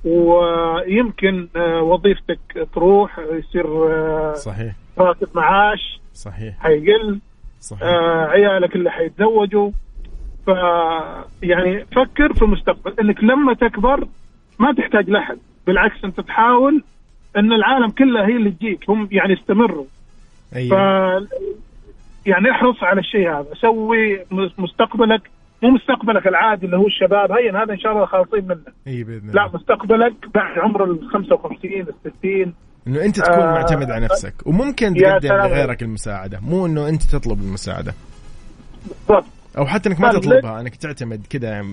ويمكن 0.05 1.49
آه، 1.57 1.83
وظيفتك 1.83 2.69
تروح 2.75 3.19
يصير 3.19 3.67
آه، 3.93 4.35
صحيح. 4.35 4.75
راتب 4.99 5.29
معاش 5.35 6.01
صحيح. 6.15 6.55
حيقل 6.61 7.19
صحيح. 7.61 7.83
آه 7.83 8.27
عيالك 8.27 8.77
اللي 8.77 8.91
حيتزوجوا. 8.91 9.71
ف 10.49 10.51
يعني 11.43 11.85
فكر 11.85 12.33
في 12.35 12.43
المستقبل. 12.43 12.95
إنك 13.01 13.25
لما 13.25 13.55
تكبر 13.55 14.09
ما 14.59 14.73
تحتاج 14.73 15.11
لأحد. 15.11 15.39
بالعكس 15.67 16.05
أنت 16.05 16.21
تحاول 16.21 16.83
إن 17.37 17.53
العالم 17.53 17.91
كله 17.91 18.27
هي 18.27 18.37
اللي 18.37 18.51
تجيك. 18.51 18.91
هم 18.91 19.09
يعني 19.13 19.35
استمروا 19.35 19.85
أيوة. 20.57 20.71
ف 20.71 20.81
يعني 22.27 22.51
احرص 22.51 22.83
على 22.83 23.01
الشيء 23.01 23.31
هذا. 23.31 23.47
سوي 23.61 24.25
مستقبلك. 24.59 25.31
مو 25.63 25.71
مستقبلك 25.71 26.27
العادي 26.27 26.67
اللي 26.67 26.77
هو 26.77 26.87
الشباب. 26.87 27.33
هين 27.33 27.57
هذا 27.57 27.73
إن 27.73 27.79
شاء 27.79 27.93
الله 27.93 28.07
خالصين 28.07 28.45
منه. 28.45 28.61
أي 28.87 29.05
بإذن 29.05 29.31
الله. 29.31 29.33
لا 29.33 29.51
مستقبلك 29.55 30.15
بعد 30.35 30.59
عمر 30.59 30.85
ال 30.85 31.09
55 31.13 31.73
ال 31.81 31.95
60 32.19 32.55
إنه 32.87 33.05
أنت 33.05 33.21
تكون 33.21 33.43
آه 33.43 33.53
معتمد 33.53 33.91
على 33.91 34.05
نفسك. 34.05 34.35
وممكن 34.47 34.95
تقدم 34.95 35.35
لغيرك 35.35 35.83
المساعدة. 35.83 36.41
مو 36.43 36.67
إنه 36.67 36.89
أنت 36.89 37.03
تطلب 37.03 37.41
المساعدة. 37.41 37.95
بالضبط. 38.89 39.38
أو 39.59 39.67
حتى 39.67 39.89
إنك 39.89 40.01
ما 40.01 40.13
تطلبها 40.13 40.61
إنك 40.61 40.77
تعتمد 40.77 41.27
كذا 41.31 41.65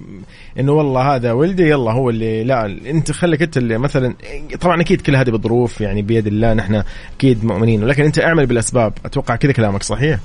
إنه 0.60 0.72
والله 0.72 1.16
هذا 1.16 1.32
ولدي 1.32 1.64
يلا 1.70 1.92
هو 1.92 2.10
اللي 2.10 2.44
لا 2.44 2.66
أنت 2.66 3.12
خليك 3.12 3.42
أنت 3.42 3.58
اللي 3.58 3.78
مثلا 3.78 4.14
طبعا 4.62 4.82
أكيد 4.82 5.02
كل 5.02 5.16
هذه 5.16 5.30
بظروف 5.30 5.82
يعني 5.82 6.02
بيد 6.02 6.28
الله 6.28 6.54
نحن 6.54 6.84
أكيد 7.18 7.46
مؤمنين 7.46 7.84
ولكن 7.84 8.04
أنت 8.04 8.20
أعمل 8.20 8.46
بالأسباب 8.46 8.94
أتوقع 9.06 9.36
كذا 9.36 9.52
كلامك 9.52 9.84
صحيح؟ 9.84 10.20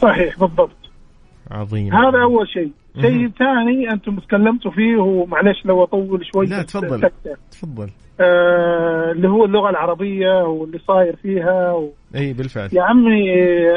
صحيح 0.00 0.38
بالضبط. 0.38 0.76
عظيم. 1.50 1.94
هذا 1.94 2.22
أول 2.22 2.48
شيء. 2.48 2.70
شيء 3.00 3.28
ثاني 3.28 3.90
أنتم 3.92 4.18
تكلمتوا 4.18 4.70
فيه 4.70 4.96
ومعلش 4.96 5.66
لو 5.66 5.84
أطول 5.84 6.26
شوي 6.32 6.46
لا 6.46 6.62
تفضل. 6.62 7.10
تفضل. 7.50 7.90
آه 8.20 9.12
اللي 9.12 9.28
هو 9.28 9.44
اللغة 9.44 9.70
العربية 9.70 10.42
واللي 10.42 10.78
صاير 10.78 11.16
فيها 11.16 11.72
و... 11.72 11.92
اي 12.16 12.32
بالفعل. 12.32 12.68
يا 12.72 12.82
عمي 12.82 13.32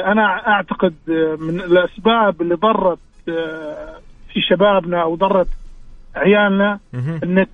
أنا 0.06 0.47
أعتقد 0.47 0.93
من 1.39 1.60
الأسباب 1.60 2.41
اللي 2.41 2.56
ضرت 2.56 2.99
آه، 3.30 3.95
في 4.34 4.41
شبابنا 4.49 5.02
أو 5.02 5.15
ضرت 5.15 5.47
عيالنا. 6.15 6.80
النت. 7.23 7.49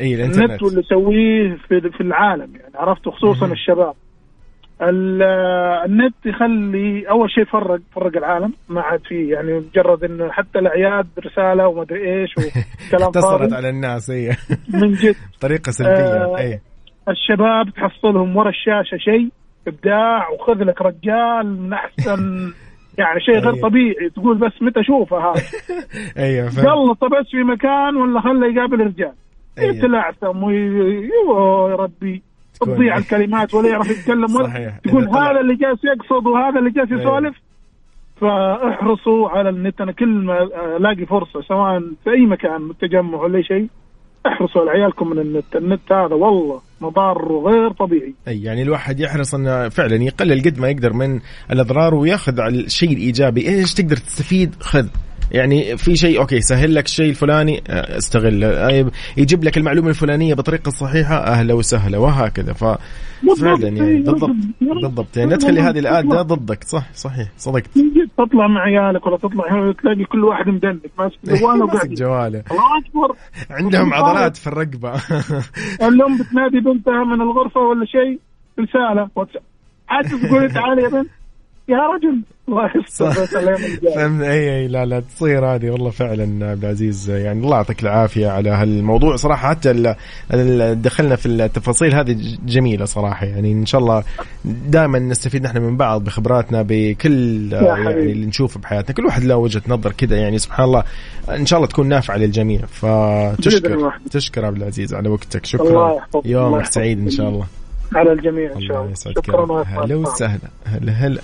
إي 0.00 0.14
النت 0.24 0.36
الانترنت 0.38 0.62
واللي 0.62 0.80
يسويه 0.80 1.56
في 1.68 1.90
في 1.90 2.00
العالم 2.00 2.52
يعني 2.56 2.72
عرفت؟ 2.76 3.08
خصوصا. 3.08 3.46
الشباب. 3.46 3.94
ال- 4.82 5.22
النت 5.90 6.14
يخلي 6.26 7.10
أول 7.10 7.30
شيء 7.30 7.44
فرق 7.44 7.80
فرق 7.94 8.16
العالم. 8.16 8.52
ما 8.68 8.80
عاد 8.80 9.00
فيه 9.08 9.32
يعني 9.32 9.52
مجرد 9.52 10.04
إنه 10.04 10.30
حتى 10.32 10.58
الأعياد 10.58 11.06
رسالة 11.26 11.68
وما 11.68 11.82
أدري 11.82 12.20
إيش 12.20 12.30
وكلام 12.38 13.08
اتصلت 13.08 13.52
على 13.52 13.68
الناس 13.68 14.10
هي 14.10 14.30
من 14.74 14.92
جد. 14.92 15.14
طريقة 15.40 15.70
سلبية 15.72 15.92
آه، 16.24 16.38
إي. 16.38 16.60
الشباب 17.08 17.70
تحصلهم 17.76 18.36
ورا 18.36 18.48
الشاشة 18.48 18.96
شيء. 18.98 19.28
إبداع 19.66 20.28
وخذ 20.30 20.64
لك 20.64 20.82
رجال 20.82 21.60
من 21.60 21.72
أحسن 21.72 22.20
يعني 22.98 23.20
شيء 23.20 23.34
غير 23.34 23.54
أيوة. 23.54 23.68
طبيعي 23.68 24.10
تقول 24.10 24.38
بس 24.38 24.52
متى 24.62 24.80
أشوفه 24.80 25.30
هذا 25.30 25.42
أيوه 26.24 26.48
فهمت. 26.48 26.66
قلطه 26.66 27.08
بس 27.08 27.26
في 27.30 27.42
مكان 27.42 27.96
ولا 27.96 28.20
خله 28.20 28.46
يقابل 28.52 28.80
رجال 28.80 29.12
أيوة. 29.58 29.74
يتلعثم 29.76 30.50
يوه 30.50 31.70
يا 31.70 31.76
ربي 31.76 32.22
تضيع 32.60 32.96
الكلمات 32.96 33.54
ولا 33.54 33.68
يعرف 33.68 33.90
يتكلم 33.90 34.36
ولا. 34.36 34.72
تقول 34.84 35.08
هذا 35.08 35.40
اللي 35.40 35.54
جالس 35.54 35.80
يقصد 35.84 36.26
وهذا 36.26 36.58
اللي 36.58 36.70
جالس 36.70 36.90
أيوة. 36.90 37.02
يسولف 37.02 37.36
فاحرصوا 38.20 39.28
على 39.28 39.48
النت 39.48 39.80
أنا 39.80 39.92
كل 39.92 40.08
ما 40.08 40.42
ألاقي 40.76 41.06
فرصة 41.06 41.40
سواء 41.40 41.80
في 42.04 42.10
أي 42.10 42.26
مكان 42.26 42.72
تجمع 42.80 43.18
ولا 43.22 43.42
شيء 43.42 43.68
احرصوا 44.26 44.60
على 44.60 44.70
عيالكم 44.70 45.10
من 45.10 45.18
النت 45.18 45.56
النت 45.56 45.92
هذا 45.92 46.14
والله 46.14 46.60
مضاره 46.80 47.42
غير 47.46 47.72
طبيعي. 47.72 48.14
أي 48.28 48.42
يعني 48.42 48.62
الواحد 48.62 49.00
يحرص 49.00 49.34
إنه 49.34 49.68
فعلا 49.68 49.96
يقلل 49.96 50.42
قد 50.42 50.58
ما 50.58 50.68
يقدر 50.68 50.92
من 50.92 51.20
الأضرار 51.50 51.94
ويأخذ 51.94 52.40
على 52.40 52.60
الشيء 52.60 52.92
الإيجابي. 52.92 53.48
إيش 53.48 53.74
تقدر 53.74 53.96
تستفيد؟ 53.96 54.54
خذ. 54.60 54.86
يعني 55.32 55.76
في 55.76 55.96
شيء 55.96 56.20
okay 56.20 56.40
سهل 56.40 56.74
لك 56.74 56.84
الشيء 56.84 57.08
الفلاني 57.10 57.62
آه، 57.68 57.98
استغل. 57.98 58.44
آه، 58.44 58.90
يجيب 59.16 59.44
لك 59.44 59.56
المعلومة 59.58 59.88
الفلانية 59.88 60.34
بطريقة 60.34 60.70
صحيحة 60.70 61.14
أهلا 61.16 61.54
وسهلا 61.54 61.98
وهكذا. 61.98 62.52
ف 62.52 62.64
فعلا 63.40 63.68
يعني 63.68 63.80
أيوة. 63.80 64.04
بالضبط 64.04 64.30
بالضبط. 64.60 65.16
يعني 65.16 65.30
لا 65.30 65.36
تخلي 65.36 65.60
هذه 65.60 65.78
الاداه 65.78 66.22
ضدك. 66.22 66.64
صح 66.64 66.92
صحيح 66.94 67.28
صدقت. 67.36 67.76
من 67.76 67.90
جد 67.90 68.08
تطلع 68.18 68.46
مع 68.46 68.60
عيالك 68.60 69.06
ولا 69.06 69.16
تطلع؟ 69.16 69.52
هنا 69.52 69.72
تلاقي 69.72 70.04
كل 70.04 70.24
واحد 70.24 70.48
مدنق 70.48 70.90
ماسك 70.98 71.18
جواله 71.40 71.66
ماسك 71.66 71.74
وقاعد 71.74 71.90
جواله 71.94 72.42
الله 72.50 72.78
أكبر. 72.86 73.16
عندهم 73.50 73.94
عضلات 73.94 74.36
في 74.36 74.46
الرقبة. 74.46 74.92
الام 75.88 76.18
بتنادي 76.18 76.60
بنتها 76.64 77.04
من 77.04 77.20
الغرفة 77.20 77.60
ولا 77.60 77.84
شيء؟ 77.86 78.18
رسالة 78.60 79.08
واتساب 79.16 79.42
عاد 79.88 80.04
تقول 80.04 80.50
تعالي 80.50 80.82
يا 80.82 80.88
بنت. 80.88 81.08
يا 81.68 81.78
رجل. 81.78 82.22
الله 82.48 82.68
فهمت. 83.94 84.22
أي 84.22 84.56
أي 84.56 84.68
لا 84.68 84.84
لا 84.84 85.00
تصير 85.00 85.46
هذه. 85.46 85.70
والله 85.70 85.90
فعلا 85.90 86.50
عبد 86.50 86.64
العزيز 86.64 87.10
يعني 87.10 87.40
الله 87.40 87.56
يعطيك 87.56 87.82
العافية 87.82 88.28
على 88.28 88.50
هالموضوع. 88.50 89.16
صراحة 89.16 89.48
حتى 89.48 89.70
ال- 89.70 89.94
ال- 90.32 90.82
دخلنا 90.82 91.16
في 91.16 91.26
التفاصيل 91.26 91.94
هذه 91.94 92.36
جميلة 92.46 92.84
صراحة. 92.84 93.26
يعني 93.26 93.52
إن 93.52 93.66
شاء 93.66 93.80
الله 93.80 94.02
دائما 94.44 94.98
نستفيد 94.98 95.42
نحن 95.44 95.58
من 95.58 95.76
بعض 95.76 96.04
بخبراتنا 96.04 96.62
بكل 96.68 97.52
يا 97.52 97.62
يعني. 97.62 97.88
اللي 98.12 98.26
نشوفه 98.26 98.60
بحياتنا. 98.60 98.94
كل 98.94 99.06
واحد 99.06 99.24
له 99.24 99.36
وجهة 99.36 99.62
نظر 99.68 99.92
كذا 99.92 100.16
يعني 100.16 100.38
سبحان 100.38 100.66
الله 100.66 100.84
إن 101.30 101.46
شاء 101.46 101.56
الله 101.58 101.68
تكون 101.68 101.88
نافعة 101.88 102.16
للجميع. 102.16 102.60
فتشكر. 102.66 103.92
تشكر 104.10 104.44
عبد 104.44 104.56
العزيز 104.56 104.94
على 104.94 105.08
وقتك. 105.08 105.46
شكرا. 105.46 106.00
يومك. 106.24 106.64
سعيد 106.64 106.98
إن 106.98 107.10
شاء 107.10 107.28
الله. 107.28 107.46
على 107.94 108.12
الجميع 108.12 108.52
إن 108.52 108.60
شاء 108.60 108.60
الله. 108.60 108.80
الله 108.80 108.92
يسعدك 108.92 109.26
شكرا 109.26 109.62
هلا. 109.62 109.94
وسهلا. 109.94 110.48
هلا 110.66 110.92
هلا. 110.92 111.20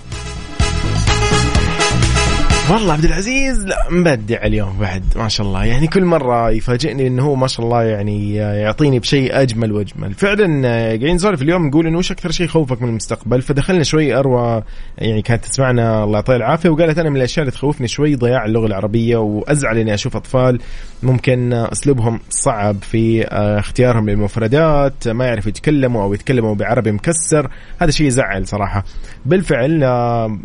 والله 2.71 2.93
عبد 2.93 3.05
العزيز 3.05 3.65
لا 3.65 3.87
مبدع 3.89 4.43
اليوم 4.43 4.77
بعد 4.79 5.03
ما 5.15 5.27
شاء 5.27 5.47
الله. 5.47 5.65
يعني 5.65 5.87
كل 5.87 6.05
مرة 6.05 6.51
يفاجئني 6.51 7.07
إنه 7.07 7.23
هو 7.23 7.35
ما 7.35 7.47
شاء 7.47 7.65
الله 7.65 7.83
يعني 7.83 8.35
يعطيني 8.35 8.99
بشيء 8.99 9.41
أجمل 9.41 9.71
وأجمل. 9.71 10.13
فعلا 10.13 10.67
قاعدين 10.67 11.15
نسولف 11.15 11.41
اليوم 11.41 11.67
نقول 11.67 11.87
إنه 11.87 11.97
وش 11.97 12.11
أكثر 12.11 12.31
شيء 12.31 12.45
يخوفك 12.45 12.81
من 12.81 12.89
المستقبل؟ 12.89 13.41
فدخلنا 13.41 13.83
شوي 13.83 14.15
أروى 14.15 14.63
يعني 14.97 15.21
كانت 15.21 15.45
تسمعنا 15.45 16.03
الله 16.03 16.17
يعطيها 16.17 16.35
العافية 16.35 16.69
وقالت 16.69 16.99
أنا 16.99 17.09
من 17.09 17.17
الأشياء 17.17 17.43
اللي 17.43 17.51
تخوفني 17.51 17.87
شوي 17.87 18.15
ضياع 18.15 18.45
اللغة 18.45 18.65
العربية 18.65 19.17
وأزعل 19.17 19.77
إني 19.77 19.93
أشوف 19.93 20.15
أطفال 20.15 20.59
ممكن 21.03 21.53
أسلوبهم 21.53 22.19
صعب 22.29 22.75
في 22.81 23.25
اختيارهم 23.59 24.09
للمفردات 24.09 25.07
ما 25.07 25.25
يعرفوا 25.25 25.49
يتكلموا 25.49 26.03
أو 26.03 26.13
يتكلموا 26.13 26.55
بعربي 26.55 26.91
مكسر. 26.91 27.49
هذا 27.81 27.91
شيء 27.91 28.07
يزعل 28.07 28.47
صراحة. 28.47 28.83
بالفعل 29.25 29.83
آه، 29.83 30.37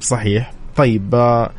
صحيح. 0.00 0.55
طيب 0.76 1.14
آه، 1.14 1.50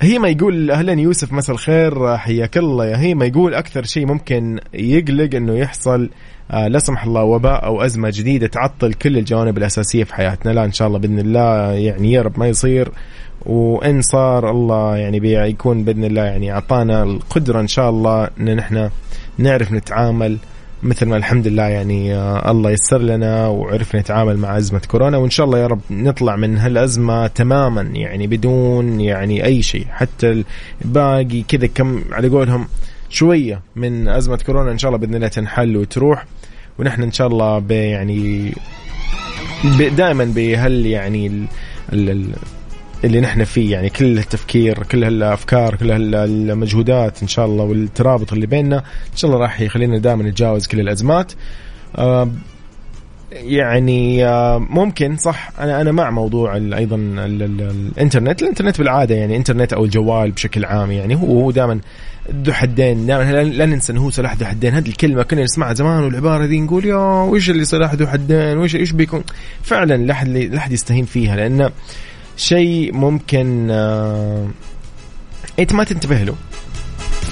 هيما 0.00 0.28
يقول 0.28 0.70
أهلا 0.70 0.92
يوسف 0.92 1.32
مساء 1.32 1.54
الخير 1.54 2.14
آه، 2.14 2.16
حياك 2.16 2.58
الله. 2.58 2.86
يا 2.86 2.96
هيما 2.96 3.24
يقول 3.24 3.54
أكثر 3.54 3.82
شيء 3.82 4.06
ممكن 4.06 4.60
يقلق 4.74 5.34
إنه 5.34 5.58
يحصل 5.58 6.10
آه، 6.50 6.68
لا 6.68 6.78
سمح 6.78 7.04
الله 7.04 7.22
وباء 7.22 7.64
أو 7.64 7.82
أزمة 7.82 8.10
جديدة 8.14 8.46
تعطل 8.46 8.92
كل 8.94 9.18
الجوانب 9.18 9.58
الأساسية 9.58 10.04
في 10.04 10.14
حياتنا. 10.14 10.50
لا 10.50 10.64
إن 10.64 10.72
شاء 10.72 10.88
الله 10.88 10.98
بإذن 10.98 11.18
الله 11.18 11.72
يعني 11.72 12.12
يا 12.12 12.22
رب 12.22 12.38
ما 12.38 12.48
يصير. 12.48 12.92
وإن 13.46 14.02
صار 14.02 14.50
الله 14.50 14.96
يعني 14.96 15.20
بيكون 15.20 15.84
بإذن 15.84 16.04
الله 16.04 16.22
يعني 16.22 16.52
أعطانا 16.52 17.02
القدرة 17.02 17.60
إن 17.60 17.68
شاء 17.68 17.90
الله 17.90 18.30
إن 18.40 18.56
نحن 18.56 18.90
نعرف 19.38 19.72
نتعامل 19.72 20.38
مثل 20.82 21.06
ما 21.06 21.16
الحمد 21.16 21.46
لله 21.46 21.62
يعني 21.62 22.14
آه، 22.14 22.50
الله 22.50 22.70
يسر 22.70 22.98
لنا 22.98 23.46
وعرفنا 23.46 24.00
نتعامل 24.00 24.36
مع 24.36 24.58
أزمة 24.58 24.82
كورونا 24.88 25.16
وإن 25.16 25.30
شاء 25.30 25.46
الله 25.46 25.58
يا 25.58 25.66
رب 25.66 25.80
نطلع 25.90 26.36
من 26.36 26.58
هالأزمة 26.58 27.26
تماما 27.26 27.82
يعني 27.82 28.26
بدون 28.26 29.00
يعني 29.00 29.44
أي 29.44 29.62
شيء. 29.62 29.86
حتى 29.90 30.44
الباقي 30.84 31.42
كذا 31.42 31.66
كم 31.66 32.04
على 32.12 32.28
قولهم 32.28 32.68
شوية 33.10 33.60
من 33.76 34.08
أزمة 34.08 34.38
كورونا 34.46 34.72
إن 34.72 34.78
شاء 34.78 34.88
الله 34.88 34.98
بإذن 35.00 35.14
الله 35.14 35.28
تنحل 35.28 35.76
وتروح. 35.76 36.24
ونحن 36.78 37.02
إن 37.02 37.12
شاء 37.12 37.26
الله 37.26 37.64
يعني 37.70 38.52
دائما 39.96 40.24
بهال 40.24 40.86
يعني 40.86 41.26
ال 41.26 41.46
ال 41.92 42.34
اللي 43.04 43.20
نحن 43.20 43.44
فيه 43.44 43.72
يعني 43.72 43.88
كل 43.90 44.18
التفكير 44.18 44.82
كل 44.82 45.04
هالأفكار 45.04 45.74
كل 45.76 45.90
هالمجهودات 46.14 47.22
إن 47.22 47.28
شاء 47.28 47.46
الله 47.46 47.64
والترابط 47.64 48.32
اللي 48.32 48.46
بيننا 48.46 48.78
إن 48.78 49.16
شاء 49.16 49.30
الله 49.30 49.42
راح 49.42 49.60
يخلينا 49.60 49.98
دائما 49.98 50.22
نتجاوز 50.22 50.66
كل 50.66 50.80
الأزمات. 50.80 51.32
آه، 51.98 52.28
يعني 53.32 54.26
آه، 54.26 54.58
ممكن 54.58 55.16
صح 55.16 55.50
أنا 55.60 55.80
أنا 55.80 55.92
مع 55.92 56.10
موضوع 56.10 56.56
أيضا 56.56 56.96
ال- 56.96 57.18
ال- 57.42 57.70
الإنترنت. 57.92 58.42
الإنترنت 58.42 58.78
بالعادة 58.78 59.14
يعني 59.14 59.36
إنترنت 59.36 59.72
أو 59.72 59.84
الجوال 59.84 60.30
بشكل 60.30 60.64
عام 60.64 60.90
يعني 60.90 61.14
هو 61.14 61.40
هو 61.40 61.50
دائما 61.50 61.80
ذو 62.44 62.52
حدين. 62.52 63.06
دائما 63.06 63.32
لا- 63.32 63.42
لا 63.42 63.66
ننسى 63.66 63.92
إنه 63.92 64.00
هو 64.04 64.10
سلاح 64.10 64.34
ذو 64.36 64.46
حدين. 64.46 64.74
هذه 64.74 64.88
الكلمة 64.88 65.22
كنا 65.22 65.42
نسمعها 65.44 65.74
زمان 65.74 66.02
والعبارة 66.02 66.46
دي 66.46 66.60
نقول 66.60 66.84
يا 66.84 66.96
وش 67.22 67.50
اللي 67.50 67.64
سلاح 67.64 67.94
ذو 67.94 68.06
حدين؟ 68.06 68.58
وش 68.58 68.76
إيش 68.76 68.92
بيكون؟ 68.92 69.24
فعلا 69.62 69.94
لا 69.96 70.12
أحد 70.12 70.28
لا 70.28 70.56
أحد 70.58 70.72
يستهين 70.72 71.04
فيها 71.04 71.36
لأنه 71.36 71.70
شيء 72.40 72.92
ممكن 72.92 73.68
آه 73.70 74.48
انت 75.58 75.72
ما 75.72 75.84
تنتبه 75.84 76.22
له. 76.22 76.34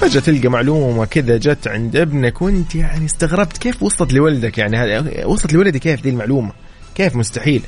فجأة 0.01 0.21
تلقى 0.21 0.49
معلومة 0.49 1.05
كذا 1.05 1.37
جت 1.37 1.69
عند 1.69 1.97
ابنك 1.97 2.43
وأنت 2.43 2.75
يعني 2.75 3.05
استغربت 3.05 3.59
كيف 3.59 3.83
وصلت 3.83 4.13
لولدك 4.13 4.59
يعني 4.59 4.99
وصلت 5.25 5.53
لولدي 5.53 5.79
كيف؟ 5.79 6.03
دي 6.03 6.09
المعلومة. 6.09 6.53
كيف؟ 6.95 7.17
مستحيل. 7.17 7.63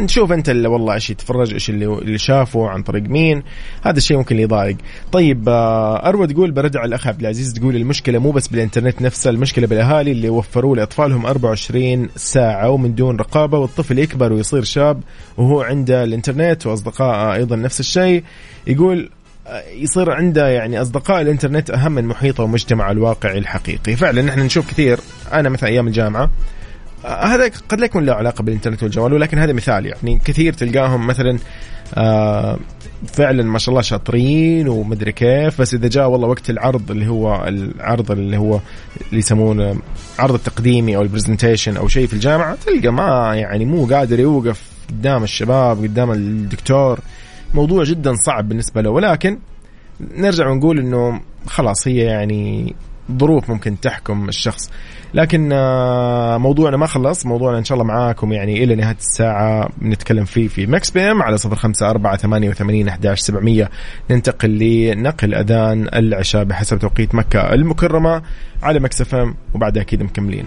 نشوف 0.00 0.32
أنت 0.32 0.48
اللي 0.48 0.68
والله 0.68 0.94
إيش 0.94 1.10
يتفرج 1.10 1.52
إيش 1.52 1.70
اللي 1.70 1.86
اللي 1.86 2.18
شافه 2.18 2.68
عن 2.68 2.82
طريق 2.82 3.02
مين. 3.02 3.42
هذا 3.82 3.96
الشيء 3.96 4.16
ممكن 4.16 4.38
يضايق. 4.38 4.76
طيب 5.12 5.48
آه، 5.48 6.08
أروى 6.08 6.26
تقول 6.26 6.50
برد 6.50 6.76
على 6.76 6.88
الأخ 6.88 7.06
عبد 7.06 7.20
العزيز 7.20 7.52
تقول 7.52 7.76
المشكلة 7.76 8.18
مو 8.18 8.30
بس 8.30 8.48
بالإنترنت 8.48 9.02
نفسه 9.02 9.30
المشكلة 9.30 9.66
بالأهالي 9.66 10.10
اللي 10.12 10.28
وفروا 10.28 10.76
لأطفالهم 10.76 11.26
24 11.26 12.08
ساعة 12.16 12.70
ومن 12.70 12.94
دون 12.94 13.16
رقابة 13.16 13.58
والطفل 13.58 13.98
يكبر 13.98 14.32
ويصير 14.32 14.64
شاب 14.64 15.00
وهو 15.36 15.62
عنده 15.62 16.04
الإنترنت 16.04 16.66
واصدقائه 16.66 17.34
أيضا 17.34 17.56
نفس 17.56 17.80
الشيء. 17.80 18.24
يقول 18.66 19.10
آه، 19.46 19.62
يصير 19.70 20.10
عنده 20.10 20.48
يعني 20.48 20.82
أصدقاء 20.82 21.22
الإنترنت 21.22 21.70
أهم 21.70 21.92
من 21.92 22.04
محيطه 22.04 22.44
ومجتمعه 22.44 22.90
الواقعي 22.90 23.38
الحقيقي. 23.38 23.96
فعلا 23.96 24.22
نحن 24.22 24.40
نشوف 24.40 24.70
كثير. 24.70 24.98
أنا 25.32 25.48
مثلا 25.48 25.68
أيام 25.68 25.86
الجامعة 25.86 26.30
هذا 27.04 27.50
قد 27.68 27.80
لا 27.80 27.84
يكون 27.84 28.04
له 28.04 28.12
علاقة 28.12 28.42
بالإنترنت 28.42 28.82
والجوال 28.82 29.12
ولكن 29.12 29.38
هذا 29.38 29.52
مثال 29.52 29.86
يعني. 29.86 30.18
كثير 30.24 30.52
تلقاهم 30.52 31.06
مثلا 31.06 31.38
آه، 31.94 32.58
فعلا 33.06 33.42
ما 33.42 33.58
شاء 33.58 33.70
الله 33.70 33.82
شاطرين 33.82 34.68
ومدري 34.68 35.12
كيف 35.12 35.60
بس 35.60 35.74
إذا 35.74 35.88
جاء 35.88 36.08
والله 36.08 36.28
وقت 36.28 36.50
العرض 36.50 36.90
اللي 36.90 37.08
هو 37.08 37.44
العرض 37.48 38.10
اللي 38.10 38.36
هو 38.36 38.60
اللي 39.08 39.18
يسمونه 39.18 39.76
عرض 40.18 40.34
التقديمي 40.34 40.96
أو 40.96 41.02
البرزنتيشن 41.02 41.76
أو 41.76 41.88
شيء 41.88 42.06
في 42.06 42.12
الجامعة 42.14 42.56
تلقى 42.66 42.92
ما 42.92 43.34
يعني 43.34 43.64
مو 43.64 43.86
قادر 43.86 44.20
يوقف 44.20 44.62
قدام 44.88 45.22
الشباب 45.22 45.82
قدام 45.82 46.12
الدكتور. 46.12 47.00
موضوع 47.54 47.84
جدا 47.84 48.14
صعب 48.14 48.48
بالنسبة 48.48 48.82
له 48.82 48.90
ولكن 48.90 49.38
نرجع 50.00 50.48
ونقول 50.48 50.78
إنه 50.78 51.20
خلاص 51.46 51.88
هي 51.88 51.96
يعني 51.96 52.74
ظروف 53.12 53.50
ممكن 53.50 53.80
تحكم 53.80 54.28
الشخص. 54.28 54.70
لكن 55.14 55.50
آه، 55.52 56.38
موضوعنا 56.38 56.76
ما 56.76 56.86
خلص. 56.86 57.26
موضوعنا 57.26 57.58
إن 57.58 57.64
شاء 57.64 57.78
الله 57.78 57.84
معاكم 57.92 58.32
يعني 58.32 58.64
إلى 58.64 58.74
نهاية 58.74 58.96
الساعة 58.96 59.68
بنتكلم 59.78 60.24
فيه 60.24 60.48
في 60.48 60.66
Mix 60.66 60.90
PM 60.90 61.22
على 61.22 61.36
صفر 61.36 61.56
خمسة 61.56 61.90
أربعة 61.90 62.16
ثمانية 62.16 62.48
وثمانين 62.48 62.88
أحداش 62.88 63.20
سبعمية. 63.20 63.70
ننتقل 64.10 64.50
لنقل 64.58 65.34
أذان 65.34 65.88
العشاء 65.94 66.44
بحسب 66.44 66.78
توقيت 66.78 67.14
مكة 67.14 67.54
المكرمة 67.54 68.22
على 68.62 68.80
Mix 68.80 69.00
FM 69.00 69.34
وبعدها 69.54 69.82
أكيد 69.82 70.02
مكملين. 70.02 70.44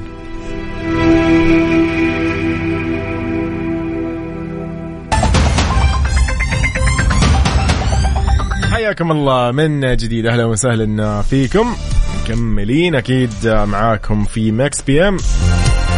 حياكم 8.72 9.12
الله 9.12 9.52
من 9.52 9.96
جديد. 9.96 10.26
أهلا 10.26 10.46
وسهلا 10.46 11.22
فيكم. 11.22 11.68
مكملين 12.16 12.96
أكيد 12.96 13.32
معاكم 13.46 14.24
في 14.24 14.52
Mix 14.52 14.82
PM 14.82 15.18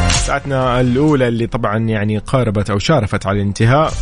ساعتنا 0.10 0.82
الأولى 0.82 1.28
اللي 1.28 1.48
طبعا 1.48 1.78
يعني 1.78 2.18
قاربت 2.18 2.70
أو 2.70 2.80
شارفت 2.80 3.26
على 3.26 3.38
الانتهاء. 3.38 3.94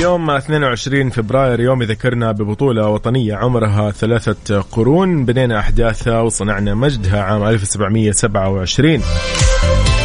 يوم 0.00 0.30
22 0.30 1.10
فبراير 1.10 1.60
يوم 1.60 1.82
يذكرنا 1.82 2.32
ببطولة 2.32 2.88
وطنية 2.88 3.34
عمرها 3.34 3.90
ثلاثة 3.90 4.60
قرون 4.60 5.24
بدينا 5.24 5.58
أحداثها 5.58 6.20
وصنعنا 6.20 6.74
مجدها 6.74 7.22
عام 7.22 7.44
1727 7.44 9.02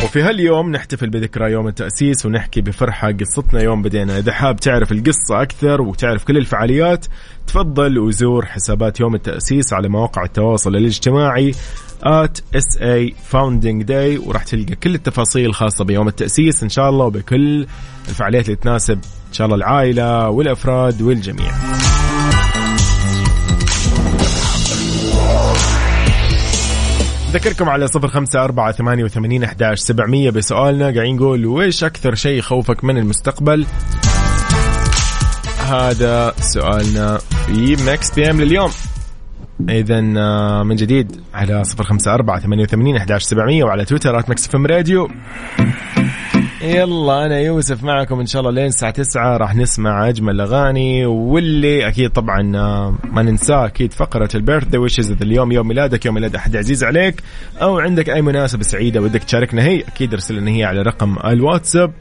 وفي 0.03 0.21
هاليوم 0.21 0.71
نحتفل 0.71 1.09
بذكرى 1.09 1.51
يوم 1.51 1.67
التأسيس 1.67 2.25
ونحكي 2.25 2.61
بفرحة 2.61 3.11
قصتنا 3.11 3.61
يوم 3.61 3.81
بدينا. 3.81 4.17
إذا 4.17 4.31
حاب 4.31 4.55
تعرف 4.55 4.91
القصة 4.91 5.41
أكثر 5.41 5.81
وتعرف 5.81 6.23
كل 6.23 6.37
الفعاليات 6.37 7.05
تفضل 7.47 7.99
وزور 7.99 8.45
حسابات 8.45 8.99
يوم 8.99 9.15
التأسيس 9.15 9.73
على 9.73 9.89
مواقع 9.89 10.23
التواصل 10.23 10.75
الاجتماعي 10.75 11.53
at 12.05 12.57
SA 12.57 13.13
Founding 13.31 13.83
Day 13.87 14.27
وراح 14.27 14.43
تلقى 14.43 14.75
كل 14.75 14.95
التفاصيل 14.95 15.45
الخاصة 15.45 15.85
بيوم 15.85 16.07
التأسيس 16.07 16.63
إن 16.63 16.69
شاء 16.69 16.89
الله 16.89 17.05
وبكل 17.05 17.67
الفعاليات 18.09 18.45
اللي 18.45 18.55
تناسب 18.55 18.99
إن 19.27 19.33
شاء 19.33 19.45
الله 19.45 19.57
العائلة 19.57 20.29
والأفراد 20.29 21.01
والجميع. 21.01 21.51
ذكركم 27.33 27.69
على 27.69 27.87
صفر 27.87 28.07
خمسة 28.07 28.43
أربعة 28.43 28.71
ثمانية 28.71 29.03
وثمانين 29.03 29.43
أحداش 29.43 29.79
سبعمية 29.79 30.29
بسؤالنا. 30.29 30.83
قاعدين 30.83 31.15
نقول 31.15 31.45
ويش 31.45 31.83
أكثر 31.83 32.15
شيء 32.15 32.39
يخوفك 32.39 32.83
من 32.83 32.97
المستقبل؟ 32.97 33.65
هذا 35.67 36.33
سؤالنا 36.39 37.17
في 37.17 37.75
Mix 37.85 38.15
PM 38.15 38.41
لليوم. 38.41 38.71
اذا 39.69 40.13
آه، 40.17 40.63
من 40.63 40.75
جديد 40.75 41.21
على 41.33 41.63
صفر 41.63 41.83
خمسة 41.83 42.13
أربعة 42.13 42.39
ثمانية 42.39 42.63
وثمانين 42.63 42.95
أحداش 42.95 43.23
سبعمية 43.23 43.63
وعلى 43.63 43.85
تويتر 43.85 44.19
at 44.19 44.29
Mix 44.29 44.55
Radio 44.55 45.09
يلا 46.61 47.25
أنا 47.25 47.39
يوسف 47.39 47.83
معكم 47.83 48.19
إن 48.19 48.25
شاء 48.25 48.39
الله 48.39 48.51
لين 48.51 48.65
الساعة 48.65 48.91
9 48.91 49.37
راح 49.37 49.55
نسمع 49.55 50.09
أجمل 50.09 50.35
الاغاني 50.35 51.05
واللي 51.05 51.87
أكيد 51.87 52.09
طبعا 52.09 52.57
آه، 52.57 52.95
ما 53.03 53.21
ننساه 53.21 53.65
أكيد 53.65 53.93
فقرة 53.93 54.29
ال 54.35 54.67
birthday 54.67 54.79
wishes 54.81 55.11
اذا 55.11 55.23
اليوم 55.23 55.51
يوم 55.51 55.67
ميلادك 55.67 56.05
يوم 56.05 56.15
ميلاد 56.15 56.35
أحد 56.35 56.55
عزيز 56.55 56.83
عليك. 56.83 57.23
أو 57.61 57.79
عندك 57.79 58.09
أي 58.09 58.21
مناسبة 58.21 58.63
سعيدة 58.63 59.01
ودك 59.01 59.23
تشاركنا 59.23 59.63
هي 59.63 59.81
أكيد 59.81 60.13
ارسل 60.13 60.35
لنا 60.35 60.51
هي 60.51 60.63
على 60.63 60.81
رقم 60.81 61.17
الواتساب. 61.25 61.91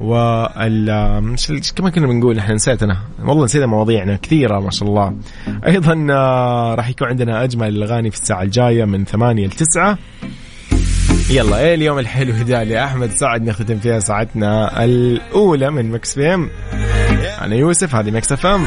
وال 0.00 1.22
مش 1.22 1.72
كما 1.76 1.90
كنا 1.90 2.06
بنقول 2.06 2.38
إحنا 2.38 2.54
نسيت 2.54 2.82
أنا 2.82 2.96
والله 3.24 3.44
نسينا 3.44 3.66
مواضيعنا 3.66 4.16
كثيرة 4.16 4.60
ما 4.60 4.70
شاء 4.70 4.88
الله. 4.88 5.14
أيضا 5.66 6.06
آه، 6.10 6.74
راح 6.74 6.88
يكون 6.88 7.08
عندنا 7.08 7.44
أجمل 7.44 7.68
الأغاني 7.68 8.10
في 8.10 8.16
الساعة 8.16 8.42
الجاية 8.42 8.84
من 8.84 9.04
8 9.04 9.46
ل 9.46 9.50
9 9.50 9.98
يلا 11.30 11.58
إيه 11.58 11.74
اليوم 11.74 11.98
الحلو 11.98 12.32
ده 12.32 12.62
اللي 12.62 12.84
أحمد 12.84 13.10
سعد 13.10 13.42
نختم 13.42 13.78
فيها 13.78 13.98
ساعتنا 14.00 14.84
الأولى 14.84 15.70
من 15.70 15.90
Mix 15.90 16.14
PM 16.14 16.50
أنا 17.42 17.54
يوسف 17.54 17.94
هذه 17.94 18.10
Mix 18.10 18.32
FM 18.32 18.66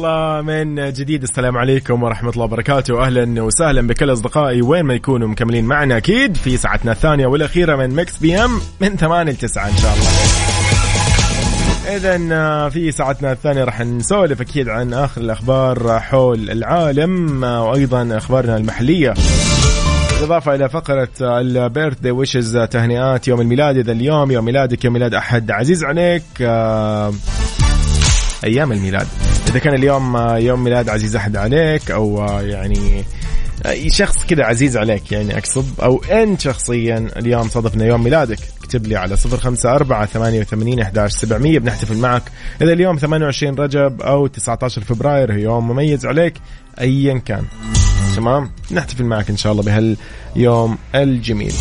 الله 0.00 0.42
من 0.42 0.92
جديد. 0.92 1.22
السلام 1.22 1.56
عليكم 1.56 2.02
ورحمة 2.02 2.30
الله 2.30 2.44
وبركاته. 2.44 3.06
أهلا 3.06 3.42
وسهلا 3.42 3.86
بكل 3.86 4.12
أصدقائي. 4.12 4.62
وين 4.62 4.82
ما 4.84 4.94
يكونوا 4.94 5.28
مكملين 5.28 5.64
معنا 5.64 5.96
أكيد 5.96 6.36
في 6.36 6.56
ساعتنا 6.56 6.92
الثانية 6.92 7.26
والأخيرة 7.26 7.76
من 7.76 7.94
Mix 7.94 8.18
PM 8.18 8.60
من 8.80 8.96
8 8.96 9.32
ل 9.32 9.36
9 9.36 9.68
إن 9.68 9.76
شاء 9.76 9.94
الله. 9.94 10.08
إذا 11.96 12.68
في 12.68 12.92
ساعتنا 12.92 13.32
الثانية 13.32 13.64
راح 13.64 13.80
نسولف 13.80 14.40
أكيد 14.40 14.68
عن 14.68 14.92
آخر 14.92 15.20
الأخبار 15.20 16.00
حول 16.00 16.50
العالم 16.50 17.44
وأيضا 17.44 18.16
أخبارنا 18.16 18.56
المحلية. 18.56 19.14
بالإضافة 20.12 20.54
إلى 20.54 20.68
فقرة 20.68 21.08
ال 21.20 22.00
birthday 22.00 22.12
wishes 22.12 22.58
تهنئات 22.58 23.28
يوم 23.28 23.40
الميلاد. 23.40 23.76
إذا 23.76 23.92
اليوم 23.92 24.30
يوم 24.30 24.44
ميلادك 24.44 24.84
يوم 24.84 24.94
ميلاد 24.94 25.14
أحد 25.14 25.50
عزيز 25.50 25.84
عليك 25.84 26.22
آه، 26.40 27.12
أيام 28.44 28.72
الميلاد. 28.72 29.06
إذا 29.48 29.58
كان 29.58 29.74
اليوم 29.74 30.16
آه، 30.16 30.38
يوم 30.38 30.64
ميلاد 30.64 30.88
عزيز 30.88 31.16
أحد 31.16 31.36
عليك 31.36 31.90
أو 31.90 32.22
آه، 32.22 32.42
يعني 32.42 33.04
آه، 33.66 33.88
شخص 33.88 34.26
كذا 34.26 34.44
عزيز 34.44 34.76
عليك 34.76 35.12
يعني 35.12 35.38
أقصد 35.38 35.80
أو 35.82 36.02
أنت 36.04 36.40
شخصيا 36.40 37.08
اليوم 37.16 37.48
صادفنا 37.48 37.84
يوم 37.84 38.04
ميلادك 38.04 38.38
اكتب 38.70 38.86
لي 38.86 38.96
على 38.96 39.16
صفر 39.16 39.36
خمسة 39.36 39.74
أربعة 39.74 40.06
ثمانية 40.06 40.40
وثمانين 40.40 40.80
أحداش 40.80 41.12
سبعمية. 41.12 41.58
بنحتفل 41.58 41.96
معك. 41.96 42.22
إذا 42.62 42.72
اليوم 42.72 42.96
28 42.96 43.54
رجب 43.54 44.02
أو 44.02 44.26
19 44.26 44.82
فبراير 44.82 45.30
يوم 45.30 45.68
مميز 45.68 46.06
عليك 46.06 46.34
أيا 46.80 47.18
كان. 47.18 47.44
تمام؟ 48.16 48.50
نحتفل 48.70 49.04
معك 49.04 49.30
إن 49.30 49.36
شاء 49.36 49.52
الله 49.52 49.62
بهاليوم 49.62 50.78
الجميل. 50.94 51.52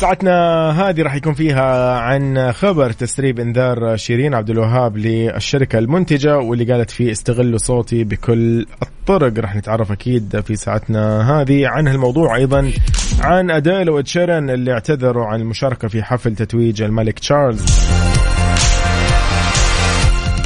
ساعتنا 0.00 0.70
هذه 0.70 1.02
راح 1.02 1.14
يكون 1.14 1.34
فيها 1.34 1.98
عن 1.98 2.52
خبر 2.52 2.92
تسريب 2.92 3.40
انذار 3.40 3.96
شيرين 3.96 4.34
عبد 4.34 4.50
الوهاب 4.50 4.96
للشركة 4.96 5.78
المنتجة 5.78 6.38
واللي 6.38 6.72
قالت 6.72 6.90
فيه 6.90 7.12
استغلوا 7.12 7.58
صوتي 7.58 8.04
بكل 8.04 8.66
الطرق. 8.82 9.38
راح 9.38 9.56
نتعرف 9.56 9.92
أكيد 9.92 10.40
في 10.40 10.56
ساعتنا 10.56 11.30
هذه 11.40 11.68
عن 11.68 11.88
هالموضوع 11.88 12.36
أيضا 12.36 12.72
عن 13.20 13.50
أديل 13.50 13.90
وتشيرن 13.90 14.50
اللي 14.50 14.72
اعتذروا 14.72 15.26
عن 15.26 15.40
المشاركة 15.40 15.88
في 15.88 16.02
حفل 16.02 16.34
تتويج 16.34 16.82
الملك 16.82 17.18
تشارلز. 17.18 17.88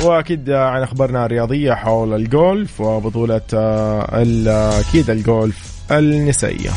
وأكيد 0.05 0.51
عن 0.51 0.83
أخبارنا 0.83 1.27
الرياضية 1.27 1.73
حول 1.73 2.14
الجولف 2.14 2.81
وبطولة 2.81 3.40
آه، 3.55 4.23
ال- 4.23 4.49
أكيد 4.88 5.11
الجولف 5.11 5.75
النسائية. 5.90 6.71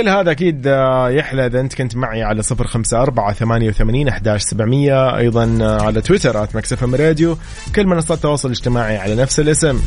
كل 0.00 0.08
هذا 0.08 0.30
أكيد 0.30 0.66
آه، 0.66 1.10
يحلى 1.10 1.46
إذا 1.46 1.60
أنت 1.60 1.74
كنت 1.74 1.96
معي 1.96 2.22
على 2.22 2.42
صفر 2.42 2.66
خمسة 2.66 3.02
أربعة 3.02 3.32
ثمانية 3.32 3.68
وثمانين 3.68 4.08
أحداش 4.08 4.42
سبعمية 4.42 5.16
أيضا 5.16 5.58
آه، 5.62 5.82
على 5.82 6.00
تويتر 6.00 6.42
at 6.42 6.56
Mix 6.56 6.84
FM 6.84 6.94
Radio. 6.94 7.38
كل 7.76 7.86
منصات 7.86 8.18
التواصل 8.18 8.48
الاجتماعي 8.48 8.98
على 8.98 9.14
نفس 9.14 9.40
الاسم. 9.40 9.80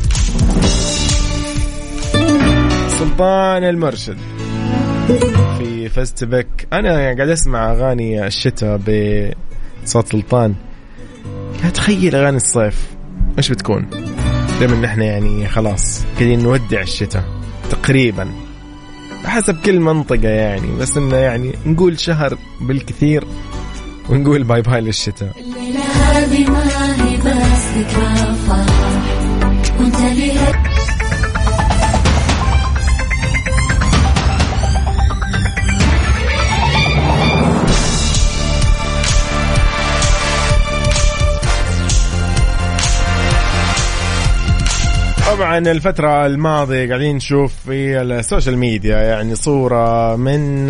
سلطان 2.88 3.64
المرشد. 3.64 4.16
في 5.58 5.88
فيستيفك 5.88 6.68
أنا 6.72 6.94
قاعد 6.94 7.28
أسمع 7.28 7.72
أغاني 7.72 8.26
الشتاء 8.26 8.76
بصوت 8.76 10.08
سلطان. 10.08 10.54
قاعد 11.58 11.72
أتخيل 11.72 12.14
أغاني 12.14 12.36
الصيف. 12.36 12.86
إيش 13.38 13.50
بتكون؟ 13.50 13.86
دائما 14.60 14.76
نحن 14.76 15.02
يعني 15.02 15.48
خلاص 15.48 16.04
قاعدين 16.14 16.42
نودع 16.42 16.80
الشتاء 16.80 17.24
تقريبا. 17.70 18.43
حسب 19.24 19.60
كل 19.60 19.80
منطقة 19.80 20.28
يعني 20.28 20.76
بس 20.80 20.96
إنه 20.96 21.16
يعني 21.16 21.52
نقول 21.66 22.00
شهر 22.00 22.38
بالكثير 22.60 23.24
ونقول 24.08 24.44
باي 24.44 24.62
باي 24.62 24.80
للشتاء. 24.80 25.32
الليلة 25.40 25.80
هذه 25.80 26.50
ما 26.50 26.64
هي 27.04 27.16
بس 27.16 27.64
ذكرى 27.76 28.34
طبعا 45.34 45.58
الفترة 45.58 46.26
الماضية 46.26 46.88
قاعدين 46.88 47.16
نشوف 47.16 47.54
في 47.66 48.00
ال 48.02 48.10
social 48.10 48.58
media 48.58 48.96
يعني 48.98 49.34
صورة 49.34 50.16
من 50.16 50.68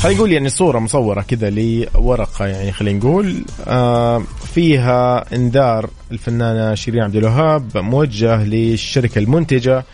خلينا 0.00 0.18
نقول 0.18 0.32
يعني 0.32 0.48
صورة 0.48 0.78
مصورة 0.78 1.20
كذا 1.20 1.50
لورقة 1.50 2.46
يعني 2.46 2.72
خلينا 2.72 2.98
نقول. 2.98 3.44
آه، 3.66 4.22
فيها 4.54 5.34
إنذار 5.34 5.90
الفنانة 6.12 6.74
شيرين 6.74 7.02
عبد 7.02 7.16
الوهاب 7.16 7.76
موجه 7.76 8.44
للشركة 8.44 9.18
المنتجة 9.18 9.84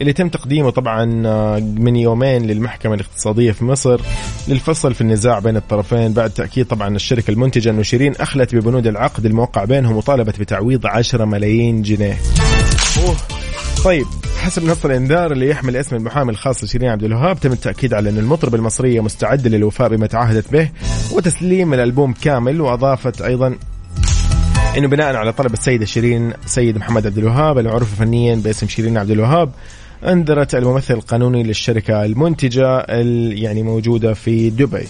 اللي 0.00 0.12
تم 0.12 0.28
تقديمه 0.28 0.70
طبعا 0.70 1.22
آه، 1.26 1.58
من 1.58 1.96
يومين 1.96 2.46
للمحكمة 2.46 2.94
الاقتصادية 2.94 3.52
في 3.52 3.64
مصر 3.64 4.00
للفصل 4.48 4.94
في 4.94 5.00
النزاع 5.00 5.38
بين 5.38 5.56
الطرفين. 5.56 6.12
بعد 6.12 6.30
تأكيد 6.30 6.66
طبعا 6.66 6.96
الشركة 6.96 7.30
المنتجة 7.30 7.70
أنه 7.70 7.82
شيرين 7.82 8.12
أخلت 8.16 8.54
ببنود 8.54 8.86
العقد 8.86 9.26
الموقع 9.26 9.64
بينهم 9.64 9.96
وطالبت 9.96 10.40
بتعويض 10.40 10.86
10 10.86 11.24
ملايين 11.24 11.82
جنيه. 11.82 12.16
أوه. 12.98 13.16
طيب 13.84 14.06
حسب 14.38 14.64
نص 14.64 14.84
الإنذار 14.84 15.32
اللي 15.32 15.48
يحمل 15.48 15.76
اسم 15.76 15.96
المحامي 15.96 16.30
الخاص 16.30 16.64
لشيرين 16.64 16.88
عبد 16.88 17.04
الوهاب 17.04 17.40
تم 17.40 17.52
التأكيد 17.52 17.94
على 17.94 18.10
أن 18.10 18.18
المطرب 18.18 18.54
المصرية 18.54 19.00
مستعده 19.00 19.50
للوفاء 19.50 19.88
بما 19.88 20.06
تعهدت 20.06 20.52
به 20.52 20.70
وتسليم 21.12 21.74
الألبوم 21.74 22.12
كامل 22.12 22.60
وأضافت 22.60 23.22
أيضا 23.22 23.56
إنه 24.78 24.88
بناء 24.88 25.16
على 25.16 25.32
طلب 25.32 25.52
السيدة 25.52 25.84
شيرين 25.84 26.32
سيد 26.46 26.76
محمد 26.78 27.06
عبد 27.06 27.18
الوهاب 27.18 27.58
المعروف 27.58 27.94
فنيا 27.94 28.34
باسم 28.34 28.68
شيرين 28.68 28.98
عبد 28.98 29.10
الوهاب 29.10 29.50
أنذرت 30.06 30.54
الممثل 30.54 30.94
القانوني 30.94 31.42
للشركة 31.42 32.04
المنتجة 32.04 32.78
يعني 33.30 33.62
موجودة 33.62 34.14
في 34.14 34.50
دبي 34.50 34.86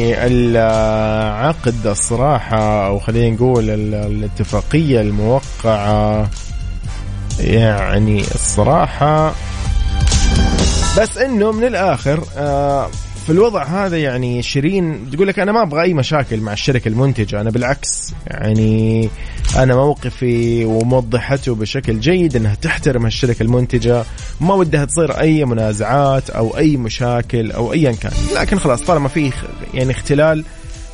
يعني 0.00 0.26
العقد 0.26 1.86
الصراحة 1.86 2.86
أو 2.86 2.98
خلينا 2.98 3.36
نقول 3.36 3.70
الاتفاقية 3.70 5.00
الموقعة 5.00 6.30
يعني 7.40 8.20
الصراحة. 8.20 9.34
بس 10.98 11.18
إنه 11.18 11.52
من 11.52 11.64
الآخر 11.64 12.24
آه 12.36 12.90
في 13.26 13.32
الوضع 13.32 13.64
هذا 13.64 13.98
يعني 13.98 14.42
شيرين 14.42 15.10
تقول 15.12 15.28
لك 15.28 15.38
أنا 15.38 15.52
ما 15.52 15.62
أبغى 15.62 15.82
أي 15.82 15.94
مشاكل 15.94 16.40
مع 16.40 16.52
الشركة 16.52 16.88
المنتجة 16.88 17.40
أنا 17.40 17.50
بالعكس 17.50 18.12
يعني 18.26 19.08
أنا 19.56 19.74
موقفي 19.74 20.64
وموضحته 20.64 21.54
بشكل 21.54 22.00
جيد 22.00 22.36
إنها 22.36 22.54
تحترم 22.54 23.06
الشركة 23.06 23.42
المنتجة 23.42 24.04
ما 24.40 24.54
ودها 24.54 24.84
تصير 24.84 25.20
أي 25.20 25.44
منازعات 25.44 26.30
أو 26.30 26.56
أي 26.56 26.76
مشاكل 26.76 27.52
أو 27.52 27.72
ايا 27.72 27.92
كان. 27.92 28.12
لكن 28.36 28.58
خلاص 28.58 28.82
طالما 28.82 29.08
في 29.08 29.32
يعني 29.74 29.90
اختلال 29.90 30.44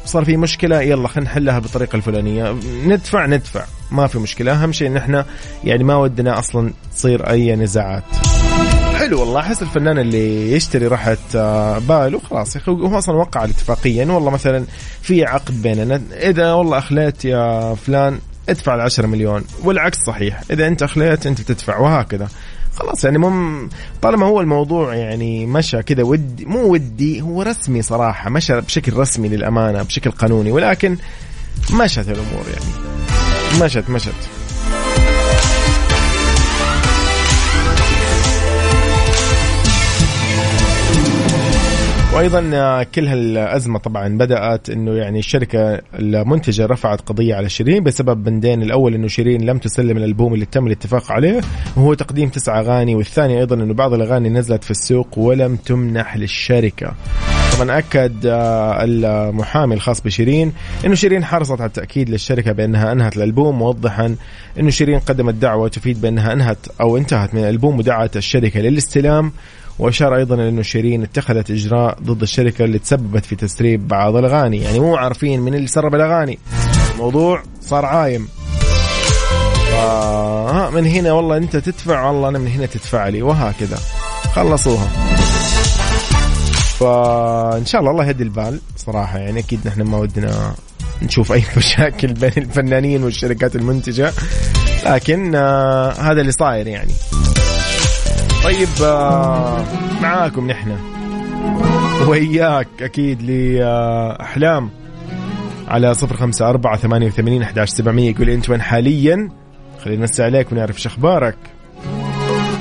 صار 0.05 0.25
في 0.25 0.37
مشكلة 0.37 0.81
يلا 0.81 1.09
خلينا 1.09 1.31
نحلها 1.31 1.59
بالطريقة 1.59 1.97
الفلانية. 1.97 2.57
ندفع 2.87 3.27
ندفع. 3.27 3.65
ما 3.91 4.07
في 4.07 4.19
مشكلة. 4.19 4.53
أهم 4.53 4.73
شيء 4.73 4.89
إن 4.89 4.97
إحنا 4.97 5.25
يعني 5.65 5.85
ما 5.85 5.97
ودنا 5.97 6.39
أصلا 6.39 6.71
تصير 6.97 7.31
أي 7.31 7.57
نزاعات. 7.57 8.03
حلو 8.95 9.21
والله. 9.21 9.41
أحس 9.41 9.63
الفنان 9.63 9.99
اللي 9.99 10.53
يشتري 10.53 10.87
راحة 10.87 11.17
آه، 11.35 11.79
باله. 11.79 12.21
خلاص 12.31 12.57
يا 12.57 12.61
أخي 12.61 12.71
هو 12.71 12.99
أصلا 12.99 13.17
وقع 13.17 13.45
الاتفاقيه 13.45 14.07
والله 14.07 14.31
مثلا 14.31 14.65
في 15.03 15.25
عقد 15.25 15.63
بيننا. 15.63 16.03
إذا 16.13 16.53
والله 16.53 16.79
أخليت 16.79 17.25
يا 17.25 17.75
فلان 17.75 18.19
ادفع 18.49 18.75
ال 18.75 18.81
10 18.81 19.07
مليون 19.07 19.45
والعكس 19.65 19.99
صحيح. 20.07 20.41
إذا 20.51 20.67
أنت 20.67 20.83
اخليت 20.83 21.27
أنت 21.27 21.41
تدفع 21.41 21.79
وهكذا. 21.79 22.29
خلاص 22.77 23.05
يعني 23.05 23.19
مم 23.19 23.69
طالما 24.03 24.27
هو 24.27 24.41
الموضوع 24.41 24.95
يعني 24.95 25.47
مشى 25.47 25.83
كذا 25.83 26.03
ودي 26.03 26.45
مو 26.45 26.73
ودي 26.73 27.23
هو 27.23 27.43
رسمي 27.43 27.83
صراحة 27.83 28.31
مشى 28.31 28.61
بشكل 28.61 28.93
رسمي 28.93 29.29
للأمانة 29.29 29.83
بشكل 29.83 30.11
قانوني 30.11 30.53
ولكن 30.53 30.97
مشت 31.73 32.09
الأمور 32.09 32.45
يعني. 32.47 32.97
مشت 33.65 33.91
مشت. 33.91 34.15
وأيضا 42.17 42.51
آه، 42.55 42.83
كل 42.83 43.07
هالأزمة 43.07 43.79
طبعا 43.79 44.19
بدأت 44.19 44.71
إنه 44.71 44.93
يعني 44.93 45.19
الشركة 45.19 45.81
المنتجة 45.99 46.67
رفعت 46.67 47.01
قضية 47.01 47.35
على 47.35 47.49
شيرين 47.49 47.85
بسبب 47.85 48.25
بندين 48.25 48.63
الأول 48.63 48.95
إنه 48.95 49.09
شيرين 49.09 49.47
لم 49.47 49.59
تسلم 49.59 49.97
الألبوم 49.97 50.35
اللي 50.35 50.45
تم 50.45 50.67
الاتفاق 50.67 51.13
عليه 51.13 51.41
وهو 51.77 51.95
تقديم 51.95 52.29
تسع 52.29 52.61
أغاني 52.61 52.95
والثاني 52.95 53.39
أيضا 53.41 53.57
إنه 53.57 53.75
بعض 53.75 53.93
الأغاني 53.95 54.29
نزلت 54.29 54.65
في 54.65 54.71
السوق 54.71 55.19
ولم 55.19 55.57
تمنح 55.57 56.17
للشركة. 56.17 56.95
طبعا 57.59 57.79
أكد 57.79 58.27
آه، 58.27 58.85
المحامي 58.85 59.75
الخاص 59.75 60.01
بشيرين 60.01 60.53
إنه 60.85 60.95
شيرين 60.95 61.25
حرصت 61.25 61.61
على 61.61 61.69
التأكيد 61.69 62.11
للشركة 62.11 62.53
بأنها 62.53 62.93
أنهت 62.93 63.17
الألبوم 63.17 63.59
موضحا 63.59 64.17
إنه 64.61 64.71
شيرين 64.71 64.99
قدمت 64.99 65.35
دعوة 65.35 65.69
تفيد 65.69 66.01
بأنها 66.01 66.33
أنهت 66.33 66.59
أو 66.81 66.97
انتهت 66.97 67.35
من 67.35 67.41
الألبوم 67.41 67.79
ودعت 67.79 68.17
الشركة 68.17 68.61
للاستلام. 68.61 69.33
وأشار 69.79 70.17
أيضا 70.17 70.35
إلى 70.35 70.49
انه 70.49 70.63
شيرين 70.63 71.03
اتخذت 71.03 71.51
إجراء 71.51 71.99
ضد 72.03 72.23
الشركة 72.23 72.65
اللي 72.65 72.79
تسببت 72.79 73.25
في 73.25 73.37
تسريب 73.37 73.89
بعض 73.89 74.17
الأغاني. 74.17 74.59
يعني 74.59 74.81
مو 74.81 74.97
عارفين 74.97 75.41
من 75.41 75.55
اللي 75.55 75.67
سرب 75.67 75.95
الأغاني. 75.95 76.39
الموضوع 76.95 77.43
صار 77.61 77.85
عايم. 77.85 78.29
ها 79.73 80.71
من 80.71 80.87
هنا 80.87 81.13
والله 81.13 81.37
أنت 81.37 81.57
تدفع 81.57 82.07
والله 82.07 82.29
أنا 82.29 82.39
من 82.39 82.49
هنا 82.49 82.67
تدفع 82.67 83.09
لي. 83.09 83.23
وهكذا. 83.23 83.79
خلصوها. 84.35 84.89
فان 86.81 87.67
شاء 87.67 87.81
الله 87.81 87.91
الله 87.91 88.07
يهدي 88.07 88.23
البال 88.23 88.61
صراحة. 88.77 89.19
يعني 89.19 89.41
أكيد 89.41 89.61
نحن 89.65 89.83
ما 89.83 89.99
ودنا 89.99 90.55
نشوف 91.03 91.33
أي 91.33 91.45
مشاكل 91.57 92.13
بين 92.13 92.33
الفنانين 92.37 93.05
والشركات 93.05 93.57
المنتجة. 93.57 94.13
لكن 94.87 95.35
آه 95.35 95.93
هذا 95.93 96.21
اللي 96.21 96.33
صاير 96.33 96.67
يعني. 96.67 96.93
طيب 98.47 98.69
آه 98.83 99.65
معاكم 100.03 100.47
نحن. 100.47 100.77
وياك 102.09 102.69
أكيد 102.81 103.23
لأحلام. 103.23 104.71
على 105.69 105.95
صفر 105.95 106.17
خمسة 106.17 106.49
أربعة 106.49 106.77
ثمانية 106.77 107.07
وثمانين 107.07 107.43
أحداش 107.43 107.69
سبعمية 107.69 108.11
يقول 108.11 108.31
أنت 108.31 108.51
وين 108.51 108.63
حاليا؟ 108.63 109.31
خلينا 109.85 110.01
نمسي 110.01 110.23
عليك 110.23 110.53
ونعرف 110.53 110.81
شو 110.81 110.89
أخبارك. 110.89 111.37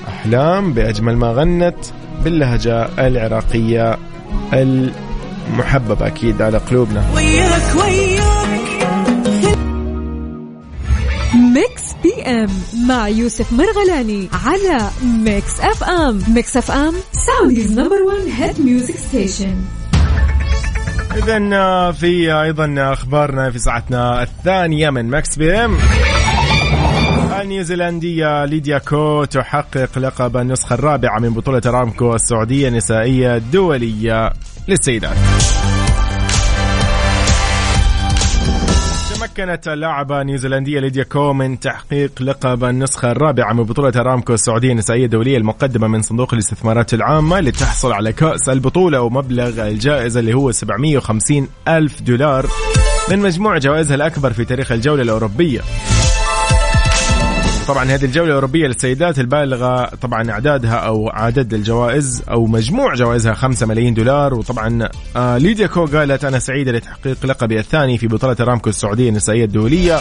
أحلام 0.08 0.74
بأجمل 0.74 1.18
ما 1.18 1.28
غنت 1.28 1.86
باللهجة 2.24 2.88
العراقية 3.08 3.98
المحببة 4.54 6.08
أكيد 6.08 6.42
على 6.42 6.58
قلوبنا. 6.58 7.06
وياك 7.16 7.76
وياك. 7.76 8.45
Mix 11.36 11.84
PM 12.04 12.50
مع 12.88 13.08
يوسف 13.08 13.54
مرغلاني 13.54 14.30
على 14.46 14.90
Mix 15.04 15.60
FM 15.60 16.22
Mix 16.28 16.58
FM 16.58 16.94
Saudi's 17.12 17.72
number 17.72 18.02
1 18.02 18.18
hit 18.38 18.62
music 18.62 18.96
station 18.96 19.56
اذا 21.16 21.92
في 21.92 22.34
أيضا 22.42 22.76
أخبارنا 22.94 23.52
في 23.52 23.60
ساعتنا 23.60 24.24
الثانية 24.24 24.90
من 24.90 25.10
Mix 25.10 25.36
PM 25.36 25.78
النيوزيلندية 27.42 28.46
ليديا 28.46 28.78
كو 28.78 29.24
تحقق 29.24 30.00
لقب 30.00 30.38
النسخة 30.38 30.74
الرابعة 30.74 31.20
من 31.20 31.30
بطولة 31.30 31.62
أرامكو 31.66 32.16
السعودية 32.16 32.68
النسائية 32.68 33.36
الدولية 33.36 34.34
للسيدات. 34.68 35.18
تمكنت 39.36 39.68
اللاعبة 39.68 40.22
النيوزيلندية 40.22 40.80
ليديا 40.80 41.04
كو 41.04 41.34
من 41.34 41.60
تحقيق 41.60 42.22
لقب 42.22 42.64
النسخة 42.64 43.12
الرابعة 43.12 43.54
من 43.54 43.64
بطولة 43.64 43.94
أرامكو 43.96 44.34
السعودية 44.34 44.72
النسائية 44.72 45.06
الدولية 45.06 45.38
المقدمة 45.38 45.88
من 45.88 46.02
صندوق 46.02 46.34
الاستثمارات 46.34 46.94
العامة 46.94 47.40
لتحصل 47.40 47.92
على 47.92 48.14
كأس 48.14 48.50
البطولة 48.50 49.02
ومبلغ 49.02 49.68
الجائزة 49.68 50.20
اللي 50.20 50.34
هو 50.34 50.52
750 50.52 51.48
ألف 51.68 52.02
دولار 52.02 52.46
من 53.10 53.20
مجموع 53.20 53.58
جوائزها 53.58 53.96
الأكبر 53.96 54.34
في 54.34 54.46
تاريخ 54.46 54.72
الجولة 54.72 55.02
الأوروبية. 55.02 55.62
طبعا 57.68 57.84
هذه 57.84 58.06
الجولة 58.06 58.28
الأوروبية 58.28 58.68
للسيدات 58.68 59.20
البالغة 59.20 59.86
طبعا 59.86 60.32
أعدادها 60.32 60.76
أو 60.76 61.10
عدد 61.10 61.54
الجوائز 61.54 62.24
أو 62.32 62.46
مجموع 62.46 62.96
جوائزها 62.96 63.34
5 63.34 63.66
ملايين 63.66 63.94
دولار. 63.94 64.34
وطبعا 64.34 64.90
آه 65.16 65.38
ليديا 65.38 65.68
كو 65.68 65.86
قالت 65.86 66.26
أنا 66.26 66.40
سعيدة 66.40 66.72
لتحقيق 66.72 67.26
لقبي 67.26 67.60
الثاني 67.60 67.98
في 67.98 68.08
بطولة 68.08 68.36
رامكو 68.40 68.70
السعودية 68.70 69.10
النسائية 69.10 69.46
الدولية. 69.46 70.00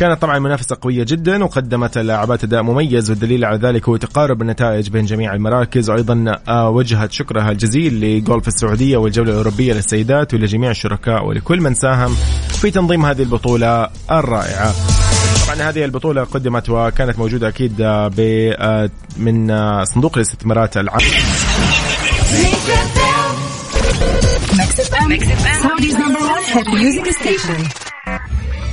كانت 0.00 0.22
طبعا 0.22 0.38
منافسة 0.38 0.76
قوية 0.80 1.04
جدا 1.04 1.44
وقدمت 1.44 1.98
اللاعبات 1.98 2.44
أداء 2.44 2.62
مميز 2.62 3.10
والدليل 3.10 3.44
على 3.44 3.58
ذلك 3.58 3.88
هو 3.88 3.96
تقارب 3.96 4.42
النتائج 4.42 4.88
بين 4.88 5.04
جميع 5.04 5.34
المراكز. 5.34 5.90
وأيضا 5.90 6.36
آه 6.48 6.70
وجهت 6.70 7.12
شكرها 7.12 7.50
الجزيل 7.50 8.00
لجولف 8.00 8.48
السعودية 8.48 8.96
والجولة 8.96 9.30
الأوروبية 9.30 9.72
للسيدات 9.72 10.34
ولجميع 10.34 10.70
الشركاء 10.70 11.24
ولكل 11.24 11.60
من 11.60 11.74
ساهم 11.74 12.14
في 12.48 12.70
تنظيم 12.70 13.06
هذه 13.06 13.22
البطولة 13.22 13.88
الرائعة. 14.10 14.74
طبعا 15.48 15.68
هذه 15.68 15.84
البطولة 15.84 16.24
قدمت 16.24 16.70
وكانت 16.70 17.18
موجودة 17.18 17.48
أكيد 17.48 17.76
ب 17.76 18.20
آه، 18.58 18.90
من 19.16 19.50
آه، 19.50 19.84
صندوق 19.84 20.16
الاستثمارات 20.16 20.76
العام. 20.76 21.00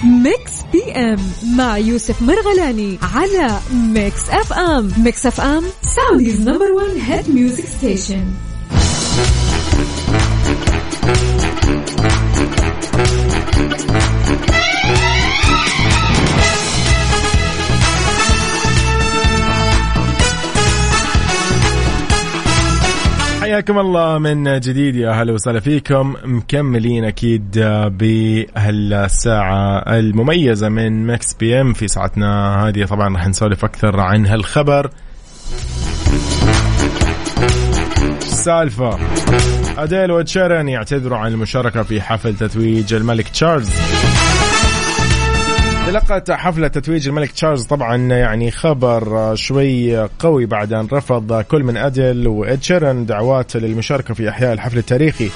Mix 0.03 0.51
PM 0.71 1.19
مع 1.57 1.77
يوسف 1.77 2.21
مرغلاني 2.21 2.99
على 3.15 3.59
Mix 3.73 4.29
FM. 4.29 4.91
Mix 4.97 5.25
FM 5.25 5.63
Saudi's 5.81 6.41
number 6.41 6.71
1 6.71 6.87
hit 7.07 7.29
music 7.29 7.65
station. 7.65 8.25
حياكم 23.45 23.79
الله 23.79 24.17
من 24.17 24.59
جديد 24.59 24.95
يا 24.95 25.11
هلا 25.11 25.33
وسهلا 25.33 25.59
فيكم. 25.59 26.15
مكملين 26.23 27.05
أكيد 27.05 27.59
بهالساعة 27.99 29.77
المميزة 29.97 30.69
من 30.69 31.07
Mix 31.07 31.33
PM 31.33 31.73
في 31.73 31.87
ساعتنا 31.87 32.55
هذه. 32.67 32.85
طبعا 32.85 33.13
راح 33.13 33.27
نسولف 33.27 33.65
أكثر 33.65 33.99
عن 33.99 34.25
هالخبر. 34.27 34.89
السالفة 38.17 38.99
أديل 39.77 40.11
وشيرن 40.11 40.69
يعتذروا 40.69 41.17
عن 41.17 41.31
المشاركة 41.31 41.83
في 41.83 42.01
حفل 42.01 42.35
تتويج 42.35 42.93
الملك 42.93 43.29
تشارلز. 43.29 43.69
تلقت 45.85 46.31
حفلة 46.31 46.67
تتويج 46.67 47.07
الملك 47.07 47.31
تشارلز 47.31 47.65
طبعا 47.65 47.97
يعني 47.97 48.51
خبر 48.51 49.35
شوي 49.35 49.97
قوي 50.19 50.45
بعد 50.45 50.73
أن 50.73 50.87
رفض 50.93 51.41
كل 51.41 51.63
من 51.63 51.77
أديل 51.77 52.27
وإد 52.27 52.63
شيرن 52.63 53.05
دعوات 53.05 53.55
للمشاركة 53.55 54.13
في 54.13 54.29
إحياء 54.29 54.53
الحفل 54.53 54.77
التاريخي. 54.77 55.29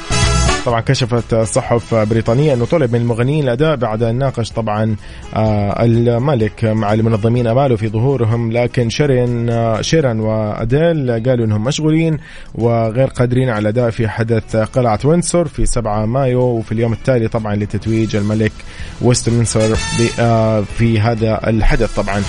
طبعا 0.65 0.81
كشفت 0.81 1.35
صحف 1.35 1.95
بريطانية 1.95 2.53
أنه 2.53 2.65
طلب 2.65 2.93
من 2.93 3.01
المغنيين 3.01 3.43
الأداء 3.43 3.75
بعد 3.75 4.03
أن 4.03 4.15
ناقش 4.15 4.51
طبعا 4.51 4.95
آه، 5.35 5.83
الملك 5.85 6.65
مع 6.65 6.93
المنظمين 6.93 7.47
أماله 7.47 7.75
في 7.75 7.87
ظهورهم 7.87 8.51
لكن 8.51 8.89
شيرين 8.89 9.49
آه، 9.49 9.81
شيرن 9.81 10.19
وأديل 10.19 11.11
قالوا 11.25 11.45
أنهم 11.45 11.63
مشغولين 11.63 12.17
وغير 12.55 13.07
قادرين 13.07 13.49
على 13.49 13.59
الأداء 13.59 13.89
في 13.89 14.07
حدث 14.07 14.55
قلعة 14.55 14.99
ويندسور 15.05 15.47
في 15.47 15.65
7 15.65 16.05
مايو 16.05 16.41
وفي 16.41 16.71
اليوم 16.71 16.93
التالي 16.93 17.27
طبعا 17.27 17.55
لتتويج 17.55 18.15
الملك 18.15 18.51
ويستمنستر 19.01 19.73
ب- 19.73 20.19
آه، 20.19 20.61
في 20.61 20.99
هذا 20.99 21.49
الحدث 21.49 21.95
طبعا. 21.95 22.21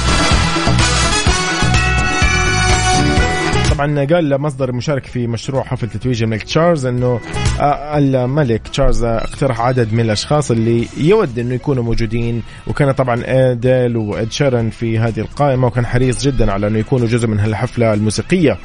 طبعا 3.81 4.05
قال 4.05 4.41
مصدر 4.41 4.69
المشارك 4.69 5.07
في 5.07 5.27
مشروع 5.27 5.65
حفل 5.65 5.89
تتويج 5.89 6.23
الملك 6.23 6.43
تشارلز 6.43 6.87
إنه 6.87 7.21
آه، 7.61 7.99
الملك 7.99 8.69
تشارلز 8.69 9.05
اقترح 9.05 9.61
عدد 9.61 9.93
من 9.93 10.01
الأشخاص 10.01 10.51
اللي 10.51 10.87
يود 10.97 11.39
إنه 11.39 11.55
يكونوا 11.55 11.83
موجودين 11.83 12.43
وكان 12.67 12.93
طبعا 12.93 13.23
اديل 13.25 13.97
وإد 13.97 14.33
شيرن 14.33 14.71
في 14.71 14.99
هذه 14.99 15.21
القائمة 15.21 15.67
وكان 15.67 15.87
حريص 15.87 16.23
جدا 16.25 16.53
على 16.53 16.67
إنه 16.67 16.79
يكونوا 16.79 17.07
جزء 17.07 17.29
من 17.29 17.41
هالحفلة 17.41 17.95
الموسيقية. 17.95 18.59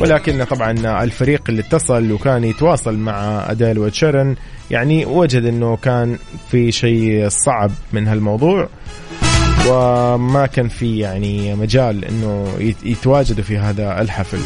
ولكن 0.00 0.44
طبعا 0.44 1.02
الفريق 1.04 1.42
اللي 1.48 1.62
اتصل 1.62 2.12
وكان 2.12 2.44
يتواصل 2.44 2.96
مع 2.98 3.46
اديل 3.50 3.78
وشيرن 3.78 4.36
يعني 4.70 5.04
وجد 5.06 5.44
إنه 5.44 5.76
كان 5.76 6.18
في 6.50 6.72
شيء 6.72 7.28
صعب 7.28 7.70
من 7.92 8.08
هالموضوع. 8.08 8.68
وما 9.68 10.46
كان 10.46 10.68
في 10.68 10.98
يعني 10.98 11.54
مجال 11.54 12.04
إنه 12.04 12.48
يت- 12.58 12.84
يتواجدوا 12.86 13.44
في 13.44 13.58
هذا 13.58 14.00
الحفل. 14.00 14.38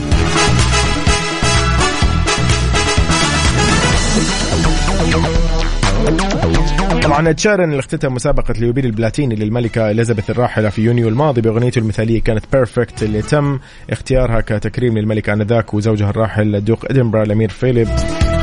طبعا 7.02 7.32
شيرن 7.32 7.64
اللي 7.70 7.78
اختتم 7.80 8.14
مسابقة 8.14 8.54
اليوبيل 8.58 8.84
البلاتيني 8.86 9.34
للملكة 9.34 9.90
إليزابيث 9.90 10.30
الراحلة 10.30 10.68
في 10.68 10.82
يونيو 10.82 11.08
الماضي 11.08 11.40
بأغنيته 11.40 11.78
المثالية 11.78 12.20
كانت 12.22 12.44
Perfect 12.52 13.02
اللي 13.02 13.22
تم 13.22 13.58
اختيارها 13.90 14.40
كتكريم 14.40 14.98
للملكة 14.98 15.32
آنذاك 15.32 15.74
وزوجها 15.74 16.10
الراحل 16.10 16.56
الدوق 16.56 16.84
إدنبرا 16.90 17.22
الأمير 17.22 17.48
فيليب. 17.48 17.88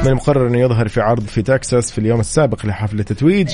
من 0.03 0.07
المقرر 0.07 0.47
أنه 0.47 0.59
يظهر 0.59 0.88
في 0.88 1.01
عرض 1.01 1.24
في 1.26 1.41
تكساس 1.41 1.91
في 1.91 1.97
اليوم 1.97 2.19
السابق 2.19 2.65
لحفل 2.65 2.99
التتويج. 2.99 3.49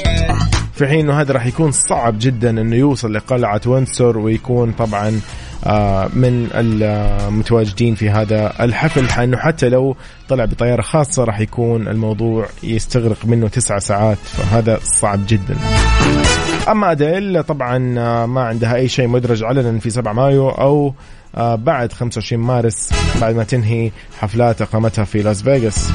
في 0.80 0.88
حين 0.88 1.00
إنه 1.00 1.22
هذا 1.22 1.34
راح 1.34 1.46
يكون 1.46 1.72
صعب 1.72 2.16
جدا 2.20 2.50
إنه 2.50 2.76
يوصل 2.76 3.14
لقلعة 3.14 3.62
وينسور 3.66 4.18
ويكون 4.18 4.72
طبعا 4.72 5.20
آه، 5.66 6.10
من 6.14 6.50
المتواجدين 6.54 7.96
في 7.96 8.10
هذا 8.10 8.54
الحفل 8.64 9.22
إنه 9.22 9.38
حتى 9.38 9.70
لو 9.70 9.96
طلع 10.30 10.46
بطيارة 10.46 10.82
خاصة 10.82 11.24
راح 11.24 11.40
يكون 11.40 11.88
الموضوع 11.88 12.48
يستغرق 12.64 13.26
منه 13.26 13.48
تسعة 13.48 13.80
ساعات 13.80 14.18
فهذا 14.18 14.80
صعب 14.84 15.20
جدا. 15.28 15.56
أما 16.72 16.92
أديل 16.92 17.44
طبعا 17.44 18.00
آه، 18.00 18.26
ما 18.26 18.42
عندها 18.42 18.76
أي 18.76 18.88
شيء 18.88 19.08
مدرج 19.08 19.44
علنا 19.44 19.80
في 19.80 19.90
7 19.90 20.14
مايو 20.14 20.50
أو 20.50 20.94
آه، 21.36 21.56
بعد 21.56 21.94
25 21.94 22.44
مارس 22.44 22.90
بعد 23.22 23.36
ما 23.36 23.44
تنهي 23.44 23.92
حفلات 24.20 24.62
إقامتها 24.62 25.06
في 25.06 25.22
لاس 25.22 25.44
فيغاس. 25.44 25.92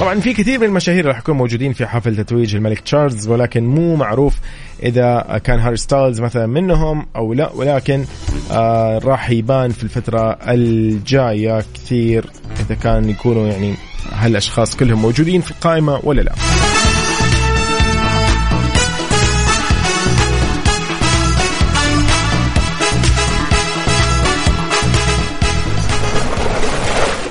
طبعا 0.00 0.20
في 0.20 0.32
كثير 0.32 0.58
من 0.58 0.66
المشاهير 0.66 1.06
راح 1.06 1.18
يكونوا 1.18 1.38
موجودين 1.38 1.72
في 1.72 1.86
حفل 1.86 2.16
تتويج 2.16 2.56
الملك 2.56 2.80
تشارلز 2.80 3.28
ولكن 3.28 3.64
مو 3.64 3.96
معروف 3.96 4.34
إذا 4.82 5.40
كان 5.44 5.58
هاري 5.58 5.76
ستايلز 5.76 6.20
مثلا 6.20 6.46
منهم 6.46 7.06
أو 7.16 7.34
لا 7.34 7.52
ولكن 7.52 8.04
آه 8.50 8.98
راح 8.98 9.30
يبان 9.30 9.70
في 9.70 9.84
الفترة 9.84 10.38
الجاية 10.48 11.64
كثير 11.74 12.24
إذا 12.60 12.74
كان 12.74 13.10
يكونوا 13.10 13.48
يعني 13.48 13.74
هالأشخاص 14.12 14.76
كلهم 14.76 15.02
موجودين 15.02 15.40
في 15.40 15.50
القائمة 15.50 16.00
ولا 16.04 16.20
لا. 16.20 16.32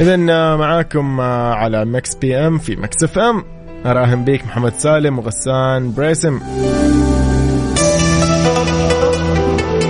اذا 0.02 0.16
معاكم 0.56 1.20
آه، 1.20 1.54
على 1.54 1.86
Mix 1.86 2.16
PM 2.16 2.58
في 2.58 2.76
Mix 2.76 3.04
FM. 3.04 3.44
اراهن 3.86 4.26
بيك 4.26 4.46
محمد 4.46 4.74
سالم 4.78 5.20
وغسان 5.20 5.94
بريسم. 5.94 6.40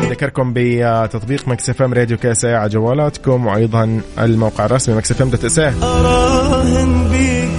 اذكركم 0.04 0.54
بتطبيق 0.56 1.48
Mix 1.48 1.70
FM 1.70 1.94
Radio 1.94 2.18
KSA 2.18 2.46
على 2.46 2.70
جوالاتكم 2.70 3.48
وأيضا 3.48 4.02
الموقع 4.20 4.66
الرسمي 4.66 4.96
Mix 4.96 5.12
FM 5.12 5.30
dot 5.30 5.46
SA 5.46 5.60
اراهن 5.60 7.08
بيك 7.12 7.50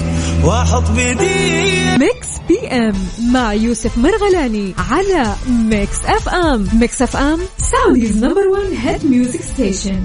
وأحط 0.45 0.91
بيدي. 0.91 1.99
Mix 1.99 2.29
PM 2.49 2.95
مع 3.33 3.53
يوسف 3.53 3.99
مرغلاني 3.99 4.75
على 4.91 5.35
Mix 5.49 6.05
FM. 6.05 6.67
Mix 6.81 7.03
FM 7.03 7.39
Saudi's 7.59 8.25
number 8.25 8.49
1 8.49 8.63
hit 8.83 9.07
music 9.11 9.41
station. 9.43 10.01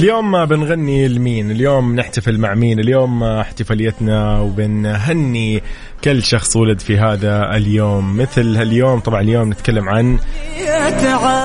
اليوم 0.00 0.44
بنغني 0.44 1.08
لمين؟ 1.08 1.50
اليوم 1.50 1.96
نحتفل 1.96 2.38
مع 2.38 2.54
مين؟ 2.54 2.80
اليوم 2.80 3.22
احتفاليتنا 3.22 4.40
وبنهني 4.40 5.62
كل 6.04 6.22
شخص 6.22 6.56
ولد 6.56 6.80
في 6.80 6.98
هذا 6.98 7.56
اليوم. 7.56 8.16
مثل 8.16 8.56
هاليوم 8.56 9.00
طبعا 9.00 9.20
اليوم 9.20 9.50
نتكلم 9.50 9.88
عن 9.88 10.18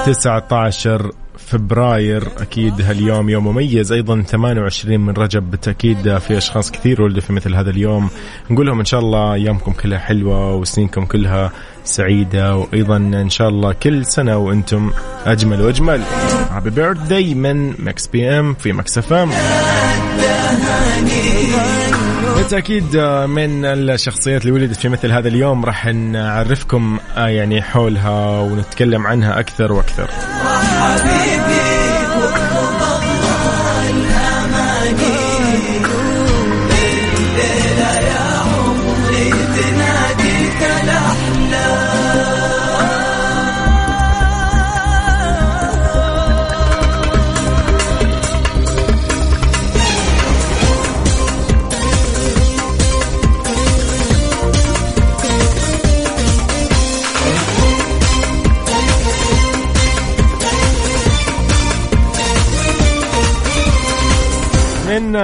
19 0.06 1.12
فبراير. 1.38 2.28
أكيد 2.38 2.82
هاليوم 2.82 3.30
يوم 3.30 3.48
مميز. 3.48 3.92
أيضا 3.92 4.22
28 4.22 5.00
من 5.00 5.14
رجب 5.14 5.52
بالتأكيد. 5.52 6.18
في 6.18 6.38
أشخاص 6.38 6.72
كثير 6.72 7.02
ولدوا 7.02 7.22
في 7.22 7.34
مثل 7.34 7.56
هذا 7.56 7.70
اليوم. 7.70 8.10
نقول 8.50 8.68
لهم 8.68 8.80
إن 8.80 8.86
شاء 8.86 9.00
الله 9.00 9.34
أيامكم 9.34 9.72
كلها 9.72 10.00
حلوة 10.00 10.56
وسنينكم 10.56 11.06
كلها 11.06 11.52
سعيدة. 11.84 12.56
وأيضا 12.56 12.98
إن 12.98 13.30
شاء 13.30 13.50
الله 13.50 13.74
كل 13.74 14.06
سنة 14.06 14.38
وأنتم 14.38 14.92
أجمل 15.26 15.62
وأجمل. 15.62 16.02
Happy 16.52 16.70
birthday 16.70 17.34
من 17.34 17.84
Mix 17.86 18.08
PM 18.08 18.54
في 18.54 18.74
Mix 18.74 18.98
FM. 18.98 19.30
بالتأكيد 22.36 22.98
من 23.28 23.66
الشخصيات 23.66 24.42
اللي 24.42 24.52
ولدت 24.52 24.76
في 24.76 24.90
مثل 24.90 25.12
هذا 25.12 25.28
اليوم 25.28 25.66
راح 25.66 25.86
نعرفكم 25.86 27.00
آه، 27.18 27.28
يعني 27.28 27.62
حولها 27.62 28.40
ونتكلم 28.40 29.08
عنها 29.08 29.40
أكثر 29.40 29.74
وأكثر. 29.74 30.10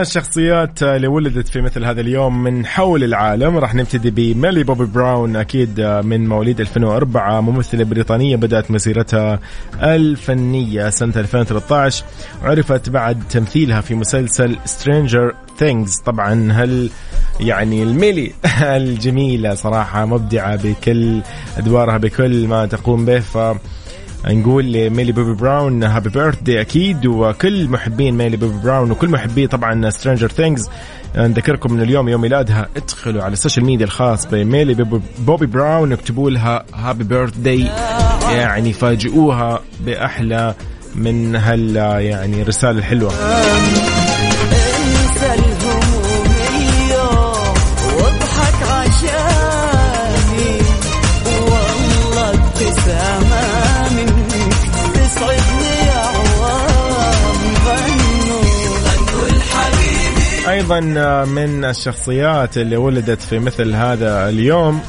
الشخصيات 0.02 0.84
اللي 0.84 1.08
ولدت 1.08 1.48
في 1.48 1.62
مثل 1.62 1.86
هذا 1.86 2.02
اليوم 2.02 2.44
من 2.44 2.66
حول 2.66 3.04
العالم. 3.04 3.58
راح 3.58 3.76
نبتدي 3.76 4.34
بميلي 4.34 4.64
بوبي 4.64 4.86
براون 4.86 5.36
أكيد 5.36 5.82
من 5.82 6.28
مواليد 6.28 6.60
2004 6.60 7.42
ممثلة 7.42 7.84
بريطانية 7.84 8.36
بدأت 8.36 8.72
مسيرتها 8.72 9.40
الفنية 9.84 10.90
سنة 10.90 11.14
2013 11.16 12.06
وعرفت 12.44 12.90
بعد 12.90 13.24
تمثيلها 13.30 13.82
في 13.82 13.96
مسلسل 13.96 14.58
Stranger 14.66 15.36
Things 15.58 15.98
طبعا 16.06 16.52
هل 16.52 16.90
يعني 17.40 17.84
الميلي 17.84 18.32
الجميلة 18.62 19.56
صراحة 19.56 20.06
مبدعة 20.06 20.56
بكل 20.56 21.22
أدوارها 21.58 21.98
بكل 21.98 22.48
ما 22.48 22.66
تقوم 22.66 23.06
به. 23.06 23.20
ف 23.20 23.38
نقول 24.26 24.74
لميلي 24.74 25.12
بوبي 25.12 25.34
براون 25.34 25.84
happy 25.84 26.10
birthday 26.10 26.62
أكيد 26.62 27.06
وكل 27.06 27.68
محبين 27.70 28.18
ميلي 28.18 28.38
بوبي 28.38 28.60
براون 28.64 28.92
وكل 28.92 29.10
محبي 29.10 29.48
طبعا 29.48 29.90
Stranger 29.90 30.28
Things 30.28 30.70
نذكركم 31.18 31.74
من 31.74 31.82
اليوم 31.82 32.10
يوم 32.10 32.22
ميلادها 32.22 32.68
ادخلوا 32.78 33.24
على 33.24 33.34
ال 33.34 33.38
social 33.38 33.66
media 33.66 33.86
الخاص 33.86 34.26
بميلي 34.26 34.74
بوبي 35.20 35.46
براون 35.46 35.92
اكتبوا 35.94 36.30
لها 36.30 36.64
happy 36.74 37.04
birthday 37.04 37.68
يعني 38.32 38.74
فاجئوها 38.74 39.60
بأحلى 39.86 40.56
من 40.96 41.36
هال 41.36 41.76
يعني 42.06 42.42
الرساله 42.42 42.80
الحلوه 42.80 43.12
أيضا 60.72 61.26
من 61.26 61.66
الشخصيات 61.66 62.58
اللي 62.58 62.78
ولدت 62.78 63.22
في 63.22 63.40
مثل 63.40 63.76
هذا 63.76 64.30
اليوم. 64.30 64.82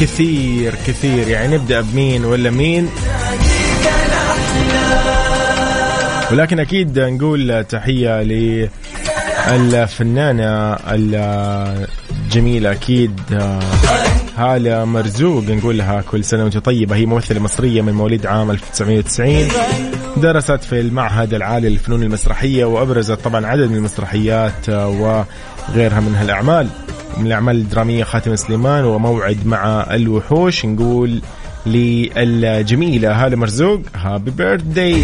كثير 0.00 0.74
كثير. 0.86 1.28
يعني 1.28 1.56
نبدأ 1.56 1.80
بمين 1.80 2.24
ولا 2.24 2.50
مين؟ 2.50 2.90
ولكن 6.32 6.60
أكيد 6.60 6.98
نقول 6.98 7.64
تحية 7.64 8.22
للفنانه 9.52 10.76
الجميلة 10.88 12.72
أكيد 12.72 13.20
هالة 14.36 14.84
مرزوق 14.84 15.44
نقول 15.44 15.78
لها 15.78 16.02
كل 16.10 16.24
سنة 16.24 16.42
وأنت 16.42 16.58
طيبة. 16.58 16.96
هي 16.96 17.06
ممثلة 17.06 17.40
مصرية 17.40 17.82
من 17.82 17.92
مواليد 17.92 18.26
عام 18.26 18.50
1990 18.50 19.48
درست 20.16 20.64
في 20.64 20.80
المعهد 20.80 21.34
العالي 21.34 21.68
للفنون 21.68 22.02
المسرحية 22.02 22.64
وأبرزت 22.64 23.20
طبعا 23.20 23.46
عدد 23.46 23.70
من 23.70 23.76
المسرحيات 23.76 24.68
وغيرها 24.68 26.00
من 26.00 26.14
هالأعمال. 26.18 26.68
من 27.16 27.26
الأعمال 27.26 27.56
الدرامية 27.56 28.04
خاتم 28.04 28.36
سليمان 28.36 28.84
وموعد 28.84 29.46
مع 29.46 29.86
الوحوش 29.94 30.64
نقول 30.66 31.20
للجميلة 31.66 33.24
هالة 33.24 33.36
مرزوق 33.36 33.80
هابي 33.94 34.30
بيرثداي 34.30 35.02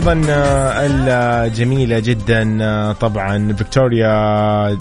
أيضا 0.00 0.22
آه، 0.30 0.86
الجميلة 1.46 1.98
جدا 1.98 2.58
آه، 2.62 2.92
طبعا 2.92 3.52
فيكتوريا 3.52 4.08
آه، 4.08 4.78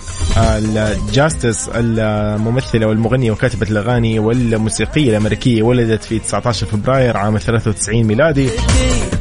الجاستس 0.57 1.69
الممثلة 1.75 2.85
والمغنية 2.85 3.31
وكاتبة 3.31 3.67
الأغاني 3.71 4.19
والموسيقية 4.19 5.09
الأمريكية 5.09 5.63
ولدت 5.63 6.03
في 6.03 6.19
19 6.19 6.65
فبراير 6.65 7.17
عام 7.17 7.37
93 7.37 8.03
ميلادي. 8.03 8.49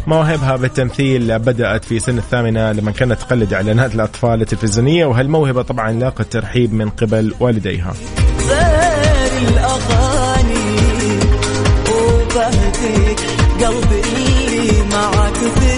مواهبها 0.07 0.57
بالتمثيل 0.57 1.39
بدأت 1.39 1.85
في 1.85 1.99
سن 1.99 2.19
الثامنة 2.19 2.73
لما 2.73 2.91
كانت 2.91 3.21
تقلد 3.21 3.53
إعلانات 3.53 3.95
الأطفال 3.95 4.43
التلفزيونية 4.43 5.07
وهالموهبة 5.07 5.63
طبعا 5.63 5.93
لاقت 5.93 6.33
ترحيب 6.33 6.73
من 6.73 6.89
قبل 6.91 7.35
والديها. 7.41 7.95
قلبي 13.65 14.83
معك 14.93 15.35
في 15.35 15.78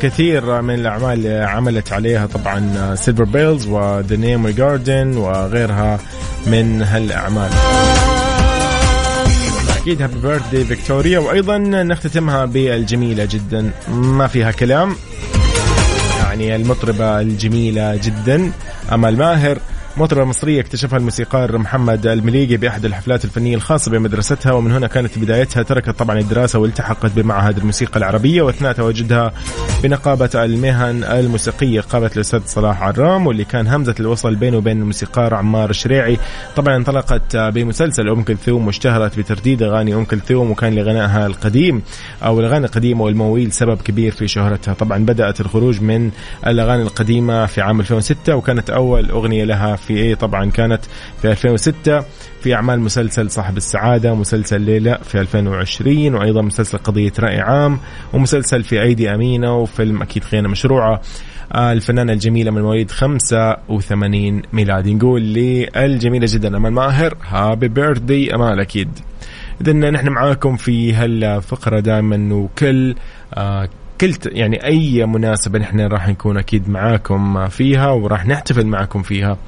كثير 0.00 0.62
من 0.62 0.74
الأعمال 0.74 1.12
اللي 1.12 1.44
عملت 1.44 1.92
عليها 1.92 2.26
طبعا 2.26 2.94
Silver 2.94 3.24
Bells 3.24 3.66
و 3.66 3.78
The 3.78 4.16
Name 4.16 4.48
Garden 4.48 5.16
وغيرها 5.16 5.98
من 6.46 6.82
هالأعمال. 6.82 7.50
أكيد 9.80 10.02
Happy 10.02 10.20
Birthday 10.20 10.64
فيكتوريا 10.64 11.18
وأيضا 11.18 11.58
نختتمها 11.58 12.44
بالجميلة 12.44 13.24
جدا. 13.24 13.70
ما 13.88 14.26
فيها 14.26 14.50
كلام. 14.50 14.96
يعني 16.22 16.56
المطربة 16.56 17.20
الجميلة 17.20 17.96
جدا. 17.96 18.52
أمل 18.92 19.16
ماهر. 19.16 19.58
مطربة 19.98 20.24
مصرية 20.24 20.60
اكتشفها 20.60 20.98
الموسيقار 20.98 21.58
محمد 21.58 22.06
المليقي 22.06 22.56
بأحد 22.56 22.84
الحفلات 22.84 23.24
الفنية 23.24 23.54
الخاصة 23.54 23.90
بمدرستها 23.90 24.52
ومن 24.52 24.72
هنا 24.72 24.86
كانت 24.86 25.18
بدايتها 25.18 25.62
تركت 25.62 25.90
طبعا 25.90 26.18
الدراسة 26.18 26.58
والتحقت 26.58 27.10
بمعهد 27.16 27.58
الموسيقى 27.58 27.98
العربية 27.98 28.42
وأثناء 28.42 28.72
تواجدها 28.72 29.32
بنقابة 29.82 30.30
المهن 30.34 31.04
الموسيقية 31.04 31.80
قابت 31.80 32.16
الأستاذ 32.16 32.40
صلاح 32.46 32.82
عرام 32.82 33.26
واللي 33.26 33.44
كان 33.44 33.66
همزة 33.66 33.94
الوصل 34.00 34.34
بينه 34.34 34.56
وبين 34.56 34.80
الموسيقار 34.80 35.34
عمار 35.34 35.70
الشريعي. 35.70 36.18
طبعا 36.56 36.76
انطلقت 36.76 37.36
بمسلسل 37.36 38.08
أم 38.08 38.22
كلثوم 38.22 38.66
واشتهرت 38.66 39.18
بترديد 39.18 39.62
أغاني 39.62 39.94
أم 39.94 40.04
كلثوم 40.04 40.50
وكان 40.50 40.74
لغنائها 40.74 41.26
القديم 41.26 41.82
أو 42.24 42.40
الأغاني 42.40 42.66
القديمة 42.66 43.04
والمويل 43.04 43.52
سبب 43.52 43.82
كبير 43.82 44.12
في 44.12 44.28
شهرتها. 44.28 44.74
طبعا 44.74 44.98
بدأت 44.98 45.40
الخروج 45.40 45.82
من 45.82 46.10
الأغاني 46.46 46.82
القديمة 46.82 47.46
في 47.46 47.60
عام 47.60 47.80
2006 47.80 48.36
وكانت 48.36 48.70
أول 48.70 49.10
أغنية 49.10 49.44
لها 49.44 49.76
في 49.76 49.87
إيه 49.94 50.14
طبعا 50.14 50.50
كانت 50.50 50.80
في 51.22 51.30
2006 51.30 52.04
في 52.40 52.54
أعمال 52.54 52.80
مسلسل 52.80 53.30
صاحب 53.30 53.56
السعادة 53.56 54.14
مسلسل 54.14 54.60
ليلى 54.60 54.98
في 55.02 55.20
2020 55.20 56.14
وأيضا 56.14 56.42
مسلسل 56.42 56.78
قضية 56.78 57.12
رأي 57.20 57.40
عام 57.40 57.78
ومسلسل 58.12 58.64
في 58.64 58.82
أيدي 58.82 59.14
أمينة 59.14 59.56
وفيلم 59.56 60.02
أكيد 60.02 60.24
خيانة 60.24 60.48
مشروعة. 60.48 61.00
آه، 61.54 61.72
الفنانة 61.72 62.12
الجميلة 62.12 62.50
من 62.50 62.62
مواليد 62.62 62.90
85 62.90 64.42
ميلادي. 64.52 64.94
نقول 64.94 65.22
للجميلة 65.22 66.26
جدا 66.30 66.56
أمال 66.56 66.72
ماهر. 66.72 67.16
هابي 67.28 67.68
بيرثدي 67.68 68.34
أمال 68.34 68.60
أكيد. 68.60 68.88
إذا 69.60 69.72
نحن 69.72 70.08
معاكم 70.08 70.56
في 70.56 70.94
هالفقرة 70.94 71.80
دائما 71.80 72.34
وكل 72.34 72.94
آه 73.34 73.68
كل 74.00 74.12
يعني 74.26 74.64
أي 74.64 75.06
مناسبة 75.06 75.58
نحن 75.58 75.80
راح 75.80 76.08
نكون 76.08 76.38
أكيد 76.38 76.68
معاكم 76.70 77.48
فيها 77.48 77.88
وراح 77.90 78.26
نحتفل 78.26 78.66
معاكم 78.66 79.02
فيها. 79.02 79.38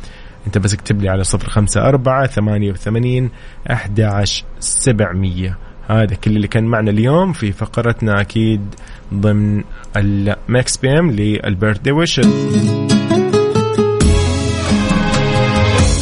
انت 0.50 0.58
بس 0.58 0.74
اكتب 0.74 1.02
لي 1.02 1.08
على 1.08 1.24
صفر 1.24 1.48
خمسة 1.48 1.88
أربعة 1.88 2.26
ثمانية 2.26 2.72
وثمانين 2.72 3.30
أحد 3.70 4.00
عشر 4.00 4.44
سبعمية. 4.60 5.58
هذا 5.88 6.14
كل 6.14 6.36
اللي 6.36 6.48
كان 6.48 6.64
معنا 6.64 6.90
اليوم 6.90 7.32
في 7.32 7.52
فقرتنا 7.52 8.20
أكيد 8.20 8.60
ضمن 9.14 9.62
ال 9.96 10.16
Mix 10.16 10.76
PM 10.76 11.10
لل 11.10 11.27
birthday 11.27 11.92
wish 11.92 12.20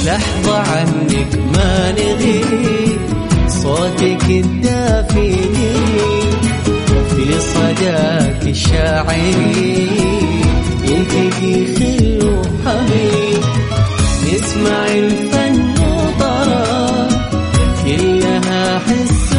لحظة 0.07 0.59
عنك 0.59 1.39
ما 1.55 1.93
نغيب 1.93 3.01
صوتك 3.49 4.25
الدافئ 4.31 5.37
في 7.11 7.41
صداك 7.41 8.43
الشاعري 8.43 9.89
يلتقي 10.85 11.67
خل 11.75 12.19
وحبيب 12.27 13.28
نسمع 14.59 14.87
الفن 14.87 15.71
وطرب 15.83 17.09
كلها 17.85 18.79
حس 18.79 19.37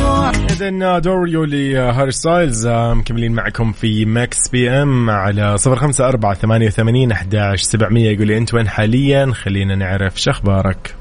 إذا 0.52 1.00
Adore 1.00 1.44
You 1.44 1.66
ل 1.66 1.74
Harry 1.74 2.12
Styles 2.12 2.66
آه، 2.66 2.94
مكملين 2.94 3.32
معكم 3.32 3.72
في 3.72 4.06
Mix 4.06 4.48
PM 4.48 5.10
على 5.10 5.58
صفر 5.58 5.76
خمسة 5.76 6.08
أربعة 6.08 6.34
ثمانية 6.34 6.68
وثمانين 6.68 7.12
أحداش 7.12 7.62
سبعمية. 7.62 8.12
يقول 8.12 8.28
لي 8.28 8.38
أنت 8.38 8.54
وين 8.54 8.68
حاليا؟ 8.68 9.32
خلينا 9.34 9.76
نعرف 9.76 10.22
شخبارك 10.22 10.96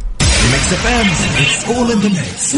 Mix 0.53 0.64
FM, 0.83 1.07
it's 1.43 1.69
all 1.69 1.91
in 1.91 2.01
the 2.01 2.11
mix. 2.11 2.57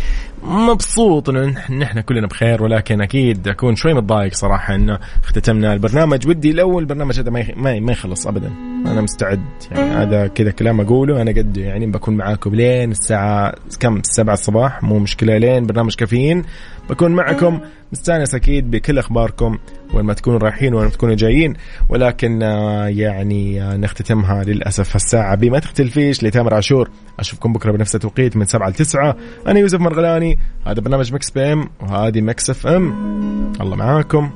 مبسوط 0.43 1.29
إنه 1.29 1.69
نحن 1.69 2.01
كلنا 2.01 2.27
بخير 2.27 2.63
ولكن 2.63 3.01
أكيد 3.01 3.47
أكون 3.47 3.75
شوي 3.75 3.93
متضايق 3.93 4.33
صراحة 4.33 4.75
إنه 4.75 4.99
اختتمنا 5.23 5.73
البرنامج. 5.73 6.27
ودي 6.27 6.53
لو 6.53 6.79
البرنامج 6.79 7.19
هذا 7.19 7.31
ما 7.31 7.79
ما 7.79 7.91
يخلص 7.91 8.27
ابدا. 8.27 8.51
أنا 8.85 9.01
مستعد. 9.01 9.45
يعني 9.71 9.89
هذا 9.89 10.27
كذا 10.27 10.51
كلام 10.51 10.81
أقوله. 10.81 11.21
أنا 11.21 11.31
قد 11.31 11.57
يعني 11.57 11.87
بكون 11.87 12.17
معاكم 12.17 12.55
لين 12.55 12.91
الساعة 12.91 13.53
كم؟ 13.79 14.01
7 14.03 14.33
الصباح. 14.33 14.83
مو 14.83 14.99
مشكلة. 14.99 15.37
لين 15.37 15.65
برنامج 15.65 15.95
كافيين. 15.95 16.43
بكون 16.89 17.11
معكم 17.11 17.59
مستانس 17.91 18.35
أكيد 18.35 18.71
بكل 18.71 18.97
أخباركم 18.97 19.57
وين 19.93 20.05
ما 20.05 20.13
تكونوا 20.13 20.39
رايحين 20.39 20.73
وين 20.73 20.85
ما 20.85 20.91
تكونوا 20.91 21.15
جايين. 21.15 21.53
ولكن 21.89 22.41
يعني 22.87 23.59
نختتمها 23.59 24.43
للأسف 24.43 24.95
الساعة 24.95 25.35
بما 25.35 25.59
تختلفيش 25.79 26.23
لتامر 26.23 26.53
عاشور. 26.53 26.89
أشوفكم 27.19 27.53
بكرة 27.53 27.71
بنفس 27.71 27.95
التوقيت 27.95 28.37
من 28.37 28.45
7 28.45 28.69
ل 28.69 28.73
9 28.73 29.15
أنا 29.47 29.59
يوسف 29.59 29.79
مرغلاني. 29.79 30.39
هذا 30.67 30.81
برنامج 30.81 31.13
Mix 31.13 31.29
PM 31.29 31.69
وهذه 31.79 32.21
Mix 32.21 32.49
FM. 32.49 33.53
الله 33.61 33.75
معاكم. 33.75 34.29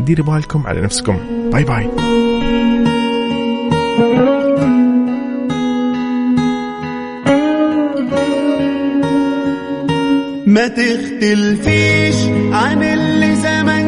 ديروا 0.00 0.26
بالكم 0.26 0.66
على 0.66 0.80
نفسكم. 0.80 1.18
باي 1.52 1.64
باي. 1.64 1.88
ما 10.46 10.68
تختلفيش 10.68 12.16
عن 12.52 12.82
اللي 12.82 13.34
زمان 13.34 13.87